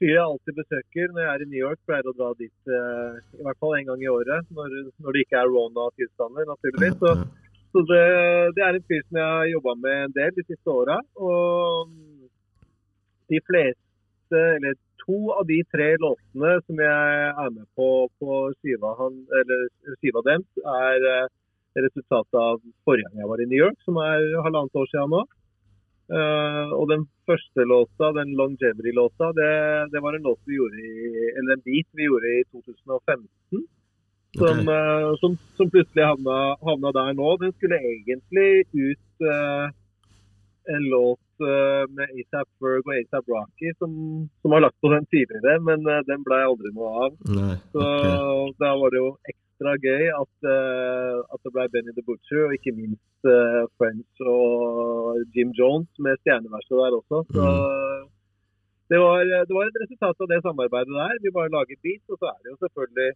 fyr 0.00 0.14
jeg 0.16 0.24
alltid 0.24 0.58
besøker 0.58 1.12
når 1.12 1.22
jeg 1.22 1.32
er 1.34 1.44
i 1.44 1.50
New 1.52 1.62
York. 1.62 1.80
Pleier 1.86 2.10
å 2.10 2.16
dra 2.18 2.32
dit 2.42 2.72
i 2.74 3.44
hvert 3.46 3.60
fall 3.62 3.76
en 3.78 3.88
gang 3.92 4.02
i 4.02 4.10
året, 4.12 4.50
når, 4.58 4.74
når 4.98 5.14
det 5.14 5.24
ikke 5.24 5.40
er 5.40 5.52
Rona-tilstander, 5.54 6.50
naturligvis. 6.50 6.98
Så, 7.00 7.14
så 7.72 7.84
det, 7.92 8.04
det 8.58 8.66
er 8.66 8.80
en 8.80 8.88
fyr 8.90 9.06
som 9.06 9.22
jeg 9.22 9.30
har 9.36 9.52
jobba 9.54 9.76
med 9.86 10.04
en 10.08 10.18
del 10.18 10.36
de 10.36 10.46
siste 10.50 10.74
åra. 10.74 10.98
Og 11.14 11.94
de 13.30 13.40
fleste, 13.46 14.44
eller 14.58 14.74
to 15.08 15.18
av 15.32 15.46
de 15.48 15.58
tre 15.72 15.88
låtene 16.02 16.54
som 16.66 16.80
jeg 16.84 17.28
er 17.32 17.50
med 17.54 17.64
på 17.78 17.88
på 18.20 18.38
skiva, 18.58 18.92
han, 19.00 19.22
eller 19.40 19.66
skiva 19.96 20.22
deres, 20.26 20.62
er 20.84 21.08
eh, 21.14 21.30
resultatet 21.78 22.38
av 22.38 22.60
forrige 22.84 23.08
gang 23.08 23.22
jeg 23.22 23.30
var 23.32 23.42
i 23.42 23.48
New 23.48 23.60
York, 23.64 23.78
som 23.86 23.98
er 24.02 24.26
halvannet 24.44 24.76
år 24.76 24.88
siden 24.92 25.14
nå. 25.16 25.24
Eh, 26.08 26.70
og 26.72 26.86
den 26.92 27.02
første 27.28 27.64
låta, 27.68 28.12
den 28.16 28.36
Longevity-låta, 28.36 29.32
det, 29.36 29.50
det 29.92 30.00
var 30.04 30.16
en 30.16 30.28
låt 30.28 30.40
vi 30.48 30.56
gjorde 30.56 30.84
i, 30.84 31.26
eller 31.36 31.56
en 31.56 31.64
beat 31.66 31.88
vi 31.96 32.08
gjorde 32.08 32.36
i 32.38 32.44
2015. 32.52 33.66
Som, 34.38 34.58
Ok. 34.60 34.68
eh, 34.68 35.10
som, 35.20 35.36
som 35.56 35.70
plutselig 35.72 36.04
havna, 36.04 36.56
havna 36.64 36.92
der 36.92 37.14
nå. 37.16 37.28
Den 37.40 37.52
skulle 37.56 37.80
egentlig 37.80 38.64
ut 38.76 39.24
eh, 39.24 39.70
en 40.74 40.84
låt 40.92 41.44
eh, 41.50 41.84
med 41.96 42.14
ASAP 42.20 42.48
Ferg 42.60 42.84
og 42.84 42.94
ASAP 42.94 43.30
Rocky 43.32 43.72
som, 43.78 43.92
som 44.42 44.54
har 44.54 44.64
lagt 44.64 44.78
på 44.84 44.90
den 44.92 45.06
tidligere, 45.12 45.58
men 45.68 45.86
eh, 45.88 46.04
den 46.08 46.24
ble 46.26 46.40
aldri 46.44 46.72
noe 46.76 46.90
av. 47.06 47.18
Nei. 47.38 47.54
Så 47.72 47.84
da 48.62 48.72
var 48.80 48.94
det 48.94 49.00
jo 49.02 49.12
ekstra 49.32 49.74
gøy 49.84 50.04
at, 50.12 50.34
eh, 50.52 51.16
at 51.34 51.40
det 51.44 51.54
ble 51.54 51.68
Benny 51.72 51.94
the 51.96 52.04
Butcher, 52.06 52.44
og 52.46 52.56
ikke 52.58 52.76
minst 52.76 53.28
uh, 53.28 53.64
French 53.80 54.22
og 54.22 55.24
Jim 55.34 55.54
Jones 55.58 55.88
med 56.04 56.20
stjerneverset 56.22 56.76
der 56.78 56.98
også. 57.00 57.24
Så 57.34 57.46
det, 58.92 59.00
var, 59.02 59.24
det 59.24 59.56
var 59.56 59.66
et 59.66 59.82
resultat 59.82 60.22
av 60.24 60.30
det 60.30 60.38
samarbeidet 60.44 60.94
der. 60.94 61.18
Vi 61.24 61.34
bare 61.34 61.52
lager 61.52 61.80
beats, 61.82 62.06
og 62.12 62.20
så 62.20 62.30
er 62.30 62.38
det 62.42 62.52
jo 62.52 62.60
selvfølgelig 62.62 63.10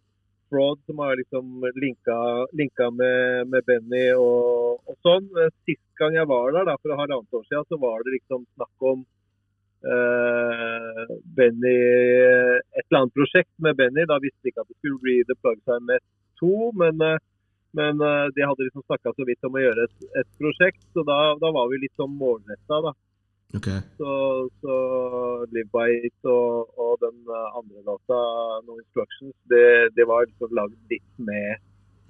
Fraud 0.49 0.79
som 0.85 0.99
har 0.99 1.17
liksom 1.17 1.63
linka, 1.75 2.17
linka 2.51 2.89
med, 2.91 3.47
med 3.47 3.65
Benny 3.67 4.05
og, 4.13 4.83
og 4.85 4.95
sånn. 5.05 5.27
Eh, 5.39 5.51
Sist 5.67 5.83
gang 5.99 6.17
jeg 6.17 6.29
var 6.29 6.53
der, 6.53 6.67
da, 6.69 6.77
for 6.81 6.95
halvannet 6.97 7.37
år 7.37 7.45
siden, 7.47 7.67
så 7.69 7.79
var 7.81 8.03
det 8.03 8.15
liksom 8.17 8.45
snakk 8.55 8.87
om 8.91 9.03
uh, 9.87 11.03
Benny 11.37 11.75
Et 11.75 12.85
eller 12.85 12.99
annet 12.99 13.17
prosjekt 13.17 13.53
med 13.57 13.77
Benny. 13.79 14.07
Da 14.09 14.19
visste 14.23 14.41
jeg 14.43 14.53
ikke 14.53 14.65
at 14.65 14.71
det 14.71 14.79
skulle 14.79 15.01
bli 15.03 15.19
The 15.29 15.37
Plug 15.41 15.61
Time 15.63 15.87
med 15.91 16.03
to, 16.41 16.71
men, 16.81 17.01
uh, 17.01 17.17
men 17.77 18.01
uh, 18.01 18.27
de 18.35 18.45
hadde 18.45 18.67
liksom 18.67 18.85
snakka 18.87 19.15
så 19.15 19.27
vidt 19.29 19.49
om 19.49 19.57
å 19.57 19.63
gjøre 19.63 19.87
et, 19.87 19.97
et 20.21 20.31
prosjekt, 20.41 20.85
så 20.93 21.05
da, 21.07 21.19
da 21.41 21.53
var 21.55 21.71
vi 21.71 21.83
litt 21.85 21.97
sånn 21.99 22.13
målretta, 22.19 22.81
da. 22.89 22.93
Ok. 23.57 23.67
Så, 23.99 24.13
så 24.61 24.75
Live 25.53 25.69
by 25.75 25.89
It 26.07 26.29
og, 26.29 26.73
og 26.79 26.95
den 27.03 27.19
andre 27.29 27.83
låta, 27.85 28.17
No 28.65 28.79
Instructions, 28.81 29.35
det, 29.51 29.93
det 29.97 30.07
var 30.09 30.25
liksom 30.25 30.55
lagd 30.57 30.79
litt 30.89 31.11
med, 31.27 31.61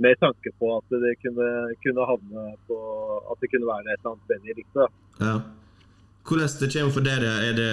med 0.06 0.16
tanke 0.24 0.54
på 0.60 0.72
at 0.78 0.96
det 1.04 1.18
kunne, 1.24 1.50
kunne 1.84 2.08
havne 2.08 2.46
på 2.70 2.78
At 3.32 3.44
det 3.44 3.52
kunne 3.52 3.68
være 3.68 3.91
et 3.91 4.00
eller 4.00 4.14
annet 4.16 4.32
bedre 4.32 4.58
riktig. 4.62 4.88
Ja. 5.20 5.36
Hvordan 6.24 6.50
det 6.60 6.74
kommer 6.74 6.91
for 6.96 7.04
dere? 7.04 7.32
Er 7.50 7.54
det, 7.60 7.72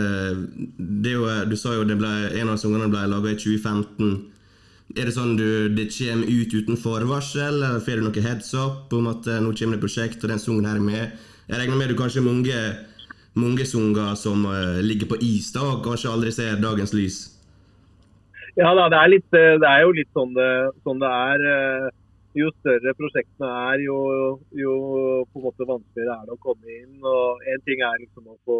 eh, 0.00 0.36
det 0.78 1.10
er 1.12 1.18
jo, 1.18 1.26
Du 1.50 1.56
sa 1.56 1.74
jo 1.74 1.84
det 1.84 1.98
ble, 2.00 2.12
en 2.40 2.48
av 2.48 2.56
sangene 2.56 2.88
ble 2.88 3.04
laga 3.08 3.34
i 3.34 3.36
2015. 3.36 4.32
Er 4.96 5.08
det 5.08 5.14
sånn 5.16 5.36
du, 5.36 5.68
det 5.72 5.90
kommer 5.92 6.28
ut 6.28 6.54
uten 6.54 6.76
forvarsel, 6.76 7.60
får 7.84 8.00
du 8.00 8.06
noe 8.06 8.24
heads 8.24 8.54
up 8.54 8.92
om 8.92 9.06
at 9.12 9.28
eh, 9.28 9.40
nå 9.44 9.52
kommer 9.52 9.76
det 9.76 9.84
prosjekt, 9.84 10.24
og 10.24 10.32
den 10.32 10.40
sangen 10.40 10.68
her 10.68 10.80
er 10.80 10.84
med? 10.84 11.12
Jeg 11.48 11.60
regner 11.60 11.76
med 11.76 11.92
du 11.92 11.96
kanskje 11.98 12.24
mange, 12.24 12.56
mange 13.38 13.64
sanger 13.68 14.14
som 14.18 14.44
eh, 14.50 14.80
ligger 14.84 15.12
på 15.12 15.20
is 15.24 15.52
da, 15.54 15.64
og 15.76 15.84
kanskje 15.86 16.12
aldri 16.12 16.32
ser 16.34 16.60
dagens 16.60 16.92
lys? 16.96 17.18
Ja 18.58 18.74
da, 18.76 18.88
det 18.92 18.98
er, 19.00 19.10
litt, 19.14 19.28
eh, 19.32 19.56
det 19.62 19.68
er 19.68 19.82
jo 19.86 19.96
litt 19.96 20.10
sånn 20.12 20.34
det, 20.36 20.52
sånn 20.84 21.00
det 21.02 21.12
er. 21.32 21.48
eh, 21.56 21.90
Jo 22.32 22.48
større 22.62 22.94
prosjektene 22.96 23.48
er, 23.72 23.82
jo, 23.84 23.96
jo 24.56 24.74
på 25.28 25.40
en 25.40 25.44
måte 25.44 25.66
vanskeligere 25.68 26.14
er 26.16 26.28
det 26.28 26.32
å 26.32 26.40
komme 26.40 26.64
inn. 26.78 26.94
og 27.04 27.42
En 27.44 27.60
ting 27.66 27.82
er 27.84 27.98
liksom 28.00 28.30
å 28.32 28.38
få 28.48 28.56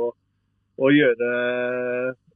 å 0.82 0.90
gjøre 0.92 1.30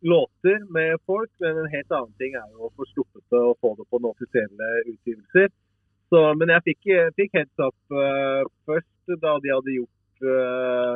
låter 0.04 0.58
med 0.72 0.96
folk, 1.08 1.28
men 1.40 1.60
en 1.60 1.68
helt 1.72 1.92
annen 1.92 2.14
ting 2.20 2.36
er 2.36 2.46
jo 2.54 2.68
å 2.68 2.72
få 2.76 2.86
sluppet 2.88 3.24
det 3.32 3.40
og 3.40 3.56
få 3.60 3.74
det 3.76 3.84
på 3.90 4.00
noen 4.00 4.14
offisielle 4.14 4.70
utgivelser. 4.92 5.52
Så, 6.08 6.22
men 6.40 6.52
jeg 6.54 6.64
fikk, 6.70 6.88
fikk 7.18 7.36
heads 7.36 7.64
up 7.64 7.76
uh, 7.92 8.44
først 8.68 9.16
da 9.20 9.36
de 9.42 9.52
hadde 9.52 9.76
gjort 9.76 10.26
eh, 10.26 10.94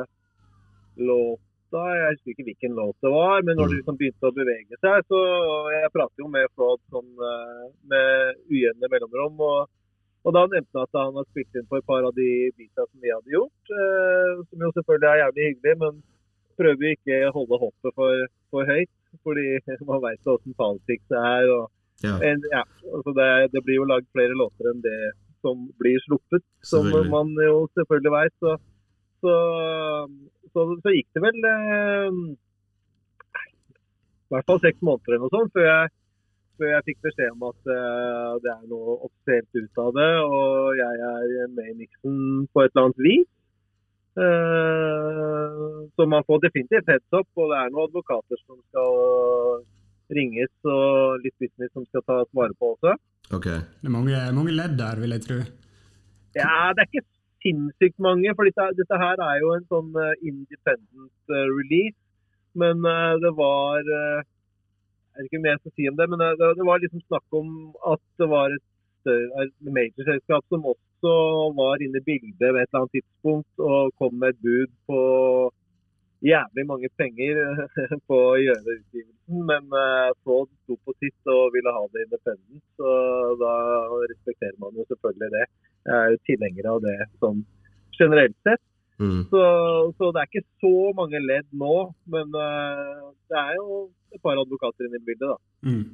låta. 0.97 1.83
Jeg 1.95 2.15
husker 2.15 2.33
ikke 2.33 2.47
hvilken 2.49 2.73
låt 2.75 2.97
det 2.99 3.11
var, 3.13 3.43
men 3.47 3.55
når 3.55 3.69
de 3.71 3.75
liksom 3.79 3.97
begynte 3.99 4.27
å 4.27 4.35
bevege 4.35 4.79
seg, 4.83 5.05
så 5.07 5.19
Jeg 5.71 5.91
prater 5.93 6.19
jo 6.19 6.27
med 6.27 6.49
Fraud 6.55 6.81
sånn, 6.91 7.11
eh, 7.15 7.67
med 7.87 8.41
ujevne 8.51 8.89
mellomrom. 8.91 9.39
og 9.39 9.69
Og 10.25 10.33
da 10.35 10.45
nevnte 10.45 10.77
han 10.77 10.83
at 10.85 10.99
han 10.99 11.15
har 11.17 11.25
spilt 11.31 11.55
inn 11.55 11.65
på 11.65 11.77
et 11.79 11.85
par 11.87 12.03
av 12.05 12.13
de 12.13 12.51
beatsa 12.57 12.85
som 12.85 12.99
vi 13.01 13.09
hadde 13.09 13.31
gjort. 13.31 13.63
eh, 13.71 14.43
som 14.49 14.59
jo 14.59 14.71
selvfølgelig 14.75 15.09
er 15.09 15.21
jævlig 15.23 15.47
hyggelig, 15.49 15.77
men 15.79 16.03
prøver 16.59 16.81
jo 16.85 16.95
ikke 16.97 17.17
å 17.29 17.35
holde 17.39 17.61
hoppet 17.63 17.95
for, 17.95 18.27
for 18.51 18.65
høyt. 18.65 18.91
Fordi 19.23 19.47
man 19.89 20.01
veit 20.03 20.27
åssen 20.27 20.53
politics 20.53 21.09
er. 21.11 21.47
og 21.49 21.71
Ja, 22.03 22.17
en, 22.25 22.41
ja, 22.51 22.63
altså 22.95 23.13
det, 23.13 23.51
det 23.53 23.61
blir 23.63 23.77
jo 23.77 23.89
lagd 23.89 24.07
flere 24.11 24.33
låter 24.33 24.71
enn 24.71 24.81
det 24.81 25.13
som 25.41 25.67
blir 25.81 25.99
sluppet, 26.05 26.43
som 26.65 26.85
man 27.09 27.33
jo 27.37 27.67
selvfølgelig 27.77 28.13
veit. 28.13 28.33
Så, 28.41 28.55
så, 29.21 29.33
så, 30.53 30.67
så 30.83 30.93
gikk 30.95 31.09
det 31.15 31.23
vel 31.23 31.49
eh, 31.49 32.21
i 34.31 34.35
hvert 34.35 34.47
fall 34.47 34.61
seks 34.63 34.79
måneder 34.85 35.17
eller 35.17 35.25
noe 35.25 35.33
sånt 35.33 35.51
før 35.55 35.67
jeg, 35.67 35.91
før 36.61 36.69
jeg 36.71 36.87
fikk 36.87 36.99
beskjed 37.07 37.35
om 37.35 37.45
at 37.49 37.71
eh, 37.75 38.31
det 38.45 38.51
er 38.53 38.65
noe 38.71 38.97
offisielt 39.09 39.59
ut 39.59 39.83
av 39.83 39.93
det, 39.97 40.11
og 40.23 40.79
jeg 40.79 41.05
er 41.09 41.53
med 41.57 41.71
i 41.73 41.77
miksen 41.83 42.17
på 42.51 42.63
et 42.63 42.71
eller 42.71 42.87
annet 42.87 43.05
vis. 43.07 43.29
Eh, 44.21 45.61
så 45.95 46.07
man 46.13 46.25
får 46.27 46.43
definitivt 46.45 46.89
heads 46.91 47.15
up, 47.15 47.27
og 47.39 47.51
det 47.51 47.59
er 47.59 47.71
noen 47.71 47.87
advokater 47.89 48.39
som 48.43 48.59
skal 48.69 49.63
ringes, 50.15 50.51
og 50.67 51.23
litt 51.23 51.35
business 51.39 51.71
som 51.75 51.87
skal 51.87 52.03
tas 52.07 52.31
vare 52.35 52.55
på 52.59 52.73
også. 52.75 52.95
ok. 53.35 53.47
Det 53.79 53.87
er 53.87 53.95
mange, 53.95 54.23
mange 54.35 54.55
ledd 54.55 54.75
der, 54.79 54.99
vil 54.99 55.15
jeg 55.15 55.27
tro. 55.27 55.39
Ja, 56.35 56.71
det 56.75 56.83
er 56.83 56.89
ikke 56.89 57.07
sinnssykt 57.43 57.99
mange, 57.99 58.33
for 58.35 58.47
dette, 58.47 58.67
dette 58.79 58.99
her 59.03 59.21
er 59.27 59.39
jo 59.41 59.53
en 59.55 59.67
sånn 59.71 59.91
eh, 59.99 60.13
independent 60.31 61.35
eh, 61.35 61.47
release. 61.59 61.97
Men 62.61 62.83
eh, 62.87 63.13
det 63.23 63.31
var 63.37 63.79
Jeg 65.11 65.25
vet 65.25 65.27
ikke 65.27 65.41
mer 65.43 65.55
jeg 65.55 65.61
skal 65.61 65.73
si 65.75 65.87
om 65.89 65.97
det, 65.99 66.05
men 66.11 66.21
det, 66.23 66.49
det 66.57 66.65
var 66.67 66.79
liksom 66.81 67.01
snakk 67.03 67.35
om 67.35 67.49
at 67.93 68.03
det 68.21 68.27
var 68.31 68.53
et 68.57 68.67
et 69.01 69.53
majorselskap 69.65 70.43
som 70.53 70.65
også 70.71 71.13
var 71.57 71.81
inne 71.81 71.97
i 71.97 72.05
bildet 72.05 72.37
ved 72.53 72.59
et 72.61 72.67
eller 72.69 72.83
annet 72.83 72.91
tidspunkt 72.93 73.63
og 73.65 73.89
kom 73.97 74.13
med 74.21 74.35
et 74.35 74.43
bud 74.45 74.75
på 74.85 74.99
jævlig 76.21 76.65
mange 76.69 76.89
penger 77.01 77.39
på 78.11 78.19
å 78.27 78.37
gjøre 78.37 78.75
utgivelsen. 78.75 79.41
Men 79.49 79.73
Fraud 80.21 80.51
sto 80.53 80.77
på 80.85 80.93
sitt 81.01 81.33
og 81.33 81.49
ville 81.57 81.73
ha 81.73 81.81
det 81.89 82.05
independent, 82.05 82.61
så 82.77 82.93
da 83.41 83.55
respekterer 84.13 84.61
man 84.61 84.77
jo 84.77 84.85
selvfølgelig 84.93 85.33
det. 85.33 85.47
Jeg 85.85 85.97
er 85.97 86.11
jo 86.13 86.19
tilhenger 86.29 86.67
av 86.75 86.83
det 86.83 86.97
sånn 87.23 87.41
generelt 87.97 88.37
sett. 88.45 88.61
Mm. 89.01 89.25
Så, 89.31 89.41
så 89.97 90.11
det 90.13 90.21
er 90.21 90.29
ikke 90.29 90.47
så 90.61 90.73
mange 90.93 91.21
ledd 91.25 91.47
nå, 91.57 91.75
men 92.13 92.35
uh, 92.37 93.09
det 93.31 93.39
er 93.39 93.55
jo 93.57 93.87
et 94.13 94.21
par 94.21 94.37
advokater 94.37 94.85
inne 94.85 94.99
i 94.99 95.05
bildet, 95.07 95.31
da. 95.31 95.37
Mm. 95.65 95.85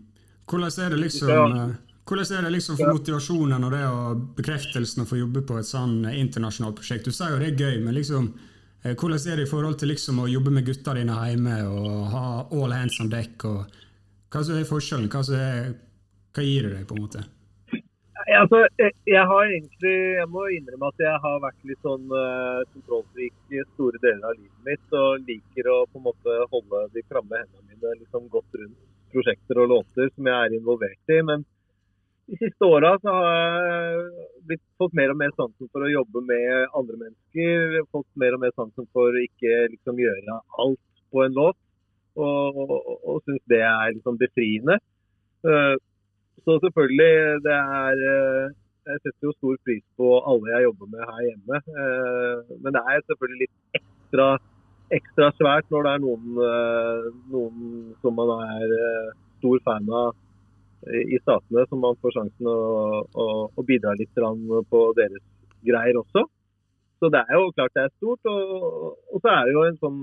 Hvordan 0.47 0.81
er 0.83 0.89
det 0.95 0.99
liksom 1.05 1.31
Ja. 1.31 1.45
eh, 1.45 1.75
hvordan 2.07 2.37
er 2.37 2.41
det 2.47 2.51
liksom 2.55 2.77
for 2.79 2.93
motivasjonen 2.95 3.63
og 3.67 3.71
det 3.75 3.81
og 3.85 4.21
bekreftelsen 4.35 5.03
å 5.03 5.07
få 5.07 5.19
jobbe 5.19 5.41
på 5.47 5.57
et 5.59 5.67
sånn 5.67 6.05
eh, 6.07 6.19
internasjonalt 6.19 6.79
prosjekt? 6.79 7.07
Du 7.07 7.11
sier 7.11 7.35
jo 7.35 7.39
det 7.39 7.49
er 7.53 7.63
gøy, 7.63 7.81
men 7.83 7.95
liksom, 7.95 8.29
hvordan 8.83 9.31
er 9.31 9.39
det 9.39 9.47
i 9.47 9.51
forhold 9.51 9.79
til 9.79 9.91
liksom 9.91 10.21
å 10.23 10.29
jobbe 10.31 10.53
med 10.55 10.67
gutta 10.67 10.95
dine 10.95 11.15
hjemme 11.27 11.57
og 11.67 12.05
ha 12.13 12.25
all 12.51 12.75
hands 12.75 12.99
on 13.03 13.11
deck? 13.11 13.43
og 13.43 13.67
Hva 14.31 14.43
er 14.43 14.67
forskjellen? 14.67 15.09
Hva, 15.11 15.23
er, 15.35 15.73
hva 16.35 16.47
gir 16.47 16.67
det 16.67 16.75
deg, 16.77 16.87
på 16.87 16.95
en 16.95 17.03
måte? 17.03 17.23
Altså, 18.27 18.65
jeg, 18.75 18.91
jeg 19.07 19.23
har 19.23 19.45
egentlig, 19.47 19.95
jeg 20.19 20.27
må 20.27 20.41
innrømme 20.51 20.89
at 20.91 20.99
jeg 20.99 21.19
har 21.23 21.37
vært 21.39 21.69
litt 21.69 21.85
sånn 21.85 22.09
uh, 22.11 22.59
kontrollfrik 22.73 23.55
i 23.55 23.61
store 23.69 24.01
deler 24.03 24.25
av 24.27 24.35
livet 24.35 24.65
mitt, 24.67 24.83
og 24.91 25.23
liker 25.29 25.69
å 25.71 25.77
på 25.87 26.01
en 26.01 26.07
måte 26.09 26.35
holde 26.51 26.81
de 26.95 27.05
klamme 27.07 27.39
hendene 27.39 27.71
mine 27.71 27.93
liksom 28.01 28.27
godt 28.33 28.59
rundt 28.59 28.81
prosjekter 29.13 29.61
og 29.63 29.71
låter 29.71 30.11
som 30.11 30.27
jeg 30.27 30.35
er 30.35 30.57
involvert 30.59 31.15
i. 31.15 31.21
Men 31.29 31.47
de 32.27 32.41
siste 32.41 32.67
åra 32.67 32.97
har 33.05 33.29
jeg 33.31 34.27
blitt, 34.49 34.65
fått 34.81 34.99
mer 34.99 35.13
og 35.13 35.21
mer 35.23 35.31
sansen 35.37 35.71
for 35.71 35.87
å 35.87 35.93
jobbe 35.93 36.25
med 36.27 36.75
andre 36.75 36.99
mennesker. 37.05 37.79
Fått 37.95 38.09
mer 38.19 38.35
og 38.35 38.43
mer 38.43 38.51
sansen 38.59 38.91
for 38.91 39.15
å 39.15 39.23
ikke 39.23 39.69
liksom 39.71 40.03
gjøre 40.03 40.41
alt 40.65 40.83
på 41.15 41.23
en 41.23 41.37
låt, 41.37 41.59
og, 42.19 42.59
og, 42.59 42.91
og 43.07 43.21
syns 43.23 43.45
det 43.47 43.63
er 43.63 43.93
liksom 43.95 44.19
befriende. 44.19 44.81
Eh, 45.47 45.77
så 46.45 46.59
selvfølgelig, 46.63 47.13
det 47.45 47.55
er 47.55 48.03
eh, 48.13 48.55
Jeg 48.87 48.99
setter 49.03 49.27
jo 49.27 49.33
stor 49.35 49.55
pris 49.67 49.83
på 49.99 50.09
alle 50.31 50.53
jeg 50.53 50.63
jobber 50.67 50.87
med 50.93 51.01
her 51.09 51.23
hjemme. 51.27 51.57
eh, 51.81 52.37
Men 52.63 52.75
det 52.75 52.83
er 52.83 53.01
selvfølgelig 53.07 53.41
litt 53.43 53.79
ekstra, 53.79 54.27
ekstra 54.99 55.27
svært 55.39 55.67
når 55.73 55.83
det 55.87 55.91
er 55.93 56.03
noen, 56.05 56.39
eh, 56.51 57.09
noen 57.33 57.57
som 58.01 58.15
man 58.19 58.31
er 58.37 58.77
stor 59.41 59.59
fan 59.65 59.91
av 60.03 60.15
i 60.87 61.17
statene, 61.23 61.65
som 61.67 61.81
man 61.83 61.97
får 62.01 62.13
sjansen 62.15 62.47
å, 62.47 62.57
å, 63.11 63.25
å 63.49 63.63
bidra 63.65 63.95
litt 63.97 64.13
på 64.71 64.81
deres 64.95 65.23
greier 65.65 65.97
også. 65.99 66.23
Så 67.01 67.09
det 67.13 67.23
er 67.25 67.33
jo 67.35 67.51
klart 67.57 67.73
det 67.75 67.83
er 67.87 67.93
stort. 67.97 68.29
Og, 68.29 68.95
og 69.11 69.21
så 69.23 69.33
er 69.33 69.47
det 69.47 69.55
jo 69.57 69.65
en 69.67 69.79
sånn 69.81 69.99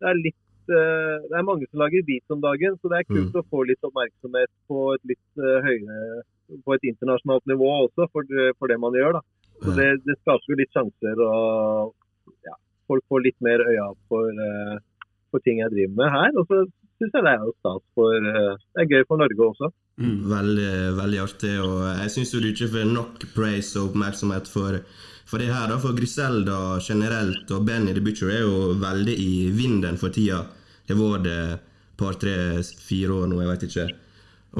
Det 0.00 0.08
er 0.10 0.22
litt 0.22 0.38
det 0.70 1.36
er 1.38 1.46
mange 1.46 1.68
som 1.70 1.82
lager 1.82 2.06
beats 2.06 2.34
om 2.34 2.42
dagen, 2.42 2.78
så 2.80 2.90
det 2.92 3.00
er 3.00 3.08
kult 3.10 3.36
å 3.36 3.44
få 3.50 3.64
litt 3.68 3.86
oppmerksomhet 3.86 4.50
på 4.70 4.86
et 4.94 5.12
litt 5.12 5.42
eh, 5.42 5.60
høyere 5.66 6.22
på 6.64 6.74
et 6.76 6.86
internasjonalt 6.90 7.46
nivå 7.48 7.70
også 7.86 8.06
for, 8.12 8.28
for 8.60 8.70
det 8.70 8.76
man 8.80 8.96
gjør. 8.96 9.18
da. 9.18 9.22
Så 9.62 9.74
det, 9.78 9.86
det 10.04 10.16
skaper 10.20 10.50
jo 10.52 10.58
litt 10.58 10.74
sjanser, 10.74 11.20
og 11.24 11.94
ja, 12.46 12.56
folk 12.90 13.04
får 13.08 13.22
litt 13.26 13.38
mer 13.44 13.62
øya 13.64 13.86
for, 14.10 14.28
eh, 14.46 14.74
for 15.32 15.44
ting 15.46 15.62
jeg 15.62 15.72
driver 15.72 15.94
med 16.00 16.12
her. 16.14 16.36
Og 16.40 16.50
så 16.50 16.60
syns 17.00 17.16
jeg 17.16 17.26
det 17.26 17.32
er 17.32 17.46
jo 17.46 17.54
stas 17.60 17.82
for 17.96 18.28
eh, 18.32 18.52
Det 18.74 18.84
er 18.84 18.92
gøy 18.92 19.08
for 19.08 19.22
Norge 19.22 19.48
også. 19.48 19.70
Mm. 20.02 20.20
Veldig, 20.32 20.76
veldig 21.00 21.20
artig. 21.24 21.54
Og 21.64 21.76
jeg 22.02 22.14
syns 22.16 22.34
du 22.34 22.48
ikke 22.50 22.70
får 22.74 22.88
nok 22.92 23.26
praise 23.36 23.80
og 23.80 23.92
oppmerksomhet 23.92 24.50
for, 24.50 24.80
for 25.34 25.42
det 25.42 25.50
her. 25.50 25.66
da, 25.66 25.80
For 25.82 25.96
Griselda 25.98 26.78
generelt 26.78 27.50
og 27.50 27.66
Benny 27.66 27.92
the 27.92 28.02
Butcher 28.04 28.30
er 28.30 28.44
jo 28.44 28.78
veldig 28.78 29.14
i 29.18 29.50
vinden 29.50 29.98
for 29.98 30.14
tida. 30.14 30.44
Det 30.86 30.94
har 30.94 31.02
vært 31.02 31.26
det 31.26 31.38
et 31.50 31.98
par, 31.98 32.14
tre, 32.22 32.62
fire 32.62 33.18
år 33.18 33.28
nå, 33.30 33.40
jeg 33.42 33.50
vet 33.50 33.66
ikke. 33.68 33.86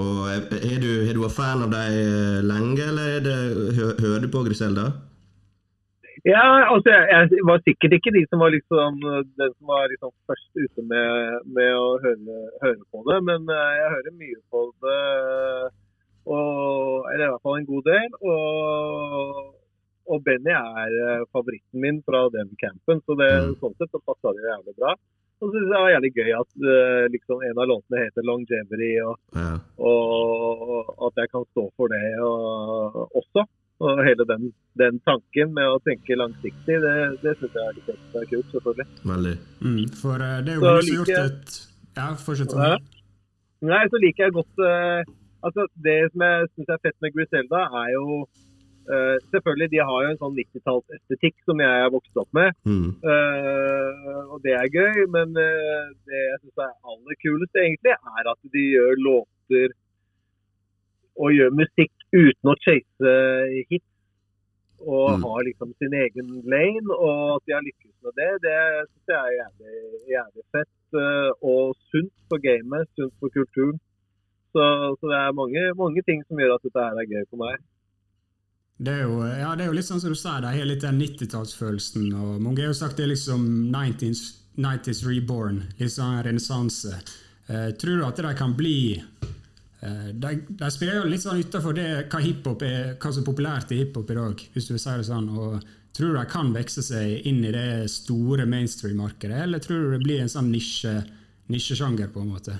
Og 0.02 0.26
er 0.32 0.40
er 0.58 0.78
du, 0.82 0.90
er 1.06 1.14
du 1.14 1.22
vært 1.22 1.38
fan 1.38 1.62
av 1.62 1.70
dem 1.70 2.48
lenge, 2.50 2.82
eller 2.90 3.18
er 3.18 3.22
det, 3.22 3.38
hører 4.02 4.26
du 4.26 4.30
på 4.34 4.42
Griselda? 4.48 4.90
Ja, 6.24 6.42
altså 6.72 6.90
jeg 6.90 7.44
var 7.46 7.62
sikkert 7.62 7.98
ikke 7.98 8.14
de 8.16 8.24
som 8.30 8.40
var 8.42 8.50
liksom 8.50 8.98
den 9.38 9.50
som 9.54 9.70
var 9.70 9.90
liksom 9.92 10.10
først 10.26 10.50
ute 10.56 10.86
med, 10.90 11.42
med 11.54 11.70
å 11.76 11.98
høre, 12.02 12.38
høre 12.62 12.80
på 12.90 13.02
det, 13.10 13.18
men 13.28 13.50
eh, 13.52 13.74
jeg 13.78 13.92
hører 13.94 14.20
mye 14.22 14.40
på 14.50 14.62
det. 14.86 15.02
Og, 16.24 17.04
eller 17.12 17.26
i 17.26 17.28
hvert 17.28 17.44
fall 17.44 17.58
en 17.60 17.68
god 17.68 17.84
del. 17.90 18.16
Og, 18.24 19.52
og 20.06 20.22
Benny 20.26 20.52
er 20.52 20.94
eh, 21.08 21.24
favoritten 21.32 21.80
min 21.84 22.02
fra 22.06 22.26
den 22.34 22.50
campen, 22.60 23.00
så 23.06 23.16
det, 23.18 23.30
Mm. 23.44 23.54
sånn 23.60 23.76
sett 23.78 23.90
så 23.94 24.00
passa 24.04 24.32
det 24.36 24.44
jævlig 24.50 24.74
bra. 24.78 24.92
Og 25.42 25.50
så 25.50 25.52
syns 25.52 25.64
jeg 25.66 25.72
det 25.74 25.82
var 25.82 25.94
jævlig 25.94 26.12
gøy 26.14 26.30
at 26.40 26.50
uh, 26.62 27.04
liksom 27.14 27.42
en 27.42 27.58
av 27.58 27.66
låtene 27.68 28.02
heter 28.04 28.22
'Longevity', 28.22 29.02
og, 29.08 29.16
Ja. 29.34 29.58
og 29.78 30.94
at 31.06 31.14
jeg 31.20 31.28
kan 31.32 31.44
stå 31.52 31.64
for 31.76 31.88
det 31.88 32.04
og, 32.20 33.10
også. 33.20 33.42
Og 33.84 33.98
hele 34.06 34.24
den, 34.30 34.52
den 34.78 35.00
tanken 35.08 35.50
med 35.56 35.66
å 35.66 35.80
tenke 35.82 36.14
langsiktig, 36.16 36.76
det, 36.84 36.94
det 37.24 37.32
syns 37.40 37.56
jeg 37.58 37.64
er 37.66 37.74
litt 37.78 37.90
ekstra 37.96 38.22
kult, 38.30 38.48
selvfølgelig. 38.54 38.86
Veldig. 39.12 39.36
Mm. 39.66 39.84
For 40.02 40.16
eh, 40.28 40.38
det 40.46 40.50
er 40.54 40.56
jo 40.58 40.62
Så 40.62 40.70
mange 40.70 40.86
som 40.86 40.94
har 40.94 41.00
gjort 41.00 41.18
et 41.26 41.50
Ja, 41.98 42.06
fortsett. 42.26 42.54
Ja. 42.54 42.76
Nei, 43.74 43.82
så 43.90 43.96
liker 44.04 44.24
jeg 44.28 44.32
godt 44.38 44.54
uh, 44.62 45.00
altså 45.44 45.66
Det 45.86 45.98
som 46.12 46.20
jeg 46.28 46.48
syns 46.54 46.70
er 46.74 46.80
fett 46.86 46.98
med 47.02 47.12
Griselda, 47.16 47.60
er 47.82 47.88
jo 47.98 48.04
eh, 48.88 49.16
Selvfølgelig, 49.32 49.70
de 49.72 49.80
har 49.88 50.02
jo 50.04 50.10
en 50.10 50.20
sånn 50.20 50.36
90-tallsestetikk 50.38 51.36
som 51.48 51.62
jeg 51.64 51.84
er 51.84 51.92
vokst 51.94 52.20
opp 52.20 52.30
med. 52.36 52.52
Mm. 52.68 52.90
Uh, 53.04 54.20
og 54.34 54.42
det 54.44 54.54
er 54.58 54.68
gøy, 54.72 55.04
men 55.14 55.32
uh, 55.38 55.86
det 56.08 56.20
jeg 56.20 56.40
syns 56.42 56.62
er 56.66 56.92
aller 56.92 57.18
kulest, 57.22 57.56
egentlig, 57.62 57.94
er 57.94 58.30
at 58.34 58.52
de 58.56 58.64
gjør 58.74 59.02
låter 59.06 59.74
og 61.14 61.30
gjør 61.30 61.52
musikk 61.54 61.92
uten 62.12 62.50
å 62.50 62.56
chase 62.64 63.16
hits. 63.70 63.90
Og 64.84 65.16
Mm. 65.16 65.22
har 65.24 65.44
liksom 65.46 65.70
sin 65.78 65.94
egen 65.96 66.28
lane, 66.44 66.90
og 66.92 67.36
at 67.36 67.42
de 67.46 67.52
har 67.56 67.62
lykkes 67.64 67.94
med 68.04 68.12
det, 68.20 68.32
det 68.44 68.58
syns 68.90 69.12
jeg 69.12 69.20
er 69.22 69.36
jævlig, 69.40 69.76
jævlig 70.16 70.44
fett. 70.52 70.70
og 71.42 71.74
sunt 71.90 72.12
for 72.28 72.38
gamet, 72.38 72.86
sunt 72.94 73.14
for 73.18 73.28
kulturen. 73.34 73.80
Så, 74.54 74.62
så 75.00 75.04
det 75.10 75.18
er 75.18 75.38
mange, 75.40 75.62
mange 75.74 76.02
ting 76.06 76.20
som 76.28 76.38
gjør 76.38 76.54
at 76.54 76.62
dette 76.62 76.84
her 76.84 77.00
er 77.00 77.10
gøy 77.10 77.24
for 77.30 77.40
meg. 77.42 77.56
Det 78.76 78.90
er, 78.90 79.04
jo, 79.06 79.20
ja, 79.22 79.52
det 79.54 79.64
er 79.64 79.70
jo 79.70 79.76
litt 79.76 79.86
sånn 79.86 80.00
som 80.02 80.10
du 80.10 80.18
sier, 80.18 80.40
de 80.42 80.50
har 80.50 80.66
litt 80.66 80.82
den 80.82 80.98
90-tallsfølelsen. 80.98 82.08
og 82.18 82.40
Mange 82.42 82.64
har 82.64 82.72
jo 82.72 82.78
sagt 82.78 82.98
det 82.98 83.06
er 83.06 83.12
liksom 83.12 83.44
90s, 83.70 84.24
90s 84.58 85.04
reborn, 85.06 85.60
litt 85.78 85.94
sånn 85.94 86.18
renessanse. 86.26 86.98
Uh, 87.46 87.70
tror 87.78 88.00
du 88.00 88.06
at 88.06 88.18
de 88.24 88.32
kan 88.38 88.56
bli 88.56 88.96
uh, 88.98 90.10
de, 90.10 90.32
de 90.48 90.70
spiller 90.72 90.98
jo 90.98 91.12
litt 91.12 91.22
sånn 91.22 91.42
utafor 91.44 91.76
hva 91.76 91.84
er, 91.84 92.94
hva 92.98 93.12
som 93.12 93.20
er 93.20 93.28
populært 93.28 93.74
i 93.76 93.82
hiphop 93.82 94.10
i 94.10 94.18
dag, 94.18 94.44
hvis 94.54 94.66
du 94.66 94.74
vil 94.74 94.82
si 94.82 94.98
det 94.98 95.08
sånn. 95.12 95.30
og 95.30 95.72
Tror 95.94 96.10
du 96.10 96.18
de 96.18 96.26
kan 96.26 96.50
vekse 96.50 96.82
seg 96.82 97.28
inn 97.30 97.44
i 97.46 97.52
det 97.54 97.86
store 97.92 98.48
mainstream-markedet, 98.50 99.44
eller 99.44 99.62
tror 99.62 99.84
du 99.84 99.92
det 99.94 100.02
blir 100.02 100.24
en 100.24 100.32
sånn 100.32 100.50
nisje, 100.50 100.96
nisjesjanger, 101.54 102.10
på 102.10 102.24
en 102.24 102.32
måte? 102.34 102.56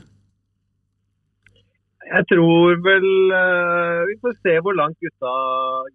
Jeg 2.05 2.27
tror 2.29 2.81
vel 2.85 3.07
eh, 3.33 4.01
Vi 4.11 4.17
får 4.23 4.35
se 4.45 4.55
hvor 4.65 4.77
langt 4.77 4.99
gutta, 5.01 5.35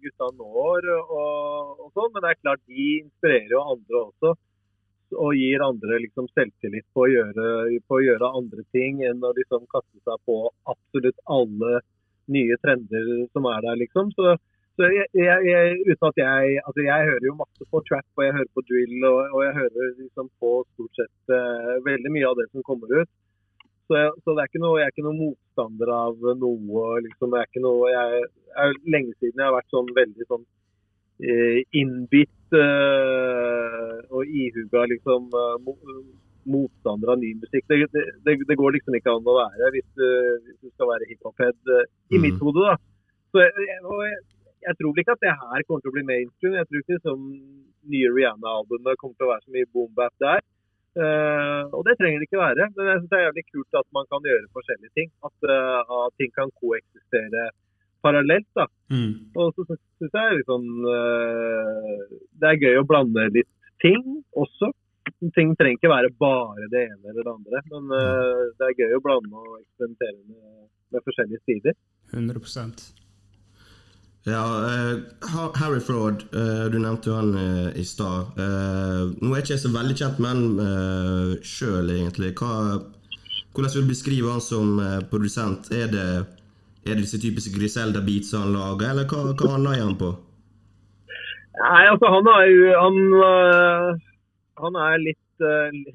gutta 0.02 0.30
når 0.34 0.88
og, 0.96 1.82
og 1.84 1.90
sånn. 1.94 2.10
Men 2.14 2.24
det 2.24 2.32
er 2.32 2.40
klart 2.42 2.62
de 2.66 2.86
inspirerer 3.04 3.54
jo 3.54 3.64
andre 3.74 4.02
også. 4.02 4.34
Og 5.20 5.34
gir 5.34 5.62
andre 5.66 5.98
liksom 6.04 6.28
selvtillit 6.34 6.86
på 6.94 7.06
å, 7.06 7.10
gjøre, 7.10 7.46
på 7.86 7.98
å 7.98 8.02
gjøre 8.04 8.34
andre 8.40 8.62
ting 8.74 9.02
enn 9.06 9.24
å 9.26 9.32
liksom 9.38 9.66
kaste 9.72 9.98
seg 10.06 10.20
på 10.26 10.36
absolutt 10.70 11.18
alle 11.26 11.80
nye 12.30 12.58
trender 12.62 13.08
som 13.34 13.48
er 13.50 13.64
der, 13.64 13.78
liksom. 13.80 14.12
Så, 14.14 14.36
så 14.78 14.86
jeg, 14.86 15.08
jeg, 15.18 15.48
jeg, 15.50 15.80
uten 15.88 16.06
at 16.12 16.20
jeg 16.22 16.60
Altså 16.62 16.84
jeg 16.86 17.08
hører 17.08 17.26
jo 17.26 17.38
masse 17.40 17.66
på 17.74 17.82
trap 17.88 18.06
og 18.20 18.22
jeg 18.22 18.36
hører 18.36 18.52
på 18.54 18.64
drill 18.70 19.08
og, 19.08 19.18
og 19.34 19.42
jeg 19.46 19.56
hører 19.58 19.90
liksom 19.96 20.30
på 20.42 20.52
stort 20.74 21.02
sett 21.02 21.34
uh, 21.34 21.74
veldig 21.86 22.14
mye 22.14 22.30
av 22.30 22.38
det 22.38 22.46
som 22.52 22.66
kommer 22.66 23.00
ut. 23.00 23.10
Så, 23.90 23.96
jeg, 23.98 24.10
så 24.22 24.34
det 24.38 24.44
er 24.44 24.60
noe, 24.62 24.76
jeg 24.78 24.86
er 24.86 24.92
ikke 24.92 25.02
noen 25.02 25.18
motstander 25.18 25.90
av 25.90 26.26
noe. 26.38 26.82
liksom, 27.02 27.32
det 27.32 27.40
er 27.40 27.48
ikke 27.48 27.62
noe, 27.64 27.88
jeg, 27.90 28.26
er 28.62 28.76
lenge 28.94 29.16
siden 29.16 29.40
jeg 29.40 29.48
har 29.48 29.56
vært 29.56 29.74
sånn 29.74 29.88
veldig 29.96 30.26
sånn 30.28 30.44
eh, 31.26 31.56
innbitt 31.80 32.54
eh, 32.54 33.96
og 34.14 34.30
ihuga 34.30 34.84
liksom 34.92 35.26
eh, 35.34 35.56
motstander 36.54 37.16
av 37.16 37.18
ny 37.18 37.32
musikk. 37.40 37.66
Det, 37.66 37.80
det, 37.96 38.04
det, 38.28 38.36
det 38.46 38.58
går 38.62 38.76
liksom 38.78 38.94
ikke 39.00 39.16
an 39.16 39.26
å 39.26 39.36
være 39.40 39.72
hvis 39.74 39.88
du, 39.98 40.06
hvis 40.46 40.60
du 40.62 40.70
skal 40.70 40.92
være 40.92 41.10
hiphop-head 41.10 41.74
eh, 41.74 41.90
i 42.14 42.20
mm. 42.20 42.28
mitt 42.28 42.38
hode. 42.46 42.70
da. 42.70 42.78
Så 43.34 43.42
jeg, 43.42 43.66
jeg, 43.74 44.22
jeg, 44.68 44.78
tror 44.78 45.02
ikke 45.02 45.18
at 45.18 45.26
det 45.26 45.34
her 45.34 45.66
kommer 45.66 45.82
til 45.82 45.90
å 45.90 45.98
bli 45.98 46.06
mainstream. 46.14 46.60
Jeg 46.62 46.70
tror 46.70 46.86
ikke 46.86 47.00
liksom 47.00 47.28
nye 47.90 48.14
Rihanna-albumet 48.14 49.02
kommer 49.02 49.18
til 49.18 49.26
å 49.26 49.34
være 49.34 49.48
så 49.48 49.58
mye 49.58 49.72
boom-bap 49.74 50.14
der. 50.22 50.46
Eh, 50.98 51.62
og 51.76 51.84
det 51.86 51.94
trenger 51.98 52.18
det 52.18 52.26
ikke 52.26 52.42
være. 52.42 52.66
Men 52.74 52.90
jeg 52.90 52.98
synes 52.98 53.10
det 53.12 53.18
er 53.18 53.26
jævlig 53.28 53.46
kult 53.52 53.80
at 53.80 53.88
man 53.96 54.08
kan 54.10 54.26
gjøre 54.26 54.54
forskjellige 54.56 54.94
ting. 54.98 55.08
At, 55.26 55.36
uh, 55.46 55.80
at 55.96 56.16
ting 56.18 56.30
kan 56.38 56.50
koeksistere 56.60 57.44
parallelt. 58.04 58.48
da. 58.58 58.66
Mm. 58.90 59.12
Og 59.38 59.54
så 59.54 59.66
syns 59.70 60.14
jeg 60.18 60.38
liksom 60.40 60.62
uh, 60.88 62.04
det 62.40 62.48
er 62.50 62.62
gøy 62.64 62.80
å 62.80 62.86
blande 62.90 63.28
litt 63.36 63.52
ting 63.84 64.02
også. 64.34 64.72
Ting 65.36 65.54
trenger 65.58 65.76
ikke 65.76 65.92
være 65.92 66.10
bare 66.20 66.70
det 66.72 66.86
ene 66.88 67.12
eller 67.12 67.22
det 67.22 67.36
andre. 67.36 67.62
Men 67.72 67.92
det 68.56 68.66
er 68.66 68.78
gøy 68.78 68.96
å 68.96 69.04
blande 69.04 69.36
og 69.36 69.58
eksperimentere 69.60 70.16
med, 70.16 70.70
med 70.94 71.06
forskjellige 71.06 71.44
sider. 71.48 71.76
100 72.14 72.99
Ja, 74.28 74.44
uh, 74.44 75.50
Harry 75.56 75.80
Fraud, 75.80 76.26
uh, 76.36 76.66
du 76.68 76.76
nevnte 76.78 77.08
jo 77.08 77.16
han 77.16 77.30
uh, 77.32 77.68
i 77.72 77.84
stad. 77.88 78.36
Nå 78.36 79.30
er 79.32 79.40
ikke 79.40 79.54
jeg 79.54 79.62
så 79.62 79.70
veldig 79.72 79.96
kjent 79.96 80.20
med 80.20 80.34
han 80.34 80.42
uh, 80.60 81.30
sjøl, 81.40 81.88
egentlig. 81.94 82.34
Hva, 82.36 82.82
hvordan 83.54 83.72
vil 83.78 83.86
du 83.86 83.94
beskrive 83.94 84.34
han 84.34 84.44
som 84.44 84.76
produsent? 85.08 85.72
Er 85.72 85.88
det, 85.94 86.04
er 86.84 86.92
det 86.92 87.06
disse 87.06 87.22
typiske 87.22 87.54
Griselda-beats 87.56 88.36
han 88.36 88.52
lager, 88.52 88.92
eller 88.92 89.08
hva, 89.08 89.32
hva 89.32 89.56
annet 89.56 89.80
han 89.80 89.96
på? 90.02 90.12
Nei, 91.60 91.82
altså 91.88 92.12
han 92.12 92.28
er 92.30 92.44
jo 92.48 92.68
Han, 92.80 93.00
han 94.60 94.78
er 94.84 95.02
litt, 95.02 95.42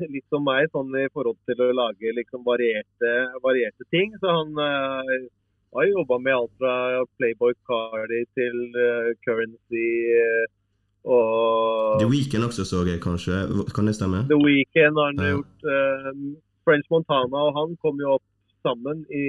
litt 0.10 0.26
som 0.34 0.44
meg 0.46 0.68
sånn 0.74 0.90
i 0.98 1.08
forhold 1.14 1.38
til 1.46 1.62
å 1.62 1.72
lage 1.78 2.18
liksom 2.18 2.42
varierte, 2.46 3.14
varierte 3.46 3.86
ting. 3.94 4.18
Så 4.22 4.34
han 4.34 4.58
har 5.76 5.86
jobba 5.92 6.18
med 6.26 6.34
alt 6.40 6.54
fra 6.60 6.74
Playboy 7.18 7.54
Cardi 7.68 8.22
til 8.38 8.58
uh, 8.76 9.10
Currency 9.26 9.90
uh, 10.26 10.46
og 11.06 12.00
The 12.02 12.10
Weekend 12.10 12.44
også, 12.50 12.64
så 12.66 12.78
jeg 12.90 13.02
kanskje. 13.10 13.34
Kan 13.76 13.88
det 13.88 13.96
stemme? 13.96 14.20
The 14.34 14.40
Weeknd 14.48 14.96
har 15.00 15.06
han 15.12 15.20
Ja. 15.22 15.30
gjort. 15.34 15.58
øh, 15.74 16.12
French 16.66 16.88
Montana 16.92 17.38
og 17.48 17.52
han 17.60 17.78
kom 17.84 17.96
jo 18.04 18.08
opp 18.18 18.26
sammen 18.66 19.06
i, 19.26 19.28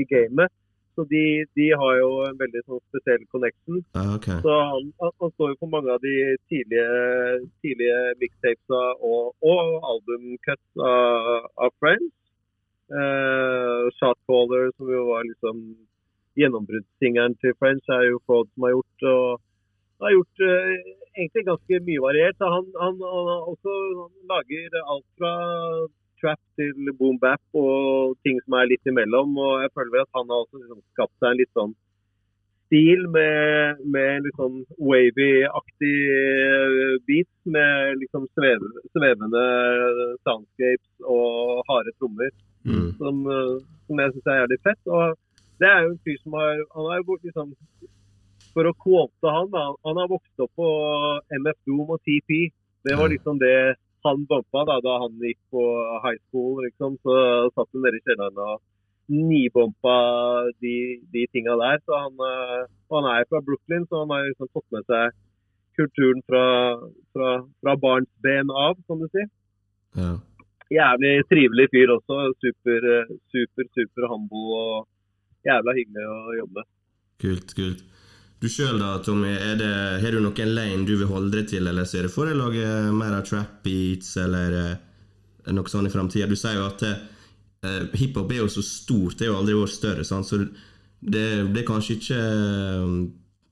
i 0.00 0.02
gamet. 0.12 0.50
Så 0.94 1.04
de, 1.14 1.24
de 1.56 1.66
har 1.80 1.92
jo 2.02 2.10
en 2.26 2.38
veldig 2.42 2.62
sånn 2.66 2.80
spesiell 2.90 3.22
connection. 3.32 3.76
Ah, 3.94 4.16
okay. 4.16 4.38
Så 4.42 4.54
han, 4.70 4.88
han, 5.20 5.30
står 5.36 5.52
jo 5.52 5.58
for 5.60 5.70
mange 5.74 5.92
av 5.94 6.00
de 6.02 6.14
tidlige, 6.50 6.88
tidlige 7.62 7.98
mixtapesa 8.22 8.80
og, 9.10 9.36
og 9.52 9.60
albumcuts 9.92 10.82
av, 10.82 11.46
av 11.64 11.70
Friends. 11.78 12.14
Uh, 12.88 13.86
Shotcaller, 14.00 14.72
som 14.74 14.90
jo 14.90 15.04
var 15.12 15.28
liksom 15.28 15.60
gjennombruddssingeren 16.38 17.36
til 17.42 17.54
Friends, 17.58 17.84
er 17.88 18.08
jo 18.08 18.22
Fraud 18.26 18.48
som 18.52 18.66
har 18.66 18.76
gjort. 18.76 19.06
og 19.12 20.04
har 20.06 20.14
gjort 20.14 20.42
uh, 20.46 20.74
egentlig 21.18 21.44
ganske 21.50 21.80
mye 21.88 22.04
variert. 22.08 22.36
Så 22.38 22.50
Han, 22.54 22.66
han, 22.82 23.00
han 23.14 23.32
også 23.52 23.72
han 24.02 24.12
lager 24.32 24.78
alt 24.92 25.08
fra 25.18 25.32
trap 26.20 26.40
til 26.58 26.92
boom 26.98 27.18
bap 27.22 27.42
og 27.54 28.16
ting 28.26 28.40
som 28.44 28.58
er 28.58 28.70
litt 28.70 28.86
imellom. 28.86 29.36
Og 29.38 29.62
jeg 29.64 29.74
føler 29.74 30.02
at 30.02 30.16
han 30.18 30.30
har 30.30 30.44
også 30.44 30.62
liksom 30.62 30.82
skapt 30.94 31.14
seg 31.18 31.30
en 31.32 31.40
litt 31.42 31.54
sånn 31.58 31.76
stil 32.68 33.06
med, 33.14 33.78
med 33.94 34.26
litt 34.26 34.36
sånn 34.36 34.58
wavy-aktig 34.76 35.94
eh, 36.14 36.98
beat 37.08 37.30
med 37.48 38.02
liksom 38.02 38.26
sveve, 38.36 38.68
svevende 38.92 39.44
soundscapes 40.26 41.06
og 41.16 41.64
harde 41.70 41.94
trommer 41.96 42.34
Mm. 42.66 42.90
som, 42.98 43.14
eh, 43.32 43.56
som 43.86 44.00
jeg 44.02 44.12
syns 44.12 44.26
er 44.28 44.40
jævlig 44.42 44.58
fett. 44.66 44.82
Og 44.86 45.16
det 45.60 45.68
er 45.68 45.82
jo 45.84 45.90
en 45.94 46.00
fyr 46.06 46.18
som 46.22 46.36
har 46.38 46.62
Han 46.74 46.86
har 46.90 47.02
jo 47.02 47.16
liksom 47.22 47.52
For 48.54 48.68
å 48.68 48.74
quote 48.84 49.34
han, 49.34 49.50
da. 49.52 49.64
Han 49.86 50.00
har 50.00 50.08
vokst 50.10 50.40
opp 50.42 50.52
på 50.58 50.68
MF 51.40 51.58
Doom 51.68 51.92
og 51.94 52.00
TP. 52.06 52.48
Det 52.86 52.96
var 52.98 53.10
liksom 53.12 53.38
det 53.42 53.76
han 54.06 54.24
bompa 54.30 54.64
da, 54.64 54.78
da 54.80 54.94
han 55.02 55.14
gikk 55.20 55.38
på 55.52 55.62
high 56.04 56.18
school, 56.28 56.62
liksom. 56.64 56.96
Så 57.04 57.14
satt 57.54 57.68
han 57.74 57.84
nede 57.84 57.98
i 58.00 58.04
kjelleren 58.06 58.40
og 58.46 58.60
nibompa 59.08 59.96
de, 60.62 60.74
de 61.12 61.24
tinga 61.32 61.56
der. 61.60 61.80
Så 61.84 61.98
han, 62.02 62.14
eh, 62.28 62.68
han 62.94 63.08
er 63.12 63.26
fra 63.28 63.42
Brooklyn, 63.44 63.86
så 63.88 64.04
han 64.04 64.14
har 64.14 64.28
liksom 64.28 64.50
fått 64.54 64.68
med 64.74 64.86
seg 64.90 65.16
kulturen 65.78 66.22
fra, 66.26 66.44
fra, 67.14 67.34
fra 67.62 67.76
barnsben 67.78 68.50
av, 68.50 68.78
kan 68.86 69.02
du 69.02 69.06
si 69.12 69.24
Ja. 69.98 70.14
jævlig 70.74 71.12
trivelig 71.30 71.68
fyr 71.72 71.94
også. 71.94 72.32
Super, 72.42 72.88
eh, 72.94 73.12
super, 73.32 73.68
super 73.76 74.08
humble 74.12 74.62
og 74.62 74.86
jævla 75.48 75.76
hyggelig 75.76 76.08
å 76.08 76.18
jobbe. 76.38 76.64
Kult, 77.22 77.54
kult. 77.58 77.84
Du 78.38 78.46
sjøl 78.46 78.76
da, 78.78 78.92
Tommy, 79.02 79.32
det, 79.58 79.68
har 79.98 80.14
du 80.14 80.20
noen 80.22 80.52
lane 80.54 80.86
du 80.86 80.94
vil 81.00 81.08
holde 81.10 81.40
deg 81.40 81.48
til, 81.50 81.66
eller 81.66 81.86
ser 81.88 82.06
du 82.06 82.12
for 82.12 82.28
deg 82.28 82.36
å 82.38 82.44
lage 82.44 82.66
mer 82.94 83.16
av 83.16 83.24
trap 83.26 83.64
beats, 83.64 84.12
eller 84.22 84.54
eh, 84.54 84.74
noe 85.50 85.70
sånt 85.72 85.90
i 85.90 85.94
framtida? 85.94 86.28
Du 86.30 86.38
sier 86.38 86.60
jo 86.60 86.68
at 86.68 86.84
eh, 86.86 87.88
hiphop 87.98 88.30
er 88.30 88.44
jo 88.44 88.52
så 88.52 88.62
stort, 88.62 89.18
det 89.18 89.26
er 89.26 89.32
jo 89.32 89.40
aldri 89.40 89.56
vært 89.58 89.74
større, 89.74 90.06
sant? 90.06 90.28
så 90.28 90.38
det, 90.38 91.24
det 91.50 91.64
er 91.64 91.66
kanskje 91.66 91.96
ikke 91.98 92.18
eh, 92.18 92.94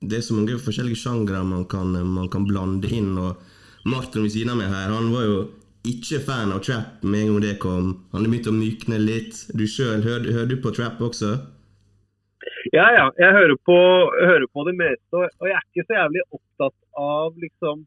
Det 0.07 0.19
er 0.19 0.23
så 0.23 0.35
mange 0.37 0.59
forskjellige 0.61 0.99
sjangre 0.99 1.43
man 1.47 1.67
man 1.67 2.31
kan 2.31 2.47
blande 2.47 2.87
inn, 2.87 3.17
og 3.19 3.43
Martin 3.87 4.23
ved 4.23 4.35
siden 4.35 4.55
av 4.55 4.61
meg 4.61 4.71
her, 4.71 4.95
han 4.95 5.11
var 5.11 5.27
jo 5.27 5.43
ikke 5.87 6.23
fan 6.23 6.55
av 6.55 6.63
trap 6.63 7.03
med 7.03 7.21
en 7.25 7.29
gang 7.33 7.43
det 7.43 7.59
kom. 7.63 7.91
Han 8.13 8.23
har 8.25 8.31
begynt 8.31 8.49
å 8.51 8.55
mykne 8.55 8.99
litt. 8.99 9.45
Du 9.55 9.67
sjøl, 9.71 10.03
hører, 10.03 10.33
hører 10.35 10.49
du 10.51 10.57
på 10.63 10.73
trap 10.75 10.99
også? 11.03 11.37
Ja, 12.73 12.87
ja. 12.95 13.07
Jeg 13.21 13.37
hører 13.37 13.59
på, 13.69 13.77
hører 14.31 14.47
på 14.53 14.65
det 14.69 14.75
meste, 14.79 15.21
og 15.21 15.45
jeg 15.47 15.55
er 15.59 15.67
ikke 15.69 15.87
så 15.87 16.01
jævlig 16.01 16.25
opptatt 16.31 16.79
av 16.97 17.37
liksom 17.43 17.85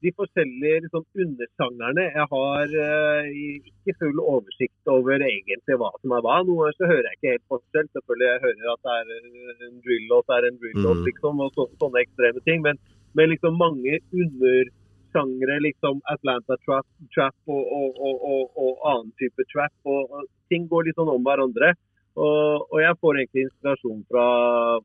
de 0.00 0.12
forskjellige 0.16 0.80
liksom, 0.86 1.04
undersjangerne. 1.24 2.04
Jeg 2.16 2.26
har 2.32 2.74
uh, 2.86 3.26
ikke 3.70 3.96
full 4.00 4.20
oversikt 4.22 4.92
over 4.94 5.20
egentlig 5.26 5.76
hva 5.80 5.90
som 5.98 6.14
er 6.16 6.24
hva. 6.24 6.38
Noen 6.40 6.62
ganger 6.62 6.78
så 6.78 6.88
hører 6.88 7.08
jeg 7.10 7.18
ikke 7.18 7.34
helt 7.34 7.50
forskjell. 7.54 7.90
Selvfølgelig 7.96 8.28
jeg 8.30 8.44
hører 8.46 8.72
at 8.74 8.86
det 8.86 8.96
er 8.96 9.68
en 9.68 9.76
drill-låt, 9.84 10.28
det 10.30 10.38
er 10.38 10.48
en 10.48 10.60
drill-låt, 10.62 11.02
Mm. 11.02 11.06
liksom, 11.10 11.44
og 11.44 11.52
så, 11.56 11.68
sånne 11.82 12.04
ekstreme 12.04 12.44
ting. 12.48 12.64
Men, 12.64 12.80
men 13.18 13.32
liksom 13.34 13.60
mange 13.60 14.00
undersjangre, 14.22 15.60
liksom 15.68 16.00
Atlanta 16.14 16.56
trap, 16.64 16.88
trap 17.14 17.36
og, 17.46 17.62
og, 17.68 18.00
og, 18.00 18.42
og, 18.56 18.72
annen 18.94 19.12
type 19.20 19.48
trap. 19.52 19.74
Og, 19.84 20.08
og 20.08 20.28
ting 20.48 20.64
går 20.72 20.88
litt 20.88 21.00
sånn 21.00 21.12
om 21.12 21.24
hverandre. 21.28 21.74
Og, 22.18 22.66
og 22.70 22.78
jeg 22.82 22.98
får 23.00 23.18
egentlig 23.20 23.44
inspirasjon 23.48 24.00
fra, 24.10 24.24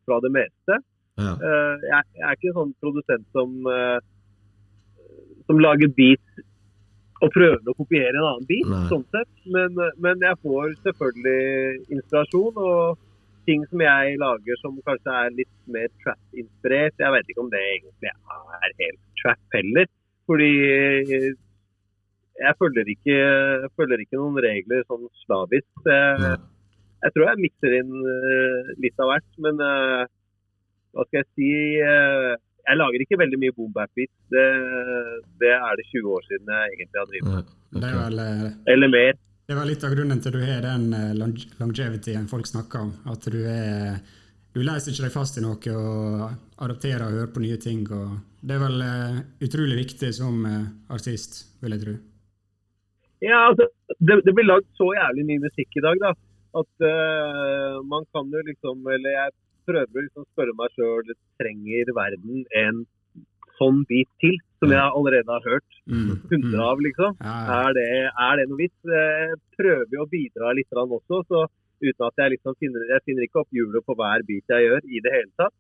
fra 0.06 0.20
det 0.26 0.32
meste. 0.36 0.82
Ja. 1.16 1.32
Uh, 1.40 1.76
jeg, 1.86 2.04
jeg 2.20 2.28
er 2.28 2.38
ikke 2.38 2.52
en 2.52 2.60
sånn 2.60 2.76
produsent 2.84 3.26
som, 3.36 3.56
uh, 3.70 3.98
som 5.48 5.62
lager 5.64 5.92
beats 5.96 6.44
og 7.24 7.32
prøver 7.32 7.72
å 7.72 7.78
kopiere 7.78 8.12
en 8.12 8.28
annen 8.28 8.48
beat, 8.50 8.70
Nei. 8.70 8.84
sånn 8.92 9.06
sett. 9.16 9.32
Men, 9.50 9.80
men 10.04 10.24
jeg 10.24 10.38
får 10.44 10.76
selvfølgelig 10.84 11.96
inspirasjon 11.96 12.60
og 12.60 13.00
ting 13.48 13.64
som 13.70 13.82
jeg 13.86 14.18
lager 14.22 14.60
som 14.62 14.78
kanskje 14.86 15.16
er 15.22 15.36
litt 15.38 15.54
mer 15.72 15.88
trap-inspirert. 16.04 16.98
Jeg 17.00 17.16
vet 17.16 17.32
ikke 17.32 17.46
om 17.46 17.52
det 17.54 17.62
egentlig 17.72 18.12
er 18.12 18.76
helt 18.82 19.02
trap 19.22 19.58
heller. 19.58 19.90
Fordi 20.26 20.52
jeg 22.36 22.58
følger 22.60 22.92
ikke, 22.96 23.16
jeg 23.16 23.72
følger 23.80 24.04
ikke 24.04 24.20
noen 24.20 24.42
regler 24.44 24.86
sånn 24.90 25.08
slavisk. 25.24 25.72
Ja. 25.88 26.36
Jeg 27.06 27.14
tror 27.14 27.30
jeg 27.30 27.44
mikser 27.44 27.76
inn 27.78 27.94
eh, 28.02 28.74
litt 28.82 29.04
av 29.04 29.12
hvert, 29.12 29.28
men 29.46 29.62
eh, 29.62 30.08
hva 30.96 31.06
skal 31.06 31.22
jeg 31.22 31.30
si 31.36 31.52
eh, 31.84 32.34
Jeg 32.66 32.80
lager 32.80 33.04
ikke 33.04 33.20
veldig 33.22 33.40
mye 33.44 33.54
boom 33.54 33.74
bap 33.76 33.92
beats. 33.94 34.16
Det, 34.34 34.46
det 35.42 35.54
er 35.54 35.78
det 35.78 35.86
20 35.92 36.16
år 36.16 36.26
siden 36.26 36.50
jeg 36.50 36.74
egentlig 36.74 37.02
har 37.02 37.10
drevet 37.12 37.32
med. 37.36 37.54
Det 37.76 37.90
er 37.92 37.98
vel 38.00 38.22
Eller 38.74 38.90
mer. 38.90 39.20
Det 39.46 39.58
var 39.60 39.70
litt 39.70 39.84
av 39.86 39.94
grunnen 39.94 40.22
til 40.24 40.34
du 40.34 40.42
har 40.42 40.66
den 40.66 40.88
longevityen 41.62 42.26
folk 42.32 42.50
snakker 42.50 42.88
om. 42.88 42.94
At 43.12 43.28
du 43.30 43.44
er 43.46 44.00
Du 44.56 44.64
leser 44.64 44.94
ikke 44.94 45.06
deg 45.06 45.14
fast 45.14 45.38
i 45.38 45.44
noe 45.44 45.76
og 45.76 46.64
adopterer 46.64 47.06
og 47.06 47.18
hører 47.20 47.32
på 47.36 47.44
nye 47.44 47.60
ting. 47.62 47.84
Det 47.86 48.56
er 48.56 48.62
vel 48.62 48.82
uh, 48.82 49.18
utrolig 49.44 49.76
viktig 49.82 50.14
som 50.16 50.38
uh, 50.48 50.62
artist, 50.96 51.42
vil 51.60 51.76
jeg 51.76 51.82
tro. 51.82 51.96
Ja, 53.26 53.42
altså, 53.50 53.68
det, 54.00 54.22
det 54.24 54.34
blir 54.38 54.48
lagd 54.48 54.70
så 54.80 54.88
jævlig 54.96 55.26
mye 55.28 55.44
musikk 55.44 55.76
i 55.76 55.84
dag, 55.84 56.00
da. 56.00 56.14
At 56.56 56.86
uh, 56.88 57.82
man 57.84 58.06
kan 58.16 58.30
jo 58.32 58.42
liksom 58.48 58.86
Eller 58.88 59.18
jeg 59.18 59.34
prøver 59.68 60.00
å 60.00 60.06
liksom 60.06 60.28
spørre 60.32 60.54
meg 60.56 60.76
sjøl 60.78 61.16
trenger 61.42 61.90
verden 61.98 62.46
en 62.56 62.86
sånn 63.56 63.82
bit 63.90 64.10
til, 64.20 64.36
som 64.60 64.74
jeg 64.74 64.84
allerede 64.84 65.32
har 65.32 65.46
hørt 65.48 65.76
Mm. 65.86 66.18
hundre 66.32 66.62
av, 66.66 66.80
liksom. 66.82 67.12
Er 67.22 67.74
det, 67.78 67.90
er 68.10 68.40
det 68.40 68.48
noe 68.50 68.58
vits? 68.58 68.80
Jeg 68.90 69.36
prøver 69.54 69.92
jo 69.94 70.02
å 70.02 70.10
bidra 70.10 70.54
litt 70.58 70.72
også, 70.74 71.22
så 71.30 71.46
uten 71.82 72.08
at 72.08 72.18
jeg 72.18 72.34
liksom 72.34 72.56
finner 72.58 72.82
Jeg 72.90 73.04
finner 73.06 73.26
ikke 73.28 73.44
opp 73.44 73.52
hjulet 73.54 73.86
på 73.86 73.94
hver 73.94 74.26
bit 74.26 74.50
jeg 74.50 74.66
gjør 74.66 74.82
i 74.90 75.02
det 75.06 75.14
hele 75.14 75.32
tatt. 75.38 75.54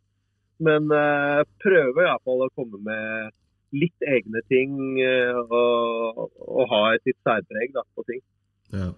Men 0.57 0.89
uh, 0.89 1.43
prøver 1.61 2.07
iallfall 2.07 2.45
å 2.47 2.53
komme 2.55 2.79
med 2.81 3.35
litt 3.75 4.07
egne 4.07 4.41
ting 4.49 4.71
uh, 5.03 5.43
og, 5.45 6.31
og 6.39 6.69
ha 6.71 6.83
et 6.95 7.05
litt 7.05 7.19
særpreg 7.27 7.75
da, 7.75 7.83
på 7.93 8.05
ting. 8.09 8.21
Ja. 8.73 8.89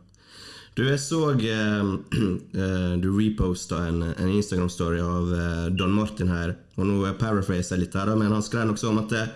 Du, 0.77 0.83
jeg 0.85 0.99
så 1.01 1.31
eh, 1.33 1.87
eh, 2.61 2.91
du 3.01 3.09
reposta 3.15 3.79
en, 3.89 4.03
en 4.11 4.29
Instagram-story 4.29 4.99
av 5.01 5.31
eh, 5.33 5.63
Don 5.73 5.95
Martin 5.95 6.29
her. 6.29 6.53
Og 6.77 6.85
nå 6.85 6.99
paraphraser 7.17 7.73
jeg 7.73 7.87
litt 7.87 7.97
her, 7.97 8.11
men 8.13 8.29
han 8.29 8.45
skrev 8.45 8.67
noe 8.69 8.91
om 8.91 8.99
at, 9.01 9.15
eh, 9.17 9.31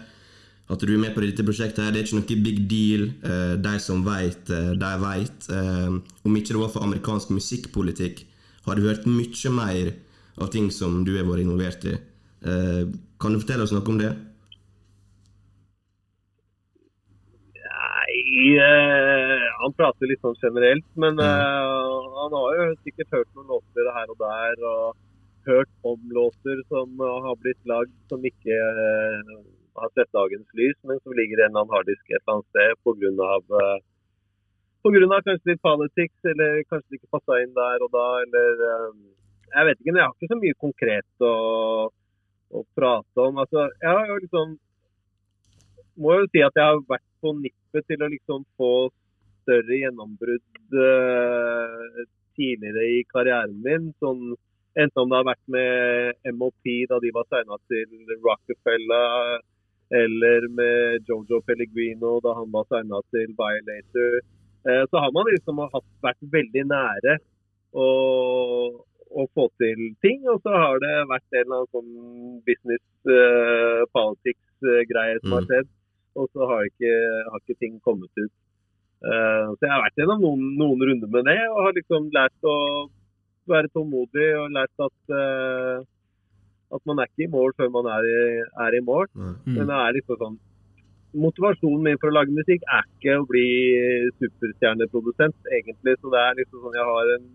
at 0.69 0.85
du 0.85 0.93
er 0.93 1.01
med 1.01 1.15
på 1.15 1.23
dette 1.25 1.45
prosjektet. 1.47 1.81
her, 1.81 1.95
Det 1.95 2.03
er 2.03 2.05
ikke 2.05 2.19
noe 2.19 2.43
big 2.45 2.61
deal. 2.69 3.07
Eh, 3.25 3.55
de 3.57 3.73
som 3.81 4.05
veit, 4.05 4.45
de 4.53 4.93
veit. 5.01 5.49
Eh, 5.49 5.97
om 6.29 6.37
ikke 6.37 6.53
det 6.53 6.61
var 6.61 6.73
for 6.75 6.85
amerikansk 6.85 7.33
musikkpolitikk, 7.33 8.21
har 8.69 8.77
du 8.77 8.85
hørt 8.85 9.09
mye 9.09 9.55
mer 9.57 9.95
av 10.37 10.53
ting 10.53 10.69
som 10.69 11.01
du 11.03 11.15
har 11.17 11.25
vært 11.25 11.41
involvert 11.41 11.89
i. 11.89 11.97
Kan 12.41 13.33
du 13.33 13.41
fortelle 13.41 13.65
oss 13.65 13.73
noe 13.73 13.85
om 13.89 13.97
det? 13.97 14.13
Nei, 18.31 18.51
eh, 18.63 19.47
han 19.59 19.73
prater 19.75 20.07
litt 20.07 20.21
sånn 20.23 20.37
generelt, 20.39 20.85
men 20.95 21.19
eh, 21.19 22.11
han 22.17 22.35
har 22.37 22.59
jo 22.59 22.67
sikkert 22.85 23.17
hørt 23.17 23.31
noen 23.35 23.49
låter 23.57 23.89
her 23.97 24.13
og 24.13 24.21
der. 24.21 24.67
og 24.73 24.99
hørt 25.45 25.69
om 25.81 25.99
låter 26.13 26.61
som 26.67 27.01
eh, 27.01 27.21
har 27.25 27.35
blitt 27.41 27.61
lagd 27.65 27.93
som 28.09 28.25
ikke 28.25 28.57
eh, 28.85 29.31
har 29.79 29.93
sett 29.95 30.11
dagens 30.13 30.57
lys, 30.57 30.77
men 30.87 30.99
som 31.03 31.15
ligger 31.17 31.39
i 31.39 31.45
en 31.45 31.51
eller 31.51 31.63
annen 31.63 31.75
harddisk 31.75 32.03
et 32.09 32.19
eller 32.19 32.35
annet 32.35 32.49
sted 32.51 32.75
pga. 32.85 33.31
Uh, 33.55 33.79
på 34.81 34.91
grunn 34.93 35.13
av 35.13 35.23
kanskje 35.25 35.53
litt 35.53 35.63
politics, 35.63 36.17
eller 36.31 36.61
kanskje 36.67 36.89
det 36.89 36.99
ikke 36.99 37.15
passa 37.17 37.39
inn 37.43 37.53
der 37.57 37.85
og 37.85 37.91
da, 37.93 38.07
eller 38.25 38.65
eh, 38.67 38.91
Jeg 39.51 39.67
vet 39.67 39.79
ikke, 39.79 39.91
men 39.91 40.01
jeg 40.01 40.07
har 40.07 40.15
ikke 40.15 40.33
så 40.33 40.39
mye 40.41 40.59
konkret 40.65 41.25
å, 41.27 41.33
å 42.57 42.61
prate 42.77 43.25
om. 43.25 43.41
Altså, 43.43 43.65
jeg 43.83 43.91
har 43.97 44.05
jo 44.07 44.19
liksom 44.23 44.53
Må 46.01 46.13
jo 46.21 46.29
si 46.31 46.39
at 46.45 46.55
jeg 46.55 46.65
har 46.65 46.79
vært 46.87 47.07
på 47.21 47.33
nippet 47.71 47.87
til 47.87 48.03
å 48.03 48.09
liksom 48.11 48.45
få 48.57 48.71
større 49.43 49.77
gjennombrudd 49.79 50.75
eh, 50.75 52.03
tidligere 52.37 52.83
i 52.99 53.03
karrieren 53.11 53.57
min. 53.63 53.93
Sånn, 53.99 54.35
enten 54.75 55.01
om 55.01 55.09
det 55.09 55.17
har 55.17 55.29
vært 55.31 55.47
med 55.51 56.35
MOP 56.35 56.67
da 56.89 56.99
de 57.03 57.11
var 57.15 57.25
signa 57.31 57.57
til 57.71 57.87
Rockefeller, 58.23 59.41
eller 59.91 60.47
med 60.55 61.09
Jojo 61.09 61.41
Pellegrino 61.47 62.19
da 62.23 62.35
han 62.37 62.51
var 62.53 62.67
signa 62.69 63.01
til 63.11 63.33
Violator. 63.39 64.21
Eh, 64.67 64.83
så 64.91 65.01
har 65.01 65.11
man 65.11 65.27
liksom 65.31 65.59
hatt, 65.73 65.87
vært 66.05 66.21
veldig 66.31 66.67
nære 66.69 67.17
å, 67.73 67.89
å 69.11 69.27
få 69.33 69.49
til 69.59 69.89
ting. 70.05 70.23
Og 70.29 70.41
så 70.45 70.53
har 70.53 70.79
det 70.83 70.95
vært 71.09 71.27
en 71.33 71.43
eller 71.43 71.63
annen 71.63 71.73
sånn 71.75 72.41
business 72.45 72.83
uh, 73.09 73.83
politics-greie 73.95 75.19
som 75.23 75.39
har 75.39 75.41
Mm. 75.41 75.49
skjedd. 75.49 75.69
Og 76.19 76.27
så 76.33 76.47
har 76.49 76.65
ikke, 76.67 76.91
har 77.31 77.39
ikke 77.43 77.59
ting 77.59 77.77
kommet 77.85 78.11
ut. 78.19 78.33
Uh, 79.01 79.55
så 79.57 79.65
jeg 79.65 79.71
har 79.71 79.85
vært 79.85 79.97
gjennom 79.97 80.21
noen, 80.21 80.41
noen 80.59 80.83
runder 80.85 81.09
med 81.09 81.25
det 81.25 81.39
og 81.49 81.63
har 81.65 81.73
liksom 81.73 82.11
lært 82.13 82.45
å 82.45 82.57
være 83.49 83.71
tålmodig 83.73 84.27
og 84.37 84.51
lært 84.53 84.83
at 84.85 85.15
uh, 85.15 85.81
at 86.71 86.87
man 86.87 87.01
er 87.01 87.09
ikke 87.09 87.25
i 87.25 87.31
mål 87.31 87.53
før 87.57 87.71
man 87.73 87.89
er 87.91 88.07
i, 88.07 88.19
er 88.65 88.77
i 88.77 88.83
mål. 88.85 89.09
Mm. 89.17 89.35
Men 89.47 89.67
det 89.67 89.77
er 89.77 89.97
liksom 89.99 90.19
sånn 90.23 90.39
Motivasjonen 91.21 91.81
min 91.83 91.97
for 91.99 92.07
å 92.07 92.15
lage 92.15 92.31
musikk 92.31 92.61
er 92.71 92.85
ikke 92.87 93.17
å 93.19 93.25
bli 93.27 93.47
superstjerneprodusent, 94.21 95.49
egentlig. 95.57 95.97
Så 95.99 96.07
det 96.13 96.21
er 96.21 96.37
liksom 96.37 96.61
sånn 96.63 96.77
jeg 96.77 96.85
har 96.87 97.09
en 97.17 97.25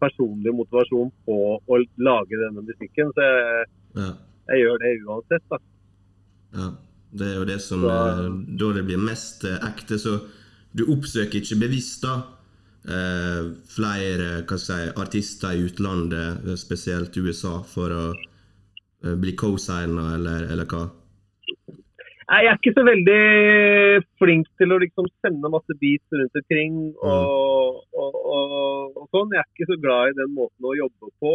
personlig 0.00 0.54
motivasjon 0.56 1.10
på 1.28 1.36
å 1.60 1.78
lage 2.08 2.38
denne 2.40 2.64
musikken. 2.64 3.12
Så 3.12 3.26
jeg, 3.26 3.66
Ja. 4.00 4.08
jeg 4.48 4.62
gjør 4.62 4.80
det 4.80 4.94
uansett, 5.04 5.44
da. 5.52 5.58
Ja, 6.56 6.70
det 7.18 7.28
er 7.32 7.36
jo 7.40 7.44
det 7.48 7.60
som 7.64 7.82
Så- 7.82 7.90
eh, 7.90 8.30
Da 8.60 8.72
det 8.76 8.84
blir 8.88 8.98
mest 9.02 9.44
eh, 9.44 9.58
ekte, 9.68 9.98
så 9.98 10.18
du 10.76 10.84
oppsøker 10.92 11.40
ikke 11.40 11.60
bevisst 11.60 12.02
da 12.04 12.14
eh, 12.86 13.42
flere 13.76 14.42
hva 14.46 14.58
skal 14.58 14.78
jeg 14.84 14.92
si, 14.92 15.00
artister 15.02 15.54
i 15.56 15.64
utlandet, 15.66 16.58
spesielt 16.60 17.16
USA, 17.16 17.62
for 17.62 17.90
å 17.90 18.04
bli 19.20 19.32
co-signa, 19.38 20.14
eller, 20.16 20.46
eller 20.52 20.64
hva? 20.70 20.84
Nei, 22.26 22.40
Jeg 22.42 22.50
er 22.50 22.58
ikke 22.58 22.74
så 22.74 22.82
veldig 22.86 23.20
flink 24.18 24.48
til 24.58 24.72
å 24.74 24.78
liksom 24.82 25.06
sende 25.22 25.50
masse 25.52 25.74
beats 25.78 26.16
rundt 26.18 26.38
omkring 26.40 26.78
og, 26.98 27.84
og, 27.94 28.16
og, 28.34 28.96
og 28.98 29.04
sånn. 29.14 29.30
Jeg 29.36 29.42
er 29.44 29.50
ikke 29.54 29.68
så 29.70 29.76
glad 29.84 30.10
i 30.10 30.16
den 30.18 30.32
måten 30.34 30.66
å 30.66 30.74
jobbe 30.74 31.12
på. 31.22 31.34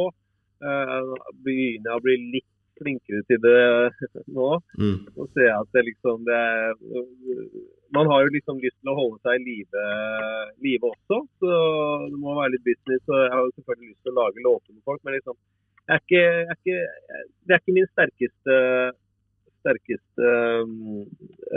Uh, 0.61 1.15
begynner 1.45 1.87
jeg 1.89 1.97
å 1.97 2.03
bli 2.05 2.17
litt 2.35 2.50
flinkere 2.81 3.21
til 3.29 3.39
det 3.43 3.61
nå. 4.35 4.49
Mm. 4.81 4.97
Så 5.15 5.27
ser 5.35 5.47
jeg 5.47 5.55
at 5.57 5.77
det 5.77 5.85
liksom 5.87 6.25
det 6.27 6.35
er, 6.37 6.75
Man 7.95 8.07
har 8.07 8.23
jo 8.23 8.33
liksom 8.35 8.59
lyst 8.63 8.77
til 8.79 8.91
å 8.91 8.97
holde 8.97 9.19
seg 9.23 9.39
i 9.39 9.45
live, 9.47 9.85
live 10.65 10.91
også, 10.93 11.17
så 11.41 11.55
det 12.11 12.19
må 12.19 12.35
være 12.37 12.53
litt 12.55 12.67
business. 12.67 13.03
Og 13.09 13.17
jeg 13.19 13.33
har 13.33 13.41
jo 13.43 13.55
selvfølgelig 13.57 13.89
lyst 13.91 14.03
til 14.05 14.13
å 14.13 14.19
lage 14.21 14.45
låter 14.45 14.71
med 14.75 14.85
folk, 14.87 15.01
men 15.03 15.17
liksom 15.17 15.39
jeg 15.89 15.97
er 15.97 16.01
ikke, 16.05 16.23
jeg 16.23 16.47
er 16.47 16.57
ikke, 16.59 16.79
Det 17.45 17.53
er 17.53 17.59
ikke 17.61 17.77
min 17.77 17.89
sterkeste, 17.91 18.57
sterkeste 19.61 20.27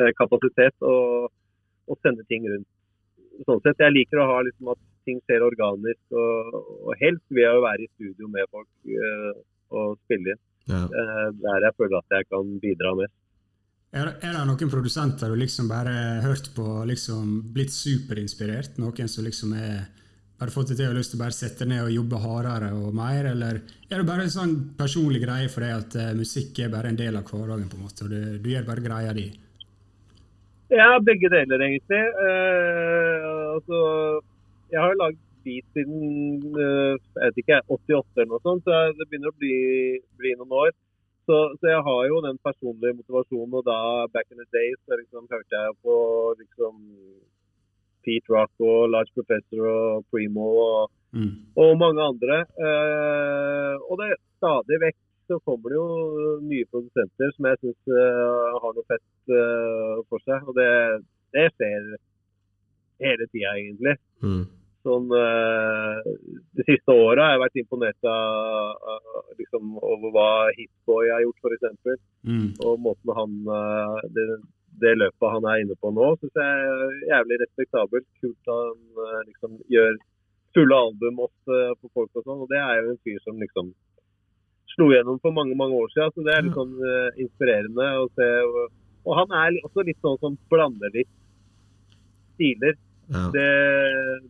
eh, 0.01 0.11
kapasitet 0.19 0.75
å, 0.83 0.95
å 1.87 1.97
sende 2.03 2.25
ting 2.31 2.49
rundt. 2.49 2.71
Sånn 3.47 3.63
sett, 3.63 3.83
Jeg 3.83 3.95
liker 3.95 4.23
å 4.23 4.31
ha 4.33 4.41
liksom 4.47 4.73
at 4.73 4.81
ting 5.05 5.21
skjer 5.23 5.45
organisk, 5.45 6.01
og, 6.11 6.57
og 6.89 6.99
helst 7.03 7.25
vil 7.31 7.45
jeg 7.45 7.59
jo 7.59 7.65
være 7.67 7.85
i 7.85 7.93
studio 7.93 8.31
med 8.33 8.51
folk 8.51 8.97
eh, 9.05 9.31
og 9.75 9.97
spille 10.07 10.35
inn. 10.35 10.43
Ja. 10.71 10.85
Eh, 10.87 11.29
der 11.43 11.69
jeg 11.69 11.77
føler 11.79 12.01
at 12.01 12.17
jeg 12.19 12.29
kan 12.31 12.57
bidra 12.63 12.95
mest. 13.01 13.17
Er, 13.95 14.09
er 14.27 14.33
det 14.35 14.47
noen 14.49 14.71
produsenter 14.73 15.31
du 15.31 15.39
liksom 15.39 15.69
bare 15.71 15.93
hørt 16.25 16.49
på 16.57 16.65
liksom 16.89 17.37
blitt 17.55 17.71
superinspirert? 17.71 18.81
Noen 18.83 19.11
som 19.11 19.27
liksom 19.27 19.53
er 19.55 19.85
bare 20.41 20.51
fått 20.51 20.73
det 20.73 20.81
til 20.81 20.91
og 20.91 20.99
lyst 20.99 21.13
til 21.15 21.21
å 21.21 21.23
bare 21.23 21.37
sette 21.37 21.69
ned 21.69 21.85
og 21.85 21.95
jobbe 21.95 22.19
hardere 22.25 22.73
og 22.75 22.97
mer? 22.97 23.31
Eller 23.31 23.61
er 23.63 24.01
det 24.01 24.09
bare 24.09 24.27
en 24.27 24.35
sånn 24.35 24.57
personlig 24.79 25.23
greie 25.23 25.47
for 25.53 25.63
deg 25.63 25.77
at 25.77 25.97
uh, 26.01 26.11
musikk 26.19 26.59
er 26.65 26.73
bare 26.75 26.91
en 26.91 26.99
del 26.99 27.21
av 27.21 27.29
hverdagen, 27.29 27.71
på 27.71 27.79
en 27.79 27.87
måte, 27.87 28.07
og 28.07 28.11
du, 28.11 28.39
du 28.43 28.51
gjør 28.51 28.67
bare 28.67 28.85
greia 28.85 29.15
di? 29.15 29.29
Ja, 30.75 30.89
begge 31.07 31.31
deler, 31.31 31.63
egentlig. 31.69 32.03
Uh, 32.19 33.55
altså, 33.55 33.79
jeg 34.75 34.83
har 34.83 34.99
lagd 34.99 35.23
beat 35.45 35.77
siden 35.77 36.57
eh, 36.57 36.97
jeg 36.97 37.29
vet 37.29 37.43
ikke, 37.45 37.61
88 37.77 38.23
eller 38.23 38.33
noe 38.33 38.43
sånt, 38.47 38.65
så 38.67 38.81
det 38.99 39.09
begynner 39.09 39.33
å 39.33 39.39
bli, 39.39 39.59
bli 40.21 40.35
noen 40.41 40.57
år. 40.65 40.75
Så, 41.25 41.39
så 41.57 41.71
jeg 41.71 41.85
har 41.87 42.03
jo 42.11 42.25
den 42.25 42.41
personlige 42.45 42.99
motivasjonen, 42.99 43.55
og 43.61 43.65
da 43.65 43.79
back 44.13 44.29
in 44.33 44.41
the 44.43 44.49
days 44.53 44.77
så 44.85 44.99
liksom, 45.01 45.31
hørte 45.31 45.63
jeg 45.63 45.79
på 45.85 45.95
liksom 46.41 46.83
Pete 48.05 48.29
Rock 48.35 48.53
og 48.61 48.91
Large 48.93 49.15
Professor 49.17 49.71
og 49.71 50.05
Primo 50.13 50.51
og 50.67 50.93
Mm. 51.15 51.35
og 51.63 51.79
mange 51.79 52.03
andre. 52.03 52.37
Eh, 52.67 53.75
og 53.89 53.95
det 54.01 54.17
stadig 54.39 54.81
vekk 54.83 54.97
så 55.29 55.39
kommer 55.47 55.71
det 55.71 55.77
jo 55.79 56.41
nye 56.43 56.67
produsenter 56.73 57.31
som 57.33 57.47
jeg 57.49 57.61
syns 57.63 57.93
har 58.61 58.75
noe 58.77 58.85
fett 58.91 59.33
uh, 59.33 60.03
for 60.11 60.21
seg. 60.27 60.43
Og 60.45 60.59
det, 60.59 60.67
det 61.33 61.47
skjer 61.55 61.87
hele 63.01 63.29
tida, 63.31 63.55
egentlig. 63.55 63.95
Mm. 64.21 64.43
Sånn, 64.85 65.07
eh, 65.17 66.09
de 66.59 66.65
siste 66.69 66.93
åra 66.93 67.29
har 67.29 67.35
jeg 67.35 67.43
vært 67.45 67.61
imponert 67.63 68.09
av, 68.11 68.91
liksom, 69.39 69.79
over 69.81 70.13
hva 70.13 70.33
Hitboy 70.59 71.09
har 71.09 71.25
gjort, 71.25 71.41
f.eks. 71.41 72.03
Mm. 72.29 72.51
Og 72.67 72.83
måten 72.85 73.15
han 73.17 73.39
eh, 73.59 74.03
det, 74.17 74.27
det 74.83 74.93
løpet 75.01 75.33
han 75.37 75.49
er 75.49 75.63
inne 75.63 75.77
på 75.81 75.93
nå, 75.95 76.11
syns 76.21 76.41
jeg 76.41 76.67
er 76.67 76.99
jævlig 77.15 77.41
respektabelt. 77.45 78.11
Kult 78.21 78.53
han 78.53 79.07
eh, 79.07 79.23
liksom 79.31 79.57
gjør 79.73 79.97
fulle 80.55 80.79
album 80.87 81.25
ofte 81.27 81.61
på 81.81 81.91
folk 81.97 82.21
og 82.21 82.29
sånn. 82.29 82.45
Og 82.45 82.51
det 82.53 82.61
er 82.61 82.81
jo 82.81 82.95
en 82.95 83.03
fyr 83.07 83.21
som 83.25 83.41
liksom 83.43 83.73
slo 84.75 84.91
gjennom 84.93 85.21
for 85.23 85.35
mange 85.35 85.57
mange 85.59 85.79
år 85.81 85.93
siden. 85.95 86.15
Så 86.15 86.27
det 86.27 86.35
er 86.35 86.47
litt 86.47 86.59
sånn 86.59 86.75
uh, 86.79 87.21
inspirerende 87.25 87.91
å 88.01 88.09
se. 88.19 88.31
Og, 88.49 88.75
og 89.05 89.21
han 89.21 89.37
er 89.41 89.61
også 89.67 89.87
litt 89.87 90.01
sånn 90.05 90.21
som 90.23 90.39
blander 90.53 90.95
litt 90.95 91.11
stiler. 92.35 92.79
Ja. 93.13 93.29
Det, 93.35 93.49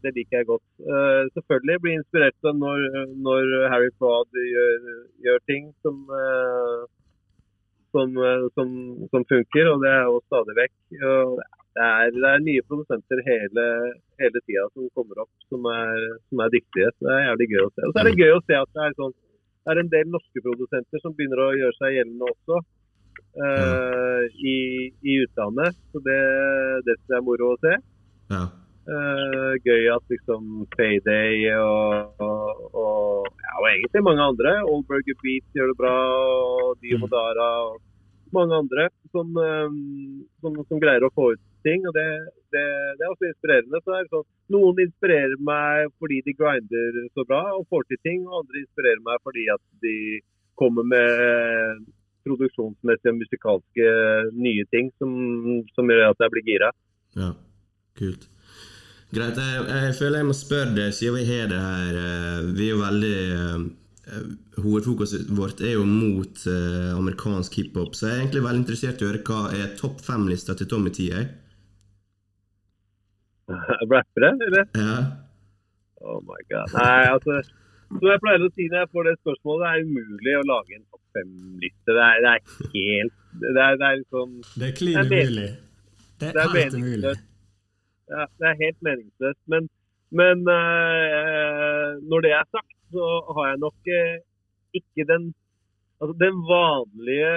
det 0.03 0.13
liker 0.17 0.41
jeg 0.41 0.49
godt. 0.49 0.65
Uh, 0.83 1.31
selvfølgelig 1.37 1.81
blir 1.83 1.95
jeg 1.95 2.03
inspirert 2.03 2.49
av 2.49 2.57
når, 2.59 2.85
når 3.23 3.53
Harry 3.71 3.91
Fraud 4.01 4.31
gjør, 4.35 4.89
gjør 5.27 5.43
ting 5.51 5.69
som, 5.85 6.01
uh, 6.11 6.83
som, 7.95 8.17
uh, 8.19 8.47
som, 8.59 8.73
som 9.13 9.27
funker, 9.31 9.71
og 9.71 9.85
det 9.85 9.93
er 9.93 10.09
jo 10.09 10.23
stadig 10.27 10.57
vekk. 10.59 10.75
Det, 10.95 11.85
er, 11.85 12.11
det 12.15 12.31
er 12.31 12.43
nye 12.47 12.65
produsenter 12.67 13.23
hele, 13.27 13.67
hele 14.23 14.43
tida 14.47 14.67
som 14.73 14.91
kommer 14.99 15.23
opp, 15.25 15.33
som 15.51 15.71
er, 15.71 16.09
som 16.31 16.43
er 16.43 16.55
dyktige. 16.55 16.91
Så 16.97 17.07
det 17.07 17.15
er 17.15 17.29
jævlig 17.29 17.51
gøy 17.55 17.63
å 17.63 17.71
se. 17.71 17.87
Og 17.87 17.95
så 17.95 18.03
er 18.03 18.11
det 18.11 18.19
gøy 18.25 18.35
å 18.35 18.43
se 18.47 18.59
at 18.59 18.75
det 18.75 18.89
er, 18.89 18.99
sånn, 18.99 19.17
det 19.65 19.75
er 19.75 19.83
en 19.83 19.95
del 19.95 20.11
norske 20.13 20.45
produsenter 20.45 21.03
som 21.03 21.15
begynner 21.15 21.47
å 21.47 21.53
gjøre 21.61 21.79
seg 21.79 21.99
gjeldende 22.01 22.33
også. 22.35 22.65
i, 23.35 24.57
I 25.03 25.15
utlandet. 25.25 25.79
Så 25.91 26.03
det, 26.07 26.21
det 26.87 26.99
er 27.11 27.27
moro 27.27 27.55
å 27.55 27.59
se. 27.63 27.75
Ja. 28.31 28.45
Eh, 28.85 29.53
gøy 29.65 29.87
at 29.89 30.05
liksom 30.13 30.67
Payday 30.77 31.47
og, 31.57 32.21
og, 32.21 32.65
og, 32.77 33.29
ja, 33.41 33.53
og 33.63 33.69
egentlig 33.71 34.03
mange 34.05 34.27
andre. 34.29 34.59
Oldburger 34.69 35.17
Beat 35.23 35.57
gjør 35.57 35.73
det 35.73 35.79
bra, 35.81 35.97
og 36.45 36.77
Dio 36.83 36.99
Mm. 36.99 37.05
Modara 37.07 37.49
og 37.65 37.81
mange 38.37 38.55
andre 38.61 38.91
som, 39.15 39.31
eh, 39.41 39.71
som, 40.43 40.59
som 40.69 40.83
greier 40.83 41.07
å 41.07 41.13
få 41.17 41.31
ut 41.33 41.43
ting. 41.65 41.87
og 41.89 41.97
Det, 41.97 42.09
det, 42.53 42.65
det 42.99 43.07
er 43.07 43.15
også 43.15 43.31
inspirerende. 43.31 43.81
Er 43.81 44.11
sånn, 44.13 44.29
noen 44.53 44.85
inspirerer 44.85 45.41
meg 45.41 45.89
fordi 45.97 46.21
de 46.29 46.37
grinder 46.37 47.01
så 47.17 47.25
bra 47.25 47.43
og 47.57 47.65
får 47.73 47.89
til 47.89 48.03
ting, 48.05 48.29
og 48.29 48.43
andre 48.43 48.67
inspirerer 48.67 49.01
meg 49.09 49.25
fordi 49.25 49.49
at 49.55 49.65
de 49.87 49.97
kommer 50.61 50.85
med 50.85 51.89
produksjonsmessige 52.29 53.13
og 53.13 53.19
musikalske 53.21 53.89
nye 54.37 54.69
ting 54.73 54.93
som, 55.01 55.11
som 55.73 55.89
gjør 55.89 56.11
at 56.13 56.21
jeg 56.21 56.37
blir 56.37 56.49
gira. 56.53 56.71
Ja, 57.17 57.33
kult. 57.99 58.29
Greit, 59.15 59.37
jeg, 59.39 59.65
jeg 59.71 59.95
føler 59.99 60.21
jeg 60.23 60.27
må 60.29 60.35
spørre 60.37 60.75
deg, 60.77 60.93
siden 60.97 61.17
vi 61.21 61.25
har 61.29 61.49
det 61.53 61.61
her 61.63 61.99
eh, 62.01 62.47
Vi 62.57 62.67
er 62.67 62.73
jo 62.73 62.81
veldig 62.81 63.17
eh, 63.39 64.27
Hovedfokuset 64.65 65.31
vårt 65.37 65.61
er 65.65 65.75
jo 65.77 65.85
mot 65.89 66.43
eh, 66.51 66.91
amerikansk 66.97 67.57
hiphop, 67.61 67.95
så 67.97 68.09
jeg 68.11 68.15
er 68.17 68.23
egentlig 68.25 68.43
veldig 68.45 68.63
interessert 68.65 69.01
i 69.01 69.07
å 69.07 69.11
høre 69.13 69.23
hva 69.29 69.41
er 69.57 69.73
topp 69.79 70.03
fem-lista 70.05 70.57
til 70.59 70.69
Tommy 70.71 70.93
T. 70.95 71.07
jeg. 71.13 71.29
Rappere, 73.91 74.31
eller? 74.49 74.67
Ja. 74.79 74.97
Oh 76.05 76.21
my 76.29 76.41
god. 76.51 76.73
Nei, 76.77 77.05
altså 77.15 77.39
Som 77.95 78.09
jeg 78.11 78.21
pleier 78.23 78.45
å 78.45 78.51
si 78.53 78.67
når 78.71 78.83
jeg 78.85 78.91
får 78.93 79.07
det 79.09 79.15
spørsmålet, 79.21 79.65
det 79.65 79.71
er 79.71 79.85
umulig 79.89 80.35
å 80.41 80.47
lage 80.49 80.79
en 80.79 80.85
topp 80.89 81.03
fem-liste. 81.19 81.91
Det, 81.93 82.07
er- 82.09 82.25
det 82.25 82.33
er 82.33 82.41
helt 82.75 83.15
Det 83.45 83.53
er, 83.53 83.79
det 83.81 83.87
er 83.91 84.01
liksom 84.01 84.35
Det 84.55 84.67
er 84.69 84.75
klin 84.81 84.99
er 85.01 85.09
umulig. 85.09 85.49
Det 86.21 86.31
er 86.33 86.41
er 86.45 86.57
helt 86.59 86.77
umulig. 86.81 87.15
Det 88.09 88.47
er 88.51 88.61
helt 88.61 88.81
meningsløst. 88.85 89.41
Men, 89.51 89.69
men 90.13 90.45
eh, 90.51 91.91
når 92.11 92.27
det 92.27 92.33
er 92.37 92.47
sagt, 92.51 92.77
så 92.93 93.07
har 93.37 93.49
jeg 93.53 93.63
nok 93.65 93.95
eh, 94.01 94.21
ikke 94.81 95.09
den 95.13 95.33
Altså 96.03 96.15
den 96.21 96.41
vanlige 96.49 97.29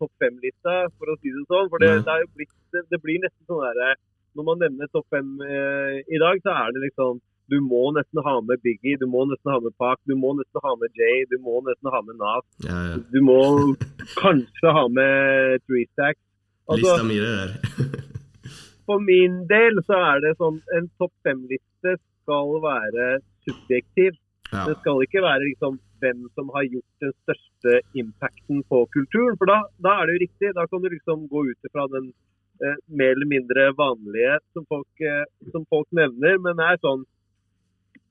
topp 0.00 0.10
fem-lista, 0.20 0.72
for 0.98 1.12
å 1.12 1.14
si 1.20 1.30
det 1.32 1.44
sånn. 1.46 1.68
For 1.70 1.80
det, 1.80 1.92
det, 2.04 2.16
blitt, 2.34 2.50
det, 2.74 2.82
det 2.90 2.98
blir 3.00 3.22
nesten 3.22 3.46
sånn 3.48 3.62
derre 3.62 3.94
Når 4.36 4.46
man 4.48 4.60
nevner 4.60 4.90
topp 4.90 5.06
fem 5.14 5.30
eh, 5.46 6.02
i 6.04 6.20
dag, 6.20 6.42
så 6.44 6.52
er 6.64 6.74
det 6.74 6.82
liksom 6.82 7.22
Du 7.48 7.56
må 7.62 7.84
nesten 7.96 8.20
ha 8.26 8.34
med 8.42 8.60
Biggie, 8.66 8.98
du 9.00 9.06
må 9.08 9.22
nesten 9.30 9.54
ha 9.54 9.60
med 9.62 9.72
Park, 9.78 10.02
du 10.10 10.16
må 10.18 10.34
nesten 10.36 10.60
ha 10.66 10.74
med 10.82 10.98
Jay, 10.98 11.22
du 11.30 11.38
må 11.46 11.62
nesten 11.68 11.92
ha 11.94 12.02
med 12.02 12.18
Nas. 12.20 12.44
ja, 12.66 12.80
ja. 12.90 12.98
Du 13.14 13.20
må 13.22 13.38
kanskje 14.18 14.74
ha 14.76 14.84
med 14.90 15.62
Three 15.64 15.86
Stacks. 15.92 16.20
Altså, 16.66 16.82
Lista 16.82 17.06
mi, 17.06 17.22
det 17.22 17.32
der. 17.38 18.04
for 18.86 19.02
min 19.02 19.42
del 19.50 19.80
så 19.86 19.98
er 20.12 20.22
det 20.24 20.36
sånn 20.40 20.60
En 20.76 20.88
topp 21.00 21.12
fem-liste 21.26 21.96
skal 22.26 22.54
være 22.64 23.18
subjektiv. 23.46 24.16
ja. 24.52 24.64
Det 24.68 24.76
skal 24.80 25.02
ikke 25.04 25.22
være 25.22 25.48
liksom 25.50 25.78
hvem 26.00 26.26
som 26.36 26.50
har 26.54 26.66
gjort 26.68 27.04
den 27.04 27.12
største 27.24 27.80
impacten 27.98 28.62
på 28.70 28.82
kulturen. 28.94 29.36
For 29.40 29.50
da, 29.50 29.60
da 29.82 30.00
er 30.00 30.08
det 30.08 30.16
jo 30.16 30.24
riktig. 30.26 30.54
Da 30.58 30.66
kan 30.70 30.82
du 30.82 30.90
liksom 30.92 31.28
gå 31.32 31.44
ut 31.50 31.68
ifra 31.68 31.86
den 31.92 32.10
eh, 32.62 32.76
mer 32.88 33.14
eller 33.14 33.30
mindre 33.30 33.70
vanlige 33.78 34.38
som 34.52 34.66
folk, 34.68 35.04
eh, 35.12 35.24
som 35.54 35.64
folk 35.72 35.88
nevner. 35.90 36.38
Men 36.42 36.60
det 36.60 36.68
er 36.72 36.82
sånn 36.84 37.06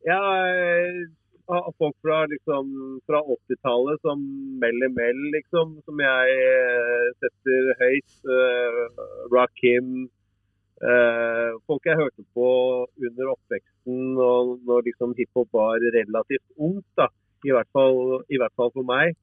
Ja, 0.06 0.22
eh, 0.46 1.06
av 1.48 1.74
folk 1.78 1.96
fra 2.02 2.24
liksom 2.26 2.70
fra 3.06 3.22
80-tallet 3.22 4.02
som 4.02 4.22
melder 4.62 4.90
meld, 4.94 5.26
liksom, 5.36 5.76
som 5.86 6.02
jeg 6.02 6.38
eh, 6.42 7.08
setter 7.22 7.72
høyt. 7.82 8.16
Eh, 8.38 8.80
Rakim. 9.34 10.08
Eh, 10.84 11.52
folk 11.68 11.86
jeg 11.88 11.96
hørte 11.96 12.24
på 12.36 12.48
under 13.08 13.30
oppveksten 13.32 14.18
og 14.20 14.60
når 14.68 14.82
liksom 14.90 15.14
hiphop 15.16 15.48
var 15.56 15.80
relativt 15.80 16.44
ungt. 16.60 16.86
da, 16.98 17.08
I 17.46 17.52
hvert 17.56 17.70
fall, 17.72 18.26
i 18.30 18.38
hvert 18.38 18.52
fall 18.58 18.72
for 18.74 18.84
meg. 18.84 19.16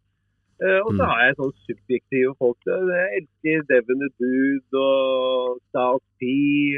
Eh, 0.63 0.81
og 0.87 0.93
så 0.97 1.03
Mm. 1.03 1.11
har 1.11 1.21
jeg 1.27 1.37
sånn 1.37 1.53
subjektive 1.67 2.33
folk. 2.39 2.59
Jeg 2.65 3.09
elsker 3.19 3.67
Devon 3.69 4.01
the 4.01 4.09
Dude 4.21 4.79
og 4.79 5.59
Styles 5.69 6.05
P. 6.19 6.25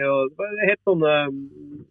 og 0.02 0.30
helt 0.66 0.80
sånne 0.88 1.14
mm, 1.30 1.84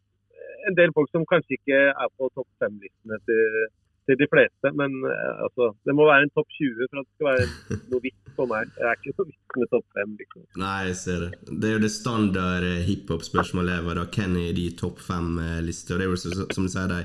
En 0.67 0.75
del 0.75 0.93
folk 0.95 1.09
som 1.11 1.25
kanskje 1.27 1.57
ikke 1.59 1.79
er 1.91 2.07
på 2.17 2.29
topp 2.35 2.47
fem-listene 2.59 3.17
til, 3.27 3.67
til 4.09 4.19
de 4.19 4.27
fleste. 4.31 4.71
Men 4.79 4.95
eh, 5.09 5.43
altså, 5.45 5.69
det 5.87 5.95
må 5.97 6.07
være 6.09 6.27
en 6.27 6.33
topp 6.37 6.49
20 6.57 6.89
for 6.89 7.01
at 7.01 7.07
det 7.07 7.15
skal 7.15 7.29
være 7.29 7.79
noe 7.91 8.03
vits 8.05 8.35
for 8.37 8.51
meg. 8.51 8.71
Jeg 8.79 8.89
er 8.89 8.99
ikke 8.99 9.15
så 9.17 9.27
vits 9.29 9.59
med 9.61 9.71
topp 9.73 9.99
5. 9.99 10.15
liksom. 10.21 10.45
Nei, 10.63 10.79
jeg 10.89 10.97
ser 11.01 11.25
det. 11.25 11.31
Det 11.51 11.69
er 11.69 11.77
jo 11.77 11.83
det 11.85 11.93
standard 11.93 12.67
eh, 12.69 12.81
hiphop-spørsmålet 12.89 13.77
er 13.79 14.01
da. 14.01 14.07
Hvem 14.17 14.39
er 14.43 14.57
de 14.57 14.67
topp 14.79 15.03
fem-lister? 15.03 16.01
Det 16.01 16.07
er 16.07 16.11
jo 16.11 16.19
som 16.23 16.67
du 16.67 16.71
sier, 16.71 16.91
de 16.91 17.03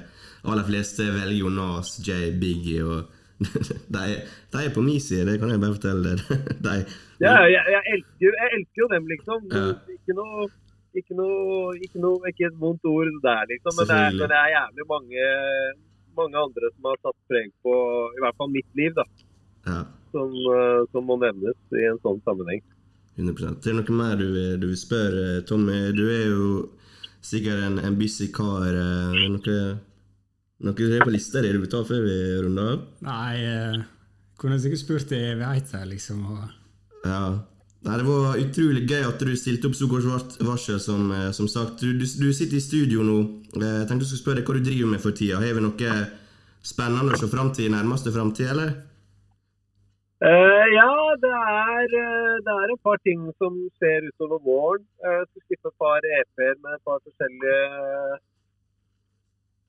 aller 0.48 0.66
fleste 0.68 1.06
velger 1.12 1.40
jo 1.42 1.54
Nas, 1.54 1.96
Jay, 2.06 2.32
Biggie 2.40 2.84
og 2.86 3.14
de, 3.94 4.06
de 4.50 4.62
er 4.64 4.72
på 4.74 4.82
min 4.82 4.98
side, 4.98 5.22
det 5.28 5.36
kan 5.38 5.52
jeg 5.52 5.60
bare 5.62 5.76
fortelle 5.76 6.16
deg. 6.16 6.22
De, 6.66 6.78
Ja, 7.22 7.34
jeg, 7.50 7.62
jeg, 7.74 7.82
elsker, 7.94 8.34
jeg 8.40 8.50
elsker 8.56 8.82
jo 8.82 8.88
dem, 8.92 9.06
liksom. 9.12 9.44
Ja. 9.54 9.68
Ikke 9.94 10.16
noe 10.18 10.48
ikke 10.96 11.16
noe, 11.18 11.74
ikke 11.84 12.00
noe 12.02 12.30
Ikke 12.30 12.46
et 12.48 12.56
vondt 12.58 12.86
ord 12.88 13.10
der, 13.24 13.44
liksom. 13.50 13.74
Men 13.78 13.88
det 13.90 13.98
er, 13.98 14.16
men 14.16 14.32
det 14.32 14.38
er 14.38 14.52
jævlig 14.54 14.86
mange, 14.92 15.28
mange 16.18 16.38
andre 16.44 16.70
som 16.74 16.88
har 16.90 16.98
satt 17.04 17.16
preg 17.30 17.52
på 17.64 17.74
i 18.16 18.22
hvert 18.24 18.36
fall 18.40 18.50
mitt 18.54 18.68
liv, 18.78 18.92
da. 18.98 19.04
ja, 19.68 19.78
Som, 20.12 20.32
eh, 20.54 20.80
som 20.92 21.04
må 21.08 21.16
nevnes 21.20 21.56
i 21.78 21.84
en 21.90 21.98
sånn 22.04 22.20
sammenheng. 22.26 22.62
100% 23.18 23.66
Er 23.66 23.72
det 23.72 23.76
noe 23.80 23.96
mer 23.98 24.16
du, 24.20 24.28
du 24.62 24.66
vil 24.70 24.78
spørre, 24.78 25.42
Tommy? 25.48 25.78
Du 25.96 26.04
er 26.06 26.26
jo 26.30 26.48
sikkert 27.24 27.64
en, 27.66 27.78
en 27.82 27.96
busy 27.98 28.28
kar. 28.32 28.68
eh, 28.70 29.10
Er 29.10 29.18
det 29.18 29.30
noe, 29.34 29.58
noe 30.68 30.74
du 30.78 30.92
har 30.94 31.04
på 31.06 31.14
lista 31.14 31.42
di 31.42 31.50
du 31.52 31.58
vil 31.64 31.70
ta 31.72 31.82
før 31.88 32.04
vi 32.06 32.16
runder 32.46 32.72
av? 32.76 32.84
Nei, 33.08 33.32
jeg 33.42 33.82
kunne 34.38 34.60
sikkert 34.62 34.84
spurt 34.84 35.12
i 35.18 35.22
evigheter, 35.34 35.86
liksom. 35.90 36.24
Og, 36.34 36.48
Ja. 37.04 37.22
Nei, 37.86 37.96
Det 37.98 38.06
var 38.08 38.40
utrolig 38.42 38.82
gøy 38.90 39.04
at 39.06 39.20
du 39.22 39.36
stilte 39.38 39.68
opp 39.68 39.76
så 39.78 39.86
kort 39.90 40.38
varsel. 40.42 40.80
Som, 40.82 41.12
eh, 41.14 41.30
som 41.32 41.48
sagt, 41.48 41.80
du, 41.80 41.92
du, 42.00 42.04
du 42.04 42.32
sitter 42.34 42.58
i 42.58 42.64
studio 42.64 43.06
nå. 43.06 43.18
Eh, 43.54 43.78
Jeg 43.80 43.86
tenkte 43.86 44.04
jeg 44.04 44.10
skulle 44.10 44.24
spørre 44.24 44.40
deg 44.40 44.50
hva 44.50 44.58
du 44.58 44.66
driver 44.66 44.92
med 44.92 45.04
for 45.04 45.14
tida. 45.14 45.38
Har 45.38 45.54
vi 45.54 45.64
noe 45.64 45.96
spennende 46.68 47.14
å 47.14 47.20
se 47.20 47.30
fram 47.30 47.52
til 47.54 47.68
i 47.68 47.74
nærmeste 47.74 48.12
framtid, 48.12 48.50
eller? 48.54 48.76
Uh, 50.18 50.66
ja, 50.74 50.90
det 51.22 51.30
er, 51.30 51.92
det 52.42 52.50
er 52.50 52.72
et 52.74 52.80
par 52.82 52.98
ting 53.06 53.20
som 53.38 53.54
skjer 53.78 54.08
utover 54.08 54.42
våren. 54.42 54.82
Jeg 54.98 55.28
skal 55.28 55.44
slippe 55.46 55.70
et 55.70 55.78
par 55.78 56.08
EP-er 56.18 56.56
med 56.58 56.74
et 56.74 56.82
par 56.88 56.98
forskjellige, 57.06 57.60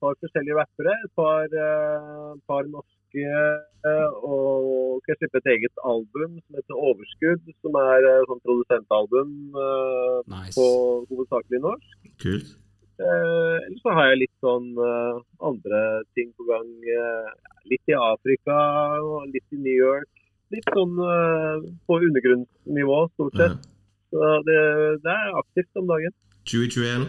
par 0.02 0.18
forskjellige 0.24 0.58
rappere. 0.58 0.96
Et 1.06 1.14
par, 1.14 1.54
uh, 1.54 2.34
par 2.50 2.66
norske. 2.66 2.99
Eh, 3.18 4.08
og 4.22 5.00
skal 5.02 5.18
slippe 5.18 5.40
et 5.40 5.50
eget 5.56 5.82
album 5.84 6.38
som 6.38 6.58
heter 6.58 6.78
Overskudd, 6.88 7.52
som 7.64 7.78
er 7.80 8.06
et 8.12 8.30
sånn 8.30 8.42
produsentalbum 8.46 9.30
eh, 9.66 10.18
nice. 10.30 10.54
på 10.56 10.66
hovedsakelig 11.10 11.62
norsk. 11.66 12.10
Kult. 12.22 12.54
Eh, 13.00 13.56
Ellers 13.64 13.80
så 13.82 13.94
har 13.96 14.10
jeg 14.10 14.22
litt 14.26 14.36
sånn 14.44 14.70
eh, 14.76 15.20
andre 15.50 15.82
ting 16.18 16.30
på 16.36 16.46
gang. 16.50 16.68
eh, 16.84 17.30
litt 17.70 17.92
i 17.92 17.96
Afrika 17.96 18.56
og 19.00 19.28
litt 19.32 19.46
i 19.54 19.60
New 19.60 19.76
York. 19.76 20.08
Litt 20.52 20.66
sånn 20.74 20.96
eh, 20.98 21.66
på 21.86 21.98
undergrunnsnivå, 22.02 23.00
stort 23.14 23.36
sett. 23.38 23.68
Så 24.10 24.30
det, 24.46 24.58
det 25.04 25.12
er 25.14 25.36
aktivt 25.38 25.78
om 25.78 25.86
dagen. 25.86 26.14
2021, 26.50 27.04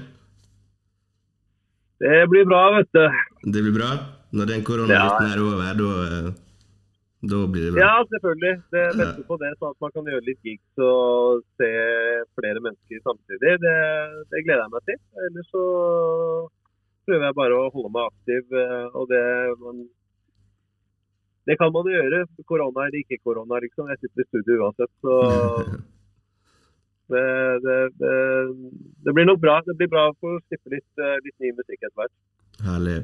Det 2.02 2.22
blir 2.32 2.45
bra, 2.49 2.62
vet 2.78 2.89
du. 2.97 3.04
det 3.54 3.62
blir 3.66 3.76
bra? 3.76 3.91
Når 4.34 4.47
den 4.49 4.64
koronavitten 4.66 5.28
er 5.36 5.41
over, 5.43 5.74
da, 5.82 6.32
da 7.32 7.39
blir 7.54 7.66
det 7.68 7.74
bra? 7.76 7.82
Ja, 7.84 7.93
selvfølgelig. 8.14 8.54
Det 8.74 8.84
beste 8.97 9.26
på 9.28 9.38
det, 9.41 9.52
sånn 9.60 9.74
at 9.76 9.84
man 9.86 9.93
kan 9.93 10.08
gjøre 10.10 10.26
litt 10.30 10.41
gigs 10.47 10.82
og 10.88 11.43
se 11.62 11.70
flere 12.39 12.64
mennesker 12.66 13.04
samtidig. 13.06 13.54
Det, 13.66 13.76
det 14.34 14.43
gleder 14.47 14.64
jeg 14.66 14.74
meg 14.74 14.88
til. 14.89 14.99
Ellers 15.28 15.52
så 15.54 15.66
prøver 17.06 17.28
jeg 17.28 17.38
bare 17.41 17.60
å 17.60 17.70
holde 17.76 17.93
meg 17.97 18.10
aktiv. 18.10 18.58
eh, 18.64 18.88
Og 18.97 19.06
det, 19.12 19.22
man, 19.62 19.84
det 21.49 21.60
kan 21.62 21.74
man 21.76 21.91
gjøre. 21.91 22.24
Korona 22.49 22.88
eller 22.88 22.99
ikke 23.04 23.22
korona, 23.26 23.60
liksom. 23.66 23.89
Jeg 23.93 24.02
sitter 24.02 24.26
i 24.26 24.30
studio 24.32 24.62
uansett. 24.66 24.91
Så 25.06 25.20
Det, 27.12 27.28
det, 27.66 27.78
det, 28.01 28.16
det 29.05 29.14
blir 29.16 29.28
nok 29.28 29.41
bra. 29.43 29.59
Det 29.68 29.76
blir 29.80 29.89
bra 29.91 30.09
for 30.20 30.38
å 30.38 30.43
slippe 30.47 30.76
litt, 30.76 30.91
eh, 30.99 31.18
litt 31.26 31.38
ny 31.43 31.53
musikk 31.57 31.80
etter 31.82 31.97
hvert. 31.99 32.14
Herlig. 32.62 32.97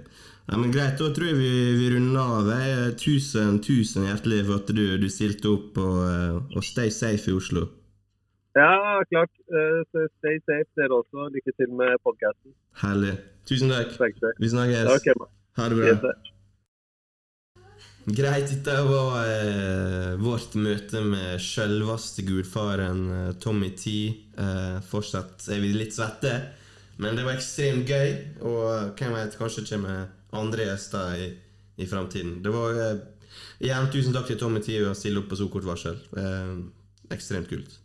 Ja, 0.47 0.58
men 0.58 0.72
Greit, 0.72 0.99
da 0.99 1.10
tror 1.16 1.28
jeg 1.32 1.39
vi, 1.39 1.51
vi 1.80 1.89
runder 1.95 2.36
av. 2.38 2.51
Jeg. 2.53 2.93
Tusen, 3.01 3.58
tusen 3.66 4.08
hjertelig 4.08 4.43
for 4.47 4.62
at 4.62 4.72
du, 4.78 4.86
du 5.01 5.10
stilte 5.12 5.51
opp, 5.51 5.82
og, 5.82 5.99
eh, 6.08 6.38
og 6.55 6.68
stay 6.68 6.93
safe 6.93 7.32
i 7.32 7.36
Oslo. 7.36 7.68
Ja, 8.58 9.01
klart. 9.12 9.34
Eh, 9.49 9.82
så 9.91 10.08
stay 10.20 10.39
safe 10.45 10.70
dere 10.80 11.01
også. 11.01 11.28
Lykke 11.36 11.58
til 11.58 11.76
med 11.82 11.99
podkasten. 12.05 12.55
Herlig. 12.84 13.18
Tusen 13.49 13.74
takk. 13.74 13.93
Vi 14.39 14.55
snakkes. 14.55 15.12
Ha 15.58 15.70
det 15.70 16.01
bra. 16.01 16.16
Greit, 18.08 18.47
dette 18.47 18.74
var 18.88 19.18
eh, 19.28 20.14
vårt 20.24 20.53
møte 20.55 21.01
med 21.03 21.41
sjølveste 21.43 22.24
gudfaren 22.24 23.01
eh, 23.12 23.34
Tommy 23.43 23.74
T. 23.76 23.95
Eh, 24.39 24.78
fortsatt 24.88 25.43
er 25.51 25.60
vi 25.60 25.74
litt 25.76 25.91
svette, 25.91 26.32
men 27.03 27.20
det 27.20 27.26
var 27.28 27.36
ekstremt 27.36 27.91
gøy. 27.91 28.14
Og 28.47 28.95
hvem 28.95 29.12
vet, 29.18 29.36
kanskje 29.36 29.66
kommer 29.68 30.08
andre 30.32 30.70
gjester 30.70 31.20
i, 31.20 31.28
i 31.84 31.89
framtiden. 31.89 32.39
Det 32.45 32.55
var 32.55 32.80
eh, 32.86 33.05
Igjen 33.60 33.91
tusen 33.91 34.16
takk 34.16 34.32
til 34.32 34.39
Tommy 34.39 34.64
T 34.64 34.78
for 34.80 34.93
å 34.93 34.97
stille 34.97 35.20
opp 35.20 35.28
på 35.34 35.41
så 35.41 35.49
kort 35.51 35.68
varsel. 35.68 35.99
Eh, 36.16 36.55
ekstremt 37.12 37.51
kult. 37.51 37.76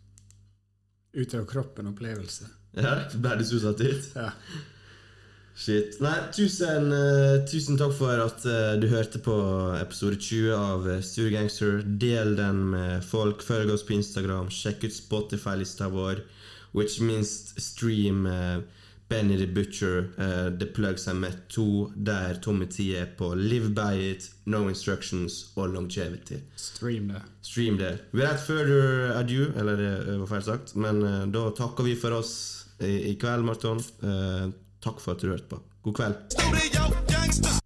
Ut 1.19 1.35
av 1.35 1.49
kroppen-opplevelse. 1.51 2.47
Ja, 2.79 2.95
ble 3.25 3.41
det 3.43 3.51
så 3.51 3.59
satt 3.67 3.83
ut? 3.83 4.13
Ja. 4.15 4.31
Shit. 5.55 5.99
Nei, 6.01 6.17
tusen, 6.33 6.89
uh, 6.91 7.43
tusen 7.49 7.77
takk 7.81 7.93
for 7.95 8.23
at 8.25 8.45
uh, 8.49 8.75
du 8.81 8.89
hørte 8.91 9.21
på 9.23 9.37
episode 9.79 10.17
20 10.17 10.53
av 10.57 10.87
uh, 10.89 11.01
Studio 11.05 11.37
Gangster. 11.37 11.83
Del 11.85 12.37
den 12.39 12.63
med 12.73 13.05
folk. 13.05 13.45
Følg 13.45 13.75
oss 13.75 13.85
på 13.87 13.97
Instagram. 13.99 14.49
Sjekk 14.51 14.89
ut 14.89 14.97
Spotify-lista 14.97 15.91
vår. 15.93 16.25
Which 16.73 17.01
means 17.05 17.53
stream 17.61 18.25
uh, 18.27 18.65
Benny 19.13 19.37
the 19.37 19.47
Butcher, 19.47 20.09
uh, 20.17 20.59
The 20.59 20.65
Plugs 20.65 21.07
I 21.07 21.13
Met 21.13 21.49
2, 21.49 21.93
der 21.97 22.35
Tommy 22.41 22.67
T 22.67 22.97
er 22.97 23.07
på 23.19 23.35
Live 23.35 23.69
By 23.69 23.93
It, 24.11 24.31
No 24.47 24.69
Instructions 24.69 25.53
og 25.57 25.69
Longevity. 25.69 26.39
Stream 26.57 27.09
det. 27.09 27.21
Stream 27.43 27.77
det. 27.77 27.99
Without 28.15 28.41
further 28.41 29.13
ado, 29.13 29.53
eller 29.61 29.77
det 29.77 30.19
var 30.21 30.27
feil 30.27 30.43
sagt, 30.47 30.73
men 30.77 31.03
eh, 31.05 31.27
da 31.35 31.45
takker 31.53 31.85
vi 31.85 31.93
for 32.01 32.17
oss 32.23 32.33
i, 32.81 33.11
i 33.11 33.15
kveld, 33.21 33.45
Marton. 33.45 33.85
Eh, 34.01 34.49
takk 34.83 35.01
for 35.01 35.17
at 35.17 35.23
du 35.23 35.29
hørte 35.33 35.49
på. 35.51 35.63
God 35.83 35.95
kveld. 35.95 37.62